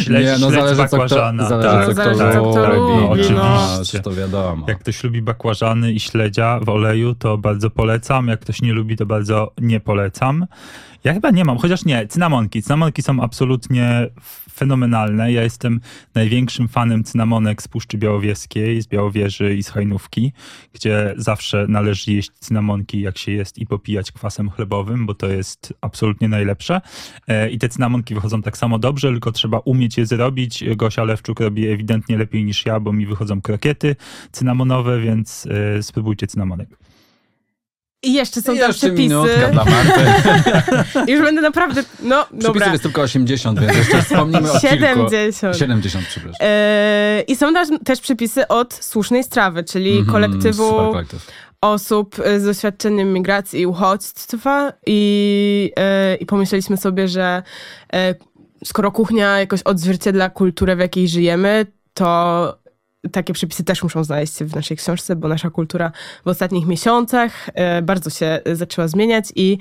śledź, 0.00 0.24
Nie, 0.26 0.32
no 0.40 0.50
śledź 0.50 0.54
zależy 0.60 0.76
co 0.76 0.86
kto, 0.86 0.96
bakłażana. 0.96 1.48
zależy, 1.48 1.68
tak, 1.68 1.86
co 1.86 1.92
kto, 1.92 2.50
kto 2.50 2.66
lubi. 2.74 3.02
lubi, 3.02 3.06
oczywiście. 3.22 3.98
No, 3.98 4.02
to 4.02 4.12
wiadomo. 4.12 4.66
Jak 4.68 4.78
ktoś 4.78 5.04
lubi 5.04 5.22
bakłażany 5.22 5.92
i 5.92 6.00
śledzia 6.00 6.60
w 6.62 6.68
oleju, 6.68 7.14
to 7.14 7.38
bardzo 7.38 7.70
polecam. 7.70 8.28
Jak 8.28 8.40
ktoś 8.40 8.62
nie 8.62 8.72
lubi, 8.72 8.96
to 8.96 9.06
bardzo 9.06 9.52
nie 9.60 9.80
polecam. 9.80 10.46
Ja 11.04 11.14
chyba 11.14 11.30
nie 11.30 11.44
mam, 11.44 11.58
chociaż 11.58 11.84
nie, 11.84 12.06
cynamonki. 12.06 12.62
Cynamonki 12.62 13.02
są 13.02 13.20
absolutnie 13.20 14.06
fenomenalne. 14.52 15.32
Ja 15.32 15.42
jestem 15.42 15.80
największym 16.14 16.68
fanem 16.68 17.04
cynamonek 17.04 17.62
z 17.62 17.68
Puszczy 17.68 17.98
Białowieskiej, 17.98 18.82
z 18.82 18.86
Białowieży 18.86 19.54
i 19.54 19.62
z 19.62 19.68
Hajnówki, 19.68 20.32
gdzie 20.72 21.14
zawsze 21.16 21.66
należy 21.68 22.12
jeść 22.12 22.30
cynamonki, 22.40 23.00
jak 23.00 23.18
się 23.18 23.32
jest 23.32 23.58
i 23.58 23.66
popijać 23.66 24.12
kwasem 24.12 24.50
chlebowym, 24.50 25.06
bo 25.06 25.14
to 25.14 25.26
jest 25.26 25.74
absolutnie 25.80 26.28
najlepsze. 26.28 26.80
E, 27.28 27.50
I 27.50 27.58
te 27.58 27.68
cynamonki 27.68 28.14
wychodzą 28.14 28.42
tak 28.42 28.56
samo 28.56 28.78
dobrze, 28.78 29.08
tylko 29.08 29.32
trzeba 29.32 29.58
umieć 29.58 29.98
je 29.98 30.06
zrobić. 30.06 30.64
Gosia 30.76 31.04
Lewczuk 31.04 31.40
robi 31.40 31.68
ewidentnie 31.68 32.18
lepiej 32.18 32.44
niż 32.44 32.66
ja, 32.66 32.80
bo 32.80 32.92
mi 32.92 33.06
wychodzą 33.06 33.40
krokiety 33.40 33.96
cynamonowe, 34.32 35.00
więc 35.00 35.48
e, 35.78 35.82
spróbujcie 35.82 36.26
cynamonek. 36.26 36.79
I 38.02 38.12
jeszcze 38.12 38.40
są 38.40 38.46
tam 38.46 38.56
Jeszcze 38.56 38.72
przepisy. 38.86 39.08
dla 39.52 39.64
Marty. 39.64 40.00
Już 41.12 41.20
będę 41.22 41.40
naprawdę, 41.40 41.82
no 42.02 42.24
Przepisów 42.24 42.42
dobra. 42.46 42.72
jest 42.72 42.82
tylko 42.82 43.02
80, 43.02 43.60
więc 43.60 43.76
jeszcze 43.76 44.02
wspomnimy 44.02 44.52
o 44.52 44.60
kilku. 44.60 44.66
70. 44.76 45.56
70, 45.56 46.06
przepraszam. 46.06 46.36
E, 46.40 47.22
I 47.28 47.36
są 47.36 47.52
też, 47.54 47.68
też 47.84 48.00
przepisy 48.00 48.48
od 48.48 48.74
słusznej 48.74 49.24
strawy, 49.24 49.64
czyli 49.64 49.90
Mhm, 49.90 50.06
kolektywu 50.12 50.68
super 50.70 50.90
kolektyw. 50.90 51.26
osób 51.60 52.16
z 52.38 52.44
doświadczeniem 52.44 53.12
migracji 53.12 53.60
i 53.60 53.66
uchodźstwa 53.66 54.72
i, 54.86 55.72
e, 55.76 56.14
i 56.16 56.26
pomyśleliśmy 56.26 56.76
sobie, 56.76 57.08
że 57.08 57.42
e, 57.92 58.14
skoro 58.64 58.92
kuchnia 58.92 59.38
jakoś 59.40 59.62
odzwierciedla 59.62 60.30
kulturę, 60.30 60.76
w 60.76 60.78
jakiej 60.78 61.08
żyjemy, 61.08 61.66
to 61.94 62.59
takie 63.12 63.32
przepisy 63.32 63.64
też 63.64 63.82
muszą 63.82 64.04
znaleźć 64.04 64.36
się 64.36 64.44
w 64.44 64.54
naszej 64.54 64.76
książce, 64.76 65.16
bo 65.16 65.28
nasza 65.28 65.50
kultura 65.50 65.92
w 66.24 66.28
ostatnich 66.28 66.66
miesiącach 66.66 67.48
e, 67.54 67.82
bardzo 67.82 68.10
się 68.10 68.26
e, 68.44 68.56
zaczęła 68.56 68.88
zmieniać 68.88 69.32
i, 69.36 69.58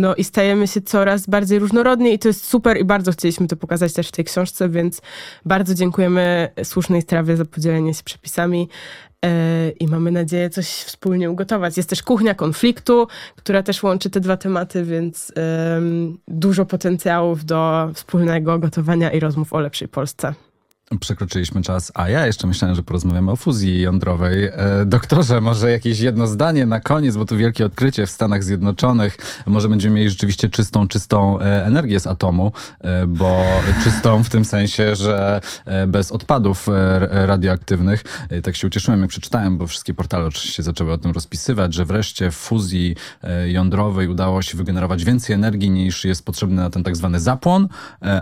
no, 0.00 0.14
i 0.14 0.24
stajemy 0.24 0.68
się 0.68 0.82
coraz 0.82 1.26
bardziej 1.26 1.58
różnorodni 1.58 2.14
i 2.14 2.18
to 2.18 2.28
jest 2.28 2.46
super 2.46 2.76
i 2.80 2.84
bardzo 2.84 3.12
chcieliśmy 3.12 3.46
to 3.46 3.56
pokazać 3.56 3.92
też 3.92 4.08
w 4.08 4.12
tej 4.12 4.24
książce, 4.24 4.68
więc 4.68 5.02
bardzo 5.44 5.74
dziękujemy 5.74 6.48
Słusznej 6.64 7.02
Strawie 7.02 7.36
za 7.36 7.44
podzielenie 7.44 7.94
się 7.94 8.02
przepisami 8.04 8.68
e, 9.24 9.70
i 9.70 9.86
mamy 9.86 10.10
nadzieję 10.10 10.50
coś 10.50 10.66
wspólnie 10.66 11.30
ugotować. 11.30 11.76
Jest 11.76 11.90
też 11.90 12.02
kuchnia 12.02 12.34
konfliktu, 12.34 13.06
która 13.36 13.62
też 13.62 13.82
łączy 13.82 14.10
te 14.10 14.20
dwa 14.20 14.36
tematy, 14.36 14.84
więc 14.84 15.32
dużo 16.28 16.66
potencjałów 16.66 17.44
do 17.44 17.90
wspólnego 17.94 18.58
gotowania 18.58 19.10
i 19.10 19.20
rozmów 19.20 19.52
o 19.52 19.60
lepszej 19.60 19.88
Polsce. 19.88 20.34
Przekroczyliśmy 21.00 21.62
czas, 21.62 21.92
a 21.94 22.08
ja 22.08 22.26
jeszcze 22.26 22.46
myślałem, 22.46 22.76
że 22.76 22.82
porozmawiamy 22.82 23.30
o 23.30 23.36
fuzji 23.36 23.80
jądrowej. 23.80 24.44
E, 24.44 24.52
doktorze, 24.86 25.40
może 25.40 25.70
jakieś 25.70 26.00
jedno 26.00 26.26
zdanie 26.26 26.66
na 26.66 26.80
koniec, 26.80 27.16
bo 27.16 27.24
tu 27.24 27.36
wielkie 27.36 27.66
odkrycie 27.66 28.06
w 28.06 28.10
Stanach 28.10 28.44
Zjednoczonych. 28.44 29.16
Może 29.46 29.68
będziemy 29.68 29.96
mieli 29.96 30.10
rzeczywiście 30.10 30.48
czystą, 30.48 30.88
czystą 30.88 31.40
e, 31.40 31.66
energię 31.66 32.00
z 32.00 32.06
atomu, 32.06 32.52
e, 32.80 33.06
bo 33.06 33.44
czystą 33.84 34.24
w 34.24 34.28
tym 34.28 34.44
sensie, 34.44 34.96
że 34.96 35.40
bez 35.86 36.12
odpadów 36.12 36.66
radioaktywnych. 37.10 38.04
Tak 38.42 38.56
się 38.56 38.66
ucieszyłem, 38.66 39.00
jak 39.00 39.10
przeczytałem, 39.10 39.58
bo 39.58 39.66
wszystkie 39.66 39.94
portale 39.94 40.26
oczywiście 40.26 40.62
zaczęły 40.62 40.92
o 40.92 40.98
tym 40.98 41.10
rozpisywać, 41.10 41.74
że 41.74 41.84
wreszcie 41.84 42.30
w 42.30 42.34
fuzji 42.34 42.96
jądrowej 43.46 44.08
udało 44.08 44.42
się 44.42 44.58
wygenerować 44.58 45.04
więcej 45.04 45.34
energii 45.34 45.70
niż 45.70 46.04
jest 46.04 46.24
potrzebny 46.24 46.56
na 46.56 46.70
ten 46.70 46.82
tak 46.82 46.96
zwany 46.96 47.20
zapłon, 47.20 47.68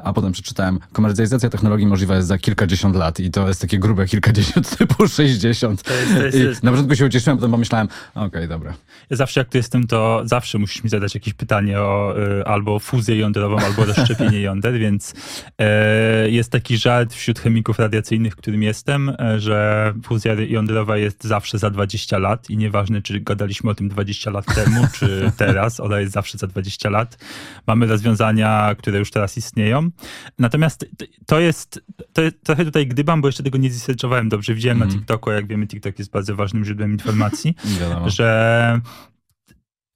a 0.04 0.12
potem 0.12 0.32
przeczytałem, 0.32 0.78
komercjalizacja 0.92 1.50
technologii 1.50 1.86
możliwa 1.86 2.16
jest 2.16 2.28
za 2.28 2.38
kilkadziesiąt 2.56 2.96
lat 2.96 3.20
i 3.20 3.30
to 3.30 3.48
jest 3.48 3.60
takie 3.60 3.78
grube 3.78 4.06
kilkadziesiąt 4.06 4.70
typu 4.78 5.08
60. 5.08 5.82
To 5.82 5.94
jest- 5.94 6.14
to 6.14 6.22
jest- 6.22 6.38
I 6.38 6.40
jest- 6.40 6.62
na 6.62 6.70
początku 6.70 6.96
się 6.96 7.06
ucieszyłem, 7.06 7.36
potem 7.38 7.50
pomyślałem, 7.50 7.88
okej, 8.14 8.48
dobra. 8.48 8.74
Ja 9.10 9.16
zawsze 9.16 9.40
jak 9.40 9.48
tu 9.48 9.56
jestem, 9.56 9.86
to 9.86 10.22
zawsze 10.24 10.58
musisz 10.58 10.84
mi 10.84 10.90
zadać 10.90 11.14
jakieś 11.14 11.34
pytanie 11.34 11.80
o 11.80 12.14
y, 12.40 12.44
albo 12.44 12.78
fuzję 12.78 13.16
jądrową, 13.18 13.58
albo 13.58 13.84
rozszczepienie 13.84 14.40
jąder, 14.48 14.78
więc 14.78 15.14
e, 15.58 16.30
jest 16.30 16.52
taki 16.52 16.76
żart 16.76 17.14
wśród 17.14 17.38
chemików 17.38 17.78
radiacyjnych, 17.78 18.36
którym 18.36 18.62
jestem, 18.62 19.08
e, 19.18 19.40
że 19.40 19.92
fuzja 20.04 20.34
jądrowa 20.34 20.96
jest 20.96 21.24
zawsze 21.24 21.58
za 21.58 21.70
20 21.70 22.18
lat 22.18 22.50
i 22.50 22.56
nieważne, 22.56 23.02
czy 23.02 23.20
gadaliśmy 23.20 23.70
o 23.70 23.74
tym 23.74 23.88
20 23.88 24.30
lat 24.30 24.54
temu, 24.54 24.86
czy 24.94 25.30
teraz, 25.36 25.80
ona 25.80 26.00
jest 26.00 26.12
zawsze 26.12 26.38
za 26.38 26.46
20 26.46 26.90
lat. 26.90 27.18
Mamy 27.66 27.86
rozwiązania, 27.86 28.74
które 28.78 28.98
już 28.98 29.10
teraz 29.10 29.36
istnieją. 29.36 29.90
Natomiast 30.38 30.86
to 31.26 31.40
jest, 31.40 31.80
to 32.12 32.22
jest 32.22 32.41
trochę 32.44 32.64
tutaj 32.64 32.86
gdybam, 32.86 33.20
bo 33.20 33.28
jeszcze 33.28 33.42
tego 33.42 33.58
nie 33.58 33.70
zresearchowałem 33.70 34.28
dobrze. 34.28 34.54
Widziałem 34.54 34.78
na 34.78 34.86
TikToku, 34.86 35.30
jak 35.30 35.46
wiemy, 35.46 35.66
TikTok 35.66 35.98
jest 35.98 36.10
bardzo 36.10 36.36
ważnym 36.36 36.64
źródłem 36.64 36.92
informacji 36.92 37.54
że 38.06 38.80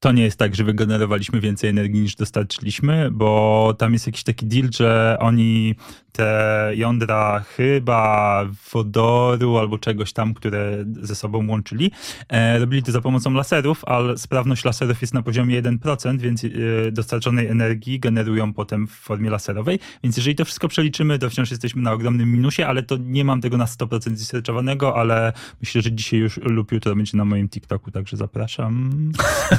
to 0.01 0.13
nie 0.13 0.23
jest 0.23 0.39
tak, 0.39 0.55
że 0.55 0.65
wygenerowaliśmy 0.65 1.41
więcej 1.41 1.71
energii 1.71 2.01
niż 2.01 2.15
dostarczyliśmy, 2.15 3.11
bo 3.13 3.75
tam 3.79 3.93
jest 3.93 4.07
jakiś 4.07 4.23
taki 4.23 4.47
deal, 4.47 4.69
że 4.73 5.17
oni 5.21 5.75
te 6.17 6.73
jądra 6.75 7.45
chyba 7.57 8.45
wodoru 8.73 9.59
albo 9.59 9.79
czegoś 9.79 10.13
tam, 10.13 10.35
które 10.35 10.85
ze 11.03 11.15
sobą 11.15 11.49
łączyli, 11.49 11.91
e, 12.29 12.59
robili 12.59 12.83
to 12.83 12.93
za 12.93 13.01
pomocą 13.01 13.33
laserów, 13.33 13.85
ale 13.85 14.19
sprawność 14.19 14.65
laserów 14.65 15.01
jest 15.01 15.15
na 15.15 15.23
poziomie 15.23 15.63
1%, 15.63 16.19
więc 16.19 16.45
e, 16.45 16.49
dostarczonej 16.93 17.47
energii 17.47 18.01
generują 18.01 18.53
potem 18.53 18.87
w 18.87 18.91
formie 18.91 19.31
laserowej. 19.31 19.79
Więc 20.03 20.17
jeżeli 20.17 20.37
to 20.37 20.45
wszystko 20.45 20.69
przeliczymy, 20.69 21.19
to 21.19 21.31
wciąż 21.31 21.51
jesteśmy 21.51 21.83
na 21.83 21.93
ogromnym 21.93 22.33
minusie, 22.33 22.63
ale 22.63 22.83
to 22.83 22.97
nie 22.97 23.25
mam 23.25 23.41
tego 23.41 23.57
na 23.57 23.65
100% 23.65 24.17
zresearchowanego, 24.17 24.97
ale 24.97 25.33
myślę, 25.61 25.83
że 25.83 25.93
dzisiaj 25.93 26.21
już 26.21 26.37
lub 26.37 26.73
jutro 26.73 26.97
będzie 26.97 27.17
na 27.17 27.25
moim 27.25 27.49
TikToku, 27.49 27.91
także 27.91 28.17
zapraszam. 28.17 28.91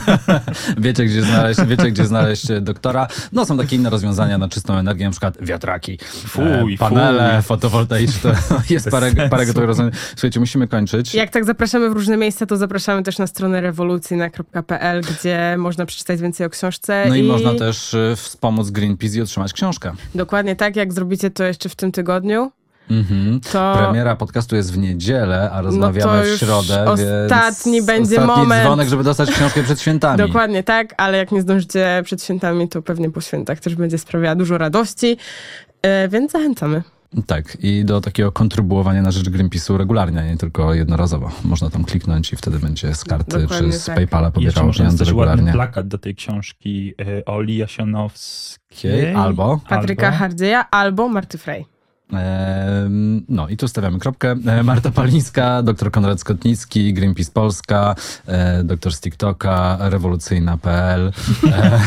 Wiecie, 0.78 1.06
gdzie 1.06 1.22
znaleźć, 1.22 1.60
wiecie, 1.66 1.92
gdzie 1.92 2.06
znaleźć 2.06 2.48
doktora. 2.62 3.08
No, 3.32 3.46
są 3.46 3.58
takie 3.58 3.76
inne 3.76 3.90
rozwiązania 3.90 4.38
na 4.38 4.50
czystą 4.50 4.74
energię, 4.74 5.06
na 5.06 5.12
przykład 5.12 5.38
wiatraki, 5.42 5.98
Fuj, 6.28 6.47
e, 6.48 6.78
panele 6.80 7.34
fuj. 7.34 7.42
fotowoltaiczne. 7.44 8.36
Jest 8.70 8.90
parę, 8.90 9.12
parę 9.30 9.46
gotowych 9.46 9.68
rozwiązań. 9.70 10.00
Słuchajcie, 10.10 10.40
musimy 10.40 10.68
kończyć. 10.68 11.14
Jak 11.16 11.30
tak 11.30 11.46
zapraszamy 11.46 11.90
w 11.90 11.94
różne 11.94 12.18
miejsca, 12.18 12.46
to 12.46 12.58
zapraszamy 12.58 13.04
też 13.04 13.18
na 13.18 13.28
stronę 13.28 13.62
rewolucyjna.pl, 13.62 15.02
gdzie 15.02 15.56
można 15.58 15.86
przeczytać 15.86 16.22
więcej 16.22 16.48
o 16.48 16.50
książce. 16.50 17.06
No 17.10 17.16
i 17.16 17.24
można 17.24 17.54
też 17.56 17.94
e, 17.94 18.16
wspomóc 18.16 18.70
Greenpeace 18.70 19.18
i 19.18 19.22
otrzymać 19.22 19.54
książkę. 19.54 19.92
Dokładnie 20.16 20.56
tak, 20.56 20.76
jak 20.76 20.94
zrobicie 20.94 21.30
to 21.30 21.44
jeszcze 21.44 21.70
w 21.70 21.76
tym 21.76 21.92
tygodniu, 21.92 22.52
Mhm. 22.92 23.40
to... 23.52 23.76
Premiera 23.78 24.16
podcastu 24.16 24.56
jest 24.56 24.74
w 24.74 24.78
niedzielę, 24.78 25.52
a 25.52 25.62
rozmawiamy 25.62 26.18
No 26.18 26.24
to 26.24 26.36
w 26.36 26.40
środę, 26.40 26.86
ostatni 26.86 27.74
więc 27.74 27.86
będzie 27.86 28.16
ostatni 28.22 28.42
moment. 28.42 28.64
dzwonek, 28.64 28.90
żeby 28.90 29.04
dostać 29.04 29.32
książkę 29.32 29.64
przed 29.64 29.82
świętami. 29.82 30.18
Dokładnie 30.18 30.64
tak, 30.64 30.94
ale 30.98 31.18
jak 31.18 31.32
nie 31.32 31.42
zdążycie 31.42 32.02
przed 32.04 32.24
świętami, 32.24 32.70
to 32.70 32.82
pewnie 32.82 33.12
po 33.12 33.22
świętach 33.22 33.60
też 33.60 33.76
będzie 33.76 33.98
sprawiała 33.98 34.36
dużo 34.36 34.58
radości, 34.58 35.18
więc 36.10 36.32
zachęcamy. 36.32 36.84
Tak, 37.28 37.58
i 37.62 37.86
do 37.86 38.02
takiego 38.02 38.32
kontrybuowania 38.32 39.02
na 39.02 39.12
rzecz 39.12 39.30
Greenpeace'u 39.30 39.78
regularnie, 39.78 40.24
nie 40.24 40.38
tylko 40.38 40.74
jednorazowo. 40.74 41.32
Można 41.44 41.70
tam 41.70 41.84
kliknąć 41.84 42.34
i 42.34 42.36
wtedy 42.36 42.60
będzie 42.60 42.96
z 42.96 43.04
karty 43.06 43.40
Dokładnie 43.42 43.72
czy 43.72 43.78
z 43.80 43.86
tak. 43.86 43.96
PayPala 43.96 44.32
pobierało 44.32 44.68
można 44.68 44.84
pieniądze 44.84 45.06
też 45.06 45.14
ładny 45.14 45.32
regularnie. 45.32 45.52
plakat 45.54 45.88
do 45.88 45.98
tej 45.98 46.16
książki 46.16 46.94
e, 47.20 47.26
Oli 47.26 47.58
Jasionowskiej. 47.58 49.14
Albo 49.16 49.60
Patryka 49.70 50.08
Albo- 50.12 50.18
Hardzieja 50.18 50.70
albo 50.72 51.10
Marty 51.10 51.38
Frey. 51.38 51.66
No 53.30 53.50
i 53.50 53.58
tu 53.58 53.68
stawiamy 53.68 54.00
kropkę. 54.00 54.36
E, 54.46 54.64
Marta 54.64 54.92
Palińska, 54.92 55.64
dr 55.64 55.92
Konrad 55.92 56.20
Skotnicki, 56.20 56.94
Greenpeace 56.94 57.32
Polska, 57.32 57.96
e, 58.26 58.64
doktor 58.64 58.94
z 58.94 59.02
TikToka, 59.02 59.78
rewolucyjna.pl. 59.80 61.12
E, 61.52 61.80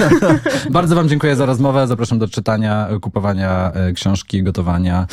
Bardzo 0.70 0.94
wam 0.94 1.08
dziękuję 1.08 1.36
za 1.36 1.46
rozmowę. 1.46 1.86
Zapraszam 1.86 2.18
do 2.18 2.28
czytania, 2.28 2.88
kupowania 3.00 3.72
książki, 3.94 4.42
gotowania, 4.42 5.06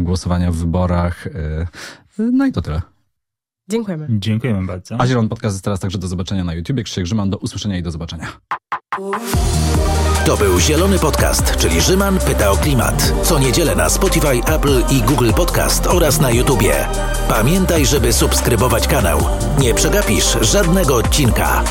głosowania 0.00 0.52
w 0.52 0.56
wyborach. 0.56 1.28
No 2.18 2.46
i 2.46 2.52
to 2.52 2.62
tyle. 2.62 2.82
Dziękujemy. 3.68 4.06
Dziękujemy 4.10 4.66
bardzo. 4.66 4.96
A 4.98 5.06
Zielony 5.06 5.28
Podcast 5.28 5.54
jest 5.54 5.64
teraz 5.64 5.80
także 5.80 5.98
do 5.98 6.08
zobaczenia 6.08 6.44
na 6.44 6.54
YouTubie. 6.54 6.82
Krzysiek 6.82 7.04
Grzyman, 7.04 7.30
do 7.30 7.38
usłyszenia 7.38 7.78
i 7.78 7.82
do 7.82 7.90
zobaczenia. 7.90 8.26
To 10.28 10.36
był 10.36 10.60
Zielony 10.60 10.98
Podcast, 10.98 11.56
czyli 11.56 11.80
Rzyman 11.80 12.18
pyta 12.18 12.50
o 12.50 12.56
klimat. 12.56 13.12
Co 13.22 13.38
niedzielę 13.38 13.74
na 13.74 13.88
Spotify, 13.88 14.40
Apple 14.54 14.82
i 14.90 15.02
Google 15.02 15.32
Podcast 15.32 15.86
oraz 15.86 16.20
na 16.20 16.30
YouTubie. 16.30 16.88
Pamiętaj, 17.28 17.86
żeby 17.86 18.12
subskrybować 18.12 18.88
kanał. 18.88 19.18
Nie 19.58 19.74
przegapisz 19.74 20.36
żadnego 20.40 20.96
odcinka. 20.96 21.64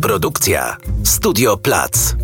Produkcja 0.00 0.76
Studio 1.04 1.56
Plac. 1.56 2.14